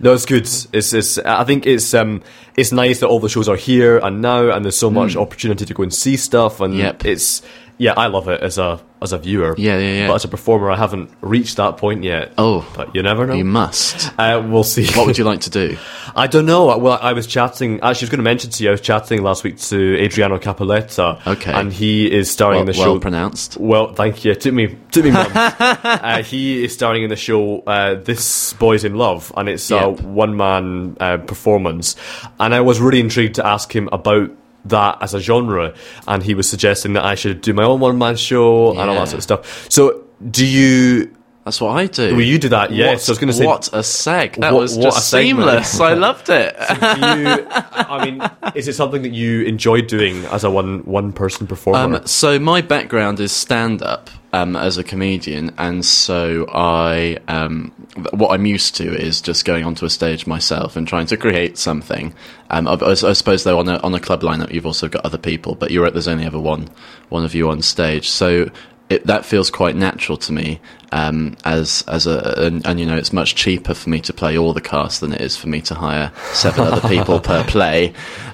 [0.00, 0.42] No, it's good.
[0.72, 1.16] It's, it's.
[1.18, 1.94] I think it's.
[1.94, 2.22] Um,
[2.56, 5.22] it's nice that all the shows are here and now, and there's so much Mm.
[5.22, 6.60] opportunity to go and see stuff.
[6.60, 7.04] And Yep.
[7.06, 7.40] it's.
[7.78, 9.54] Yeah, I love it as a as a viewer.
[9.58, 10.06] Yeah, yeah, yeah.
[10.08, 12.32] But as a performer, I haven't reached that point yet.
[12.38, 13.34] Oh, but you never know.
[13.34, 14.10] You must.
[14.18, 14.86] Uh, we'll see.
[14.96, 15.76] What would you like to do?
[16.16, 16.78] I don't know.
[16.78, 17.74] Well, I was chatting.
[17.74, 18.70] Actually, I was going to mention to you.
[18.70, 21.26] I was chatting last week to Adriano Cappelletta.
[21.26, 21.52] Okay.
[21.52, 23.00] and he is starring in Well- the well show.
[23.00, 23.58] pronounced.
[23.58, 24.32] Well, thank you.
[24.32, 25.34] It took me took me months.
[25.36, 29.90] uh, he is starring in the show uh, "This Boy's in Love," and it's a
[29.90, 31.94] one man uh, performance.
[32.40, 34.30] And I was really intrigued to ask him about
[34.68, 35.74] that as a genre,
[36.08, 38.94] and he was suggesting that I should do my own one man show and all
[38.96, 39.70] that sort of stuff.
[39.70, 41.12] So, do you?
[41.44, 42.10] That's what I do.
[42.10, 42.88] Well, you do that, yes.
[42.92, 44.34] What, so I was going to say, what a seg.
[44.40, 45.78] That What- was just seamless.
[45.78, 46.56] I loved it.
[46.58, 48.20] do you, I mean,
[48.56, 51.98] is it something that you enjoy doing as a one one person performer?
[51.98, 57.72] Um, so my background is stand up um, as a comedian, and so I um,
[58.12, 61.56] what I'm used to is just going onto a stage myself and trying to create
[61.56, 62.14] something.
[62.50, 65.18] Um, I, I suppose though on a on a club lineup you've also got other
[65.18, 66.68] people, but you're there's only ever one
[67.08, 68.50] one of you on stage, so.
[68.88, 70.60] It, that feels quite natural to me,
[70.92, 74.38] um, as as a and, and you know it's much cheaper for me to play
[74.38, 77.92] all the cast than it is for me to hire seven other people per play,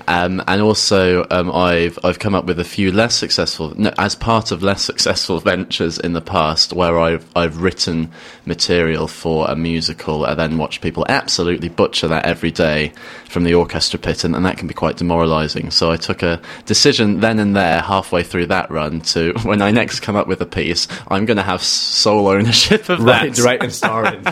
[0.08, 4.14] um, and also um, I've I've come up with a few less successful no, as
[4.14, 8.10] part of less successful ventures in the past where I've I've written
[8.46, 12.92] material for a musical and then watched people absolutely butcher that every day
[13.28, 15.70] from the orchestra pit, and, and that can be quite demoralising.
[15.70, 19.70] So I took a decision then and there, halfway through that run, to when I
[19.70, 23.35] next come up with a piece, I'm going to have s- sole ownership of right,
[23.35, 23.43] that.
[23.44, 24.24] right, and starring.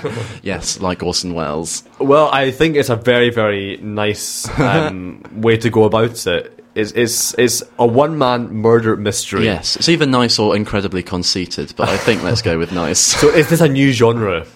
[0.43, 1.85] yes, like Orson Welles.
[1.99, 6.57] Well, I think it's a very, very nice um, way to go about it.
[6.74, 9.45] It's, it's, it's a one man murder mystery.
[9.45, 13.01] Yes, it's either nice or incredibly conceited, but I think let's go with nice.
[13.20, 14.47] So, is this a new genre?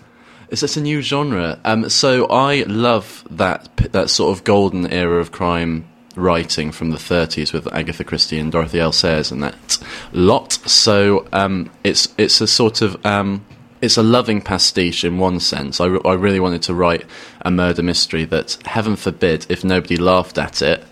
[0.51, 1.59] Is this a new genre?
[1.65, 6.97] Um, so I love that that sort of golden era of crime writing from the
[6.97, 8.93] 30s with Agatha Christie and Dorothy L.
[8.93, 9.79] Sayers and that
[10.13, 10.53] lot.
[10.53, 13.45] So um, it's it's a sort of um,
[13.85, 15.81] it's a loving pastiche in one sense.
[15.81, 17.05] I, re- I really wanted to write
[17.43, 20.83] a murder mystery that, heaven forbid, if nobody laughed at it.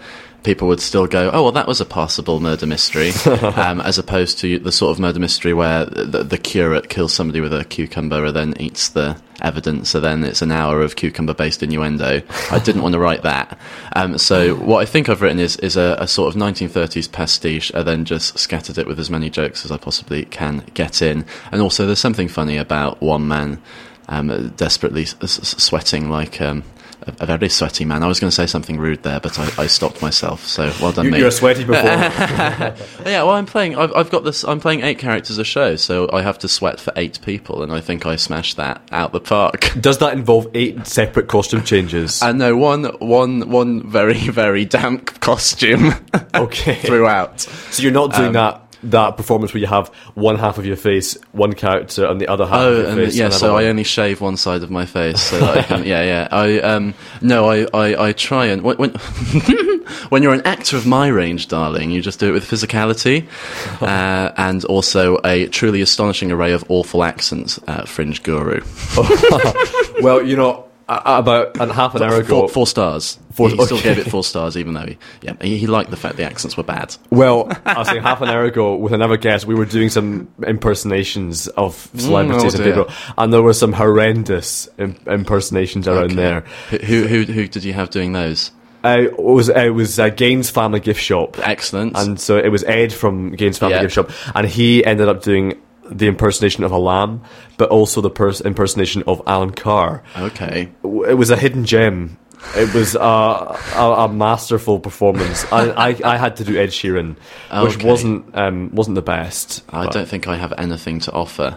[0.43, 3.11] People would still go, oh well, that was a passable murder mystery,
[3.57, 7.41] um, as opposed to the sort of murder mystery where the, the curate kills somebody
[7.41, 11.63] with a cucumber and then eats the evidence, so then it's an hour of cucumber-based
[11.63, 12.23] innuendo.
[12.51, 13.59] I didn't want to write that.
[13.95, 17.71] Um, so what I think I've written is is a, a sort of 1930s pastiche,
[17.75, 21.25] and then just scattered it with as many jokes as I possibly can get in.
[21.51, 23.61] And also, there's something funny about one man
[24.09, 26.41] um, desperately s- s- sweating like.
[26.41, 26.65] Um,
[27.07, 28.03] a very sweaty man.
[28.03, 30.47] I was going to say something rude there, but I, I stopped myself.
[30.47, 31.89] So well done, You- you're a sweaty performer.
[33.07, 33.77] yeah, well, I'm playing.
[33.77, 34.45] I've, I've got this.
[34.45, 37.73] I'm playing eight characters a show, so I have to sweat for eight people, and
[37.73, 39.71] I think I smashed that out the park.
[39.81, 42.23] Does that involve eight separate costume changes?
[42.23, 45.93] And no, one, one, one very, very damp costume.
[46.35, 46.75] okay.
[46.77, 47.41] throughout.
[47.41, 50.77] So you're not doing Um, that that performance where you have one half of your
[50.77, 53.17] face, one character, and the other half of Oh, your and face.
[53.17, 53.29] yeah.
[53.29, 53.65] So one.
[53.65, 55.85] I only shave one side of my face, so that I can.
[55.85, 56.29] Yeah, yeah.
[56.31, 58.91] I um no, I I, I try and when when,
[60.09, 63.27] when you're an actor of my range, darling, you just do it with physicality,
[63.83, 67.61] uh, and also a truly astonishing array of awful accents.
[67.67, 68.63] Uh, Fringe guru.
[70.03, 72.41] well, you know, uh, about an half an hour ago.
[72.41, 73.19] Four, four stars.
[73.33, 75.97] Four- he still gave it four stars, even though he, yeah, he, he liked the
[75.97, 76.95] fact the accents were bad.
[77.09, 80.29] Well, I was saying half an hour ago with another guest, we were doing some
[80.47, 86.41] impersonations of celebrities oh and people, and there were some horrendous Im- impersonations around there.
[86.71, 88.51] Who, who who did you have doing those?
[88.85, 91.97] Uh, it was it was uh, Gein's Family Giftshop, Excellent.
[91.97, 93.83] and so it was Ed from Gein's Family Yeah.
[93.83, 95.59] Gift Shop, and he ended up doing
[95.99, 97.23] the impersonation of a lamb,
[97.59, 100.03] but also the pers- impersonation of Alan Carr.
[100.17, 100.71] okay.
[100.83, 102.19] It was a hidden gem.
[102.57, 105.45] It was uh, a, a masterful performance.
[105.53, 107.15] I, I, I had to do Ed Sheeran,
[107.63, 107.89] which Okay.
[107.89, 109.63] wasn't um, wasn't the best.
[109.71, 111.57] I but- don't think I have anything to offer.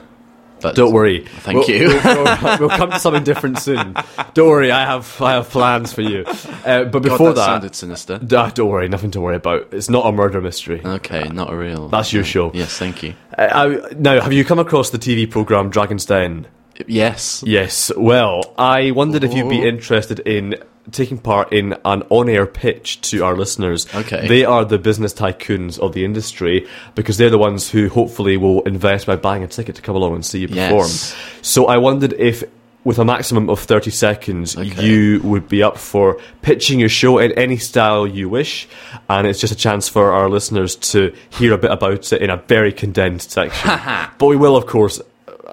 [0.66, 1.20] But Don't worry.
[1.42, 1.88] Thank We'll- you.
[2.04, 3.96] We'll, we'll- we'll come to something different soon.
[4.34, 4.72] Don't worry.
[4.72, 6.24] I have I have plans for you.
[6.66, 8.20] Uh, but before God, that that, sounded sinister.
[8.36, 8.88] Ah, don't worry.
[8.90, 9.74] Nothing to worry about.
[9.74, 10.82] It's not a murder mystery.
[10.84, 11.88] Okay, not a real.
[11.90, 12.52] That's your show.
[12.54, 13.14] Yes, thank you.
[13.38, 16.48] Uh, I, now, have you come across the TV program Dragon's Den?
[16.88, 17.44] Yes.
[17.46, 17.92] Yes.
[17.96, 20.56] Well, I wondered if you'd be interested in
[20.92, 23.88] taking part in an on-air pitch to our listeners.
[23.96, 24.28] Okay.
[24.28, 28.62] They are the business tycoons of the industry because they're the ones who hopefully will
[28.64, 30.82] invest by buying a ticket to come along and see you perform.
[30.86, 31.16] Yes.
[31.42, 32.44] So I wondered if
[32.84, 34.86] with a maximum of 30 seconds, Okay.
[34.86, 38.68] you would be up for pitching your show in any style you wish.
[39.10, 42.30] And it's just a chance for our listeners to hear a bit about it in
[42.30, 43.70] a very condensed section.
[44.20, 45.02] but we will, of course,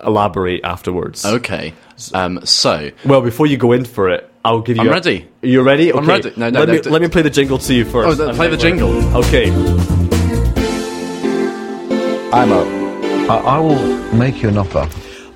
[0.05, 1.25] elaborate afterwards.
[1.25, 1.75] Okay.
[2.15, 2.45] Um.
[2.45, 4.83] So Well, before you go in for it, I'll give you.
[4.83, 5.29] I'm a- ready.
[5.43, 5.93] You're ready?
[5.93, 6.33] I'm ready.
[6.37, 8.21] No, no, let no, me d- let me play the jingle to you first.
[8.21, 8.93] Oh, play the jingle.
[9.19, 9.51] Okay.
[12.33, 12.67] I'm up.
[13.31, 13.79] I, I will
[14.15, 14.89] make you an offer.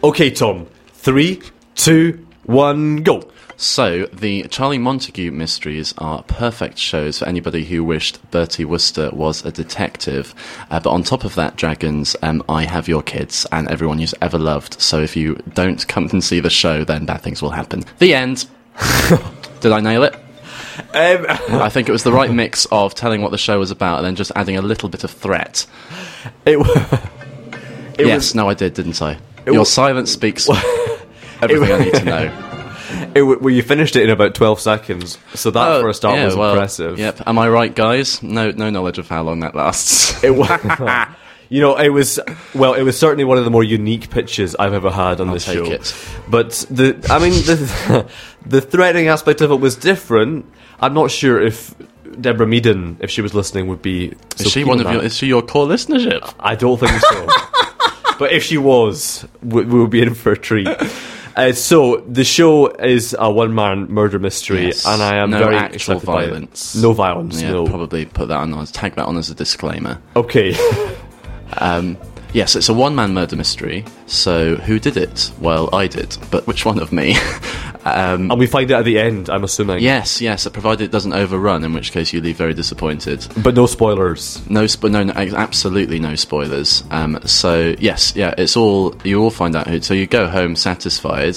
[0.03, 0.67] Okay, Tom.
[0.89, 1.41] Three,
[1.75, 3.31] two, one, go.
[3.59, 9.47] So, the Charlie Montague mysteries are perfect shows for anybody who wished Bertie Wooster was
[9.47, 10.35] a detective.
[10.71, 14.13] Uh, but on top of that, Dragons, um, I Have Your Kids and everyone you've
[14.21, 14.79] ever loved.
[14.81, 17.85] So, if you don't come and see the show, then bad things will happen.
[17.99, 18.47] The end.
[19.61, 20.15] Did I nail it?
[20.93, 21.25] Um,
[21.63, 24.07] I think it was the right mix of telling what the show was about and
[24.07, 25.67] then just adding a little bit of threat.
[26.45, 26.67] it, wa-
[27.99, 28.35] it yes, was.
[28.35, 29.19] no, I did, didn't I?
[29.47, 30.47] Your silence speaks
[31.41, 32.53] everything I need to know.
[33.15, 36.17] It, well, you finished it in about twelve seconds, so that Oh, for a start
[36.19, 36.99] yeah, was well, impressive.
[36.99, 37.23] Yep.
[37.27, 38.23] Am I right, guys?
[38.23, 40.23] No, no knowledge of how long that lasts.
[40.25, 41.07] It wa-
[41.49, 42.19] You know, it was
[42.57, 42.75] well.
[42.75, 45.45] It was certainly one of the more unique pitches I've ever had on I'll this
[45.45, 45.65] show.
[45.71, 45.95] it.
[46.29, 48.11] But the, I mean, the
[48.47, 50.45] the threatening aspect of it was different.
[50.81, 51.73] I'm not sure if
[52.21, 54.11] Deborah Meaden, if she was listening, would be.
[54.35, 55.03] so is she one on of your?
[55.03, 55.07] that.
[55.07, 56.35] Is she your core listenership?
[56.41, 57.29] I don't think so.
[58.19, 60.67] but if she was, we, we would be in for a treat.
[61.37, 64.87] Uh, so the show is a one-man murder mystery, Yes.
[64.87, 66.27] and I am no very actual excited by it.
[66.29, 66.75] violence.
[66.77, 67.43] No violence.
[67.43, 67.67] Yeah, no.
[67.67, 68.55] probably put that on.
[68.55, 70.01] as- Tag that on as a disclaimer.
[70.17, 70.55] Okay.
[71.59, 71.97] Um,
[72.37, 73.85] yes, it's a one-man murder mystery.
[74.07, 75.33] So who did it?
[75.41, 76.17] Well, I did.
[76.31, 77.17] But which one of me?
[77.85, 79.31] um, and we find out at the end.
[79.31, 79.81] I'm assuming.
[79.81, 80.47] yes, yes.
[80.47, 83.27] Provided it doesn't overrun, in which case you leave very disappointed.
[83.43, 84.49] But no spoilers.
[84.51, 86.85] No, sp- no, no, absolutely no spoilers.
[86.91, 89.81] Um, so yes, yeah, it's all you all find out who.
[89.81, 91.37] So you go home satisfied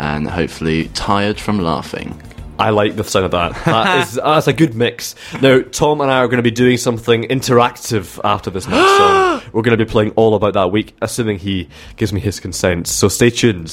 [0.00, 2.20] and hopefully tired from laughing.
[2.58, 3.52] I like the sound of that.
[3.64, 5.14] That is that's a good mix.
[5.40, 9.42] Now, Tom and I are going to be doing something interactive after this next song.
[9.52, 12.86] We're going to be playing all about that week, assuming he gives me his consent.
[12.86, 13.72] So stay tuned.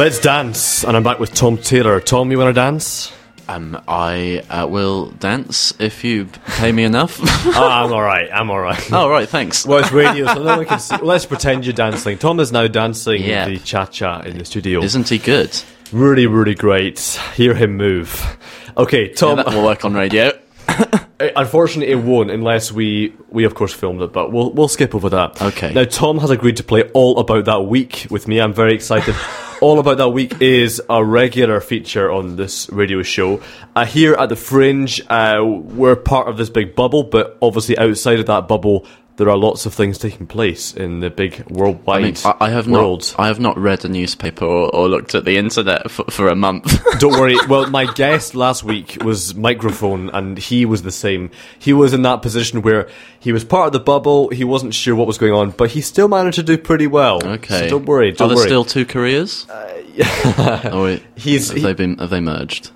[0.00, 2.00] Let's dance, and I'm back with Tom Taylor.
[2.00, 3.12] Tom, you want to dance?
[3.46, 6.24] Um, I uh, will dance if you
[6.56, 7.18] pay me enough.
[7.20, 8.30] oh, I'm all right.
[8.32, 8.82] I'm all right.
[8.94, 9.66] oh, right, thanks.
[9.66, 10.96] Well, it's radio, so no one can see.
[11.02, 12.16] Let's pretend you're dancing.
[12.16, 13.46] Tom is now dancing Yeah.
[13.46, 14.82] the cha cha in the studio.
[14.82, 15.54] Isn't he good?
[15.92, 16.98] Really, really great.
[17.34, 18.38] Hear him move.
[18.78, 19.36] Okay, Tom.
[19.36, 20.32] Yeah, that will work on radio.
[21.20, 25.10] Unfortunately, it won't unless we we of course filmed it, but we'll we'll skip over
[25.10, 25.42] that.
[25.42, 25.74] Okay.
[25.74, 28.40] Now, Tom has agreed to play all about that week with me.
[28.40, 29.14] I'm very excited.
[29.60, 33.42] all about that week is a regular feature on this radio show.
[33.76, 38.20] Uh, here at the Fringe, uh, we're part of this big bubble, but obviously outside
[38.20, 38.86] of that bubble,
[39.20, 42.50] there are lots of things taking place in the big worldwide I mean, I, I
[42.50, 43.00] have world.
[43.00, 43.22] not.
[43.22, 46.34] I have not read a newspaper or, or looked at the internet for, for a
[46.34, 46.82] month.
[46.98, 47.36] Don't worry.
[47.46, 51.30] Well, my guest last week was microphone, and he was the same.
[51.58, 52.88] He was in that position where
[53.18, 54.30] he was part of the bubble.
[54.30, 57.22] He wasn't sure what was going on, but he still managed to do pretty well.
[57.22, 57.68] Okay.
[57.68, 58.12] So don't worry.
[58.12, 58.48] Don't Are there worry.
[58.48, 59.46] still two careers?
[59.50, 61.02] Uh, oh, wait.
[61.14, 61.98] He's- have he- they been?
[61.98, 62.70] Have they merged?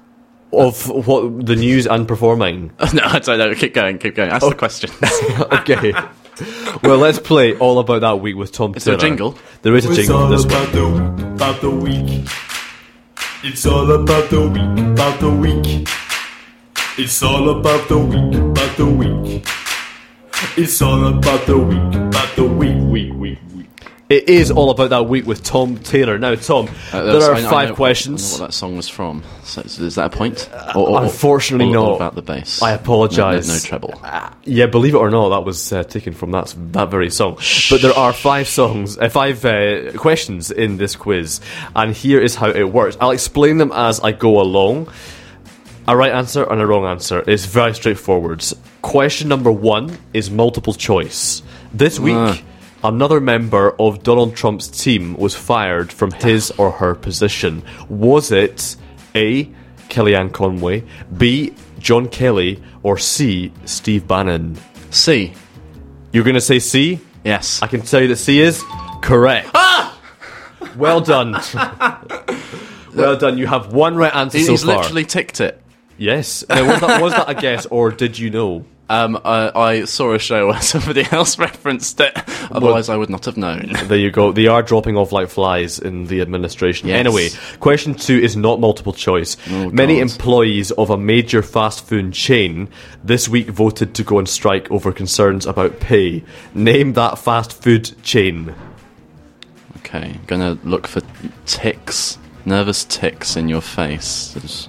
[0.53, 2.71] of what the news and performing.
[2.93, 3.55] no, I don't know.
[3.55, 3.99] Keep going.
[3.99, 4.31] Keep going.
[4.31, 4.57] Ask the oh.
[4.57, 4.91] question.
[5.61, 5.93] okay.
[6.83, 8.75] Well, let's play all about that week with Tom.
[8.75, 9.39] Is there a jingle?
[9.63, 10.17] There is a It's jingle.
[10.23, 12.29] all This about the week, about the week.
[13.45, 15.89] It's all about the week, about the week.
[16.97, 19.47] It's all about the week, about the week.
[20.57, 23.54] It's all about the week, about the week, week, week, week.
[24.11, 26.19] It is all about that week with Tom Taylor.
[26.19, 28.23] Now, Tom, Uh, there are I know- I five know- questions.
[28.23, 29.23] I know what that song was from.
[29.45, 30.47] So, is that a point?
[30.75, 31.97] Or- or- or- Unfortunately, or- not.
[31.97, 32.63] about the bass.
[32.63, 33.47] I apologise.
[33.47, 33.95] No, no, no treble.
[34.45, 37.39] Yeah, believe it or not, that was uh, taken from that that very song.
[37.71, 41.41] But there are five songs, uh, five uh, questions in this quiz,
[41.75, 42.99] and here is how it works.
[43.01, 44.89] I'll explain them as I go along.
[45.89, 47.23] A right answer and a wrong answer.
[47.27, 48.45] It's very straightforward.
[48.83, 51.43] Question number one is multiple choice.
[51.75, 52.39] This week, Ah.
[52.85, 57.63] Another member of Donald Trump's team was fired from his or her position.
[57.89, 58.77] Was it
[59.15, 59.47] A.
[59.89, 60.85] Kellyanne Conway,
[61.17, 61.55] B.
[61.79, 63.53] John Kelly, or C.
[63.65, 64.57] Steve Bannon?
[64.91, 65.33] C.
[66.13, 67.01] You're going to say C?
[67.25, 67.61] Yes.
[67.63, 68.63] I can tell you that C is
[69.03, 69.51] correct.
[69.55, 69.99] Ah!
[70.77, 71.33] Well done.
[72.95, 73.37] well done.
[73.39, 74.79] You have one right answer He- so he's far.
[74.79, 75.61] literally ticked it.
[75.99, 76.45] Yes.
[76.49, 78.65] Now, was, that, was that a guess, or did you know?
[78.89, 82.13] Um, I, I saw a show where somebody else referenced it.
[82.51, 83.73] Otherwise, I would not have known.
[83.85, 84.33] There you go.
[84.33, 86.89] They are dropping off like flies in the administration.
[86.89, 86.99] Yes.
[86.99, 87.29] Anyway,
[87.61, 89.37] question two is not multiple choice.
[89.49, 90.03] Many God.
[90.03, 92.69] employees of a major fast food chain
[93.03, 96.25] this week voted to go on strike over concerns about pay.
[96.55, 98.55] Name that fast food chain.
[99.79, 101.03] Okay, I'm gonna look for
[101.47, 104.35] ticks, nervous ticks in your face.
[104.37, 104.67] It's,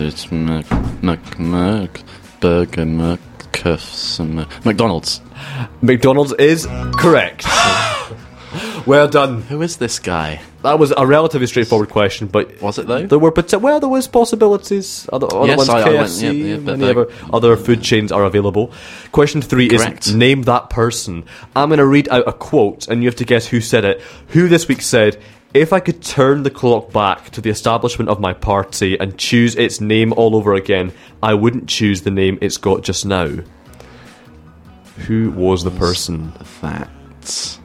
[0.00, 0.66] it's Mc,
[1.02, 2.02] Mc, Mc,
[2.40, 2.86] Burger,
[3.56, 5.20] Cuffs, and Mc- McDonald's.
[5.82, 6.66] McDonald's is
[6.96, 7.44] correct.
[8.86, 9.42] well done.
[9.42, 10.40] Who is this guy?
[10.62, 13.06] That was a relatively straightforward question, but Was it though?
[13.06, 15.08] there were pot- well, there was possibilities.
[15.12, 18.10] Other, other Yes, ones, I- I went- KFC, yeah, yeah, many other, other food chains
[18.12, 18.72] are available.
[19.12, 20.06] Question three Correct.
[20.06, 21.24] is name that person.
[21.54, 24.00] I'm going to read out a quote, and you have to guess who said it.
[24.28, 25.18] Who this week said?
[25.54, 29.56] If I could turn the clock back to the establishment of my party and choose
[29.56, 30.92] its name all over again,
[31.22, 33.30] I wouldn't choose the name it's got just now.
[35.06, 36.32] Who was the person?
[36.60, 37.58] That.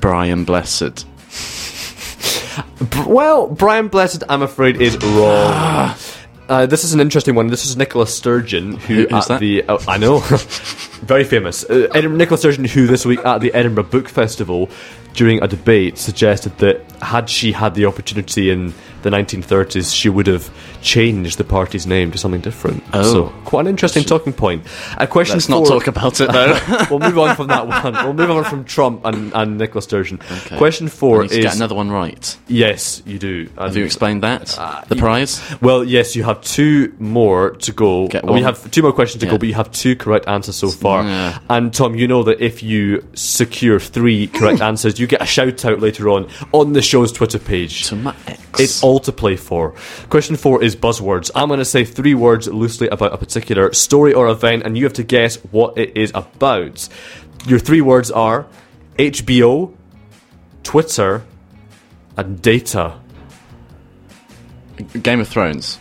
[0.00, 1.06] Brian Blessed.
[3.06, 5.94] Well, Brian Blessed, I'm afraid, is wrong.
[6.48, 7.46] Uh, this is an interesting one.
[7.46, 9.40] This is Nicola Sturgeon, who, Who- who's at that?
[9.40, 10.18] the oh, I know,
[11.02, 11.64] very famous.
[11.64, 14.68] Uh, Ed- Nicola Sturgeon, who this week at the Edinburgh Book Festival,
[15.14, 20.26] during a debate, suggested that had she had the opportunity in the 1930s, she would
[20.26, 20.50] have
[20.82, 22.82] changed the party's name to something different.
[22.92, 23.02] Oh.
[23.02, 24.66] so quite an interesting talking point.
[24.98, 25.36] A question.
[25.36, 26.58] Let's not talk about it though.
[26.90, 27.92] we'll move on from that one.
[27.94, 30.20] We'll move on from Trump and, and Nicola Sturgeon.
[30.30, 30.56] Okay.
[30.58, 32.36] Question four is get another one right.
[32.48, 33.48] yes, you do.
[33.58, 34.56] Have you explained that?
[34.58, 35.40] Uh, the you- prize?
[35.60, 38.08] Well, yes, you have two more to go.
[38.08, 39.32] Get We have two more questions to Yeah.
[39.32, 41.02] go, but you have two correct answers so far.
[41.04, 41.38] Yeah.
[41.50, 45.64] And Tom, you know that if you secure three correct answers, you get a shout
[45.64, 47.86] out later on on the show's Twitter page.
[47.88, 48.40] To my ex.
[48.58, 49.74] It's all to play for.
[50.10, 51.30] Question four is buzzwords.
[51.34, 54.84] I'm going to say three words loosely about a particular story or event, and you
[54.84, 56.88] have to guess what it is about.
[57.46, 58.46] Your three words are
[58.98, 59.74] HBO,
[60.62, 61.24] Twitter,
[62.16, 62.98] and data.
[65.02, 65.80] Game of Thrones.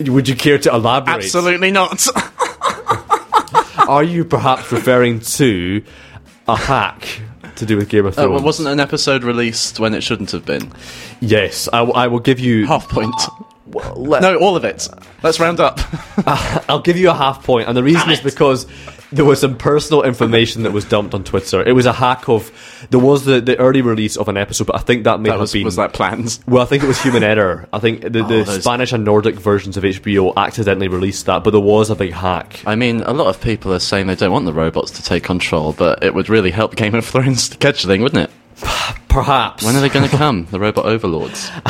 [0.00, 1.14] Would you care to elaborate?
[1.14, 2.06] Absolutely not.
[3.88, 5.84] Are you perhaps referring to
[6.48, 7.20] a hack
[7.56, 8.30] to do with Game of Uh, Thrones?
[8.32, 10.72] well, wasn't an episode released when it shouldn't have been?
[11.20, 12.66] yes, I, w- I will give you.
[12.66, 13.14] Half point.
[13.96, 14.88] let- No, all of it.
[15.22, 15.80] Let's round up.
[16.68, 18.66] I'll give you a half point, and the reason is because
[19.16, 21.62] there was some personal information that was dumped on Twitter.
[21.66, 22.50] It was a hack of.
[22.90, 25.34] There was the, the early release of an episode, but I think that may That
[25.34, 25.64] have was- been.
[25.64, 26.38] was that planned?
[26.46, 27.68] Well, I think it was human error.
[27.72, 31.50] I think the, the Oh, Spanish and Nordic versions of HBO accidentally released that, but
[31.50, 32.60] there was a big hack.
[32.66, 35.24] I mean, a lot of people are saying they don't want the robots to take
[35.24, 38.30] control, but it would really help Game of Thrones scheduling, wouldn't it?
[39.08, 39.64] Perhaps.
[39.64, 41.50] When are they going to come, the robot overlords?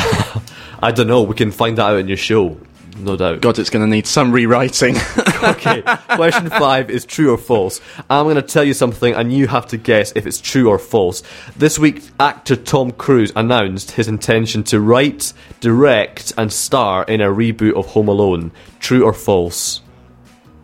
[0.83, 1.23] I don't know.
[1.23, 2.59] We can find that out in your show,
[2.97, 3.41] no doubt.
[3.41, 4.97] God, it's going to need some rewriting.
[5.43, 7.81] okay, question five is true or false.
[8.09, 10.79] I'm going to tell you something, and you have to guess if it's true or
[10.79, 11.23] false.
[11.57, 17.29] This week, actor Tom Cruise announced his intention to write, direct, and star in a
[17.29, 18.53] reboot of Home Alone.
[18.81, 19.81] True or false?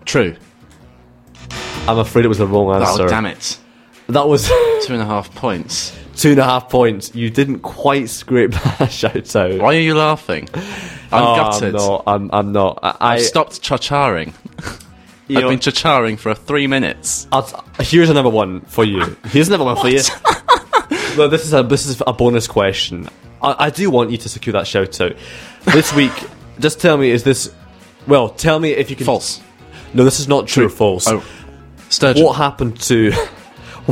[0.05, 0.37] True.
[1.87, 3.05] I'm afraid it was the wrong oh, answer.
[3.05, 3.59] Oh, damn it.
[4.09, 5.97] That was Two and a half points.
[6.21, 7.15] Two and a half points.
[7.15, 9.59] You didn't quite scrape that shout out.
[9.59, 10.49] Why are you laughing?
[11.13, 11.69] I'm Oh, gutted.
[11.69, 12.03] I'm not.
[12.07, 12.79] I'm, I'm not.
[12.83, 14.35] I, I I've stopped chacharing.
[15.29, 17.27] I've know- been chacharing for three minutes.
[17.33, 19.17] I'll, here's another one for you.
[19.27, 20.01] Here's another one for you.
[21.17, 23.09] no, this is a this is a bonus question.
[23.43, 25.15] I, I do want you to secure that shout out
[25.65, 26.13] this week.
[26.59, 27.53] just tell me, is this?
[28.07, 29.07] Well, tell me if you can.
[29.07, 29.41] False.
[29.95, 31.09] No, this is not true, or false.
[31.09, 31.25] Oh,
[31.89, 32.25] Sturgeon.
[32.25, 33.13] What happened to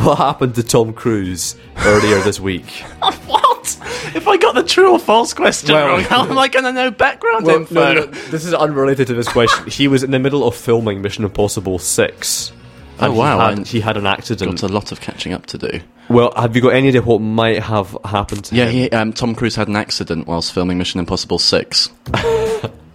[0.01, 2.67] what happened to Tom Cruise earlier this week?
[3.27, 3.77] What?
[4.17, 6.73] If I got the true or false question Well- wrong, how am I going to
[6.73, 7.75] know background Well, info?
[7.75, 9.67] no, no, no, this is unrelated to this question.
[9.71, 12.53] He was in the middle of filming Mission Impossible Six.
[13.01, 14.61] Oh, and wow, He had, I- he had an accident.
[14.61, 15.81] Got a lot of catching up to do.
[16.09, 18.73] Well, have you got any idea what might have happened to Yeah, him?
[18.73, 21.91] he, um, Tom Cruise had an accident whilst filming Mission Impossible 6.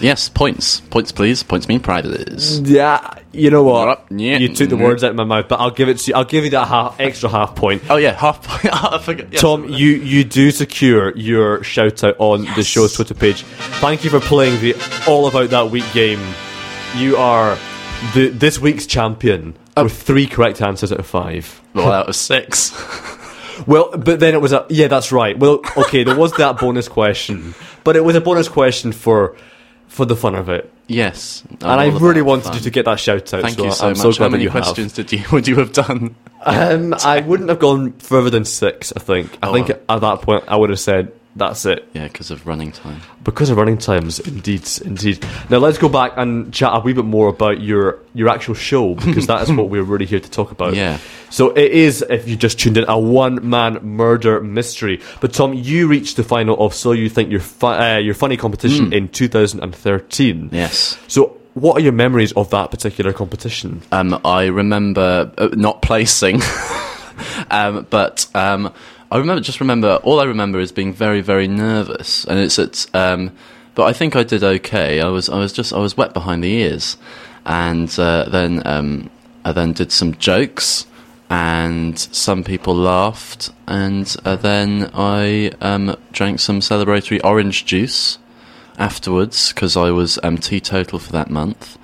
[0.00, 0.80] yes, points.
[0.80, 1.42] Points, please.
[1.42, 2.60] Points mean prizes.
[2.60, 4.06] Yeah, you know what?
[4.10, 4.38] Yeah.
[4.38, 6.16] You took the words out of my mouth, but I'll give it to you.
[6.16, 7.82] I'll give you that half, extra half point.
[7.88, 8.74] Oh, yeah, half point.
[8.92, 9.32] I forgot.
[9.32, 9.40] Yes.
[9.40, 13.42] Tom, you, you do secure your shout out on the show's Twitter page.
[13.42, 14.74] Thank you for playing the
[15.08, 16.20] All About That Week game.
[16.96, 17.58] You are
[18.14, 19.84] the this week's champion oh.
[19.84, 21.60] with three correct answers out of five.
[21.74, 22.72] Well, out of six.
[23.66, 25.38] Well, but then it was a yeah, that's right.
[25.38, 27.54] Well, okay, there was that bonus question,
[27.84, 29.36] but it was a bonus question for
[29.96, 30.70] for the fun of it.
[30.88, 31.42] Yes.
[31.50, 32.54] and I really wanted fun.
[32.54, 33.40] you to get that shout out.
[33.42, 34.16] Thank so you so I'm much.
[34.16, 34.62] so How many you have.
[34.62, 36.14] questions did you would you have done?
[36.42, 38.92] Um, I wouldn't have gone further than six.
[38.94, 39.36] I think.
[39.42, 39.78] I Oh, think well.
[39.88, 43.00] at that point I would have said that's it Yeah, because of running time.
[43.22, 44.18] because of running times.
[44.20, 45.24] Indeed, indeed.
[45.50, 48.94] Now let's go back and chat a wee bit more about your your actual show
[48.94, 50.74] because that is what we're really here to talk about.
[50.76, 50.98] Yeah.
[51.28, 55.00] So it is, if you just tuned in, a one man murder mystery.
[55.20, 58.36] But Tom, you reached the final of So You Think You're fu- uh, Your Funny
[58.36, 60.50] competition in 2013.
[60.52, 60.98] Yes.
[61.08, 61.36] So.
[61.54, 63.80] What are your memories of that particular competition?
[63.90, 66.42] Um, I remember uh, not placing,
[67.50, 68.74] um, but um,
[69.10, 72.86] I remember just remember all I remember is being very very nervous, and it's it's.
[72.94, 73.32] Um,
[73.74, 75.00] but I think I did okay.
[75.00, 76.96] I was I was just I was wet behind the ears,
[77.44, 79.10] and uh, then um,
[79.44, 80.86] I then did some jokes,
[81.30, 88.18] and some people laughed, and uh, then I um, drank some celebratory orange juice
[88.78, 91.78] afterwards because I was um, teetotal for that month,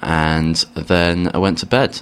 [0.00, 2.00] and then I went to bed.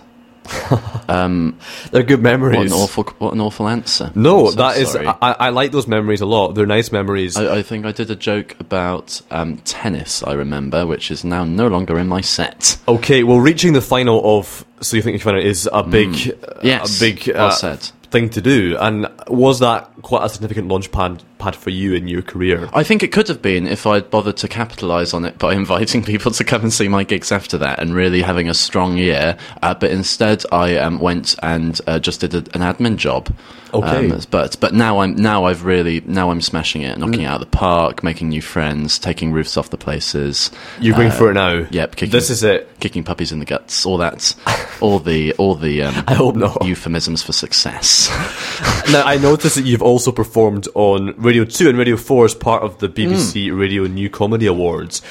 [1.08, 1.58] um,
[1.90, 2.56] They're good memories.
[2.58, 4.10] what an awful, what an awful answer.
[4.14, 4.96] No, so that is.
[4.96, 6.54] I, I like those memories a lot.
[6.54, 7.36] They're nice memories.
[7.36, 10.22] I, I think I did a joke about um, tennis.
[10.22, 12.78] I remember, which is now no longer in my set.
[12.88, 15.82] okay, well, reaching the final of So You Think You Can Find It is a
[15.82, 16.58] big, Mm.
[16.62, 17.90] Yes, a big well uh, said.
[18.11, 18.77] Thing to do.
[18.78, 22.69] And was that quite a significant launch pad, pad for you in your career?
[22.74, 26.03] I think it could have been if I'd bothered to capitalise on it by inviting
[26.03, 29.37] people to come and see my gigs after that and really having a strong year.
[29.62, 33.32] Uh, but instead, I um, went and uh, just did a, an admin job.
[33.73, 34.11] Okay.
[34.11, 37.41] Um, but but now I'm now I've really now I'm smashing it, knocking it out
[37.41, 40.51] of the park, making new friends, taking roofs off the places.
[40.81, 41.66] You're going Uh, for it now.
[41.70, 41.95] Yep.
[41.95, 42.69] Kicking, This is it.
[42.81, 43.87] Kicking puppies in the guts.
[43.87, 44.35] All that.
[44.81, 45.82] all the all the.
[45.82, 46.65] Um, I hope not.
[46.65, 47.99] Euphemisms for success.
[48.09, 52.62] Now, I noticed that you've also performed on Radio 2 and Radio 4 as part
[52.62, 55.02] of the BBC Radio New Comedy Awards.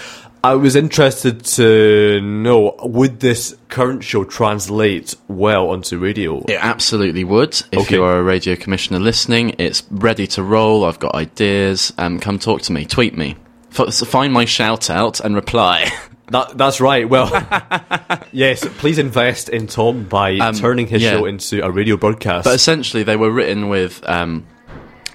[0.42, 6.40] I was interested to know would this current show translate well onto radio?
[6.48, 7.62] It absolutely would.
[7.74, 7.96] If Okay.
[7.96, 10.86] you are a radio commissioner listening, it's ready to roll.
[10.86, 11.92] I've got ideas.
[11.98, 12.86] Um, come talk to me.
[12.86, 13.36] Tweet me.
[13.78, 15.92] F- find my shout out and reply.
[16.32, 17.10] That, that's right.
[17.10, 17.30] Well,
[18.32, 21.12] yes, please invest in Tom by Um, turning his yeah.
[21.12, 22.46] show into a radio broadcast.
[22.46, 24.08] But essentially, they were written with.
[24.08, 24.46] Um,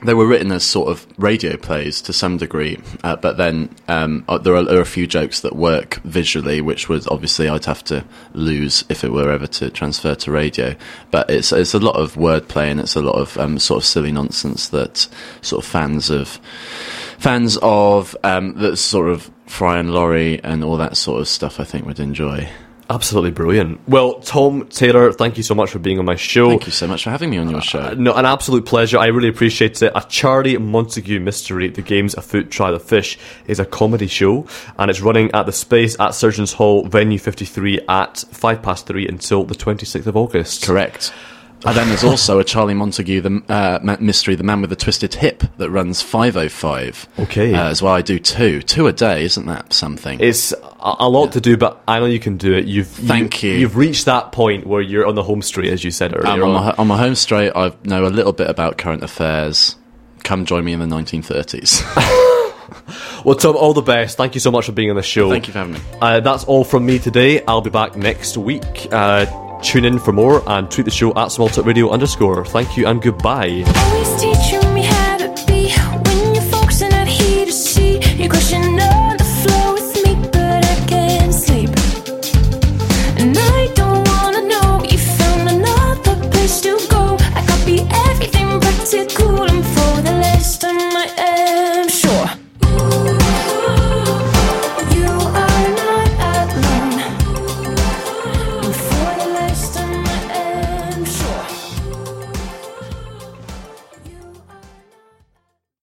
[0.02, 4.22] they were written as sort of radio plays to some degree, uh, but then um,
[4.28, 7.64] uh, there, are, there are a few jokes that work visually, which would obviously I'd
[7.64, 8.04] have to
[8.34, 10.76] lose if it were ever to transfer to radio.
[11.10, 13.86] But it's it's a lot of wordplay and it's a lot of um, sort of
[13.86, 15.08] silly nonsense that
[15.40, 16.38] sort of fans of
[17.18, 21.60] fans of um, that sort of Fry and Laurie and all that sort of stuff
[21.60, 22.48] I think would enjoy.
[22.90, 23.80] Absolutely brilliant.
[23.88, 26.50] Well, Tom Taylor, thank you so much for being on my show.
[26.50, 27.80] Thank you so much for having me on your show.
[27.80, 28.98] Uh, no, an absolute pleasure.
[28.98, 29.90] I really appreciate it.
[29.94, 34.46] A Charlie Montague mystery, The Game's Afoot, Try the Fish, is a comedy show,
[34.78, 39.08] and it's running at the Space at Surgeons Hall, venue 53 at 5 past 3
[39.08, 40.66] until the 26th of August.
[40.66, 41.10] Correct.
[41.64, 45.14] And then there's also a Charlie Montague the uh, mystery, the man with the twisted
[45.14, 47.08] hip, that runs 505.
[47.20, 47.54] Okay.
[47.54, 49.24] Uh, as well, I do two, two a day.
[49.24, 50.20] Isn't that something?
[50.20, 52.66] It's a, lot to do, but I know you can do it.
[52.66, 53.52] You've Thank you.
[53.52, 56.44] You've reached that point where you're on the home straight, as you said earlier.
[56.44, 56.64] On, on.
[56.64, 59.76] my, on my home straight, I know a little bit about current affairs.
[60.22, 62.20] Come join me in the 1930s.
[63.24, 64.18] Well, Tom, all the best.
[64.18, 65.30] Thank you so much for being on the show.
[65.30, 65.80] Thank you for having me.
[66.00, 67.42] Uh, that's all from me today.
[67.46, 68.88] I'll be back next week.
[68.92, 69.24] Uh,
[69.64, 72.44] tune in for more and tweet the show at smalltalkradio underscore.
[72.44, 73.64] Thank you and goodbye.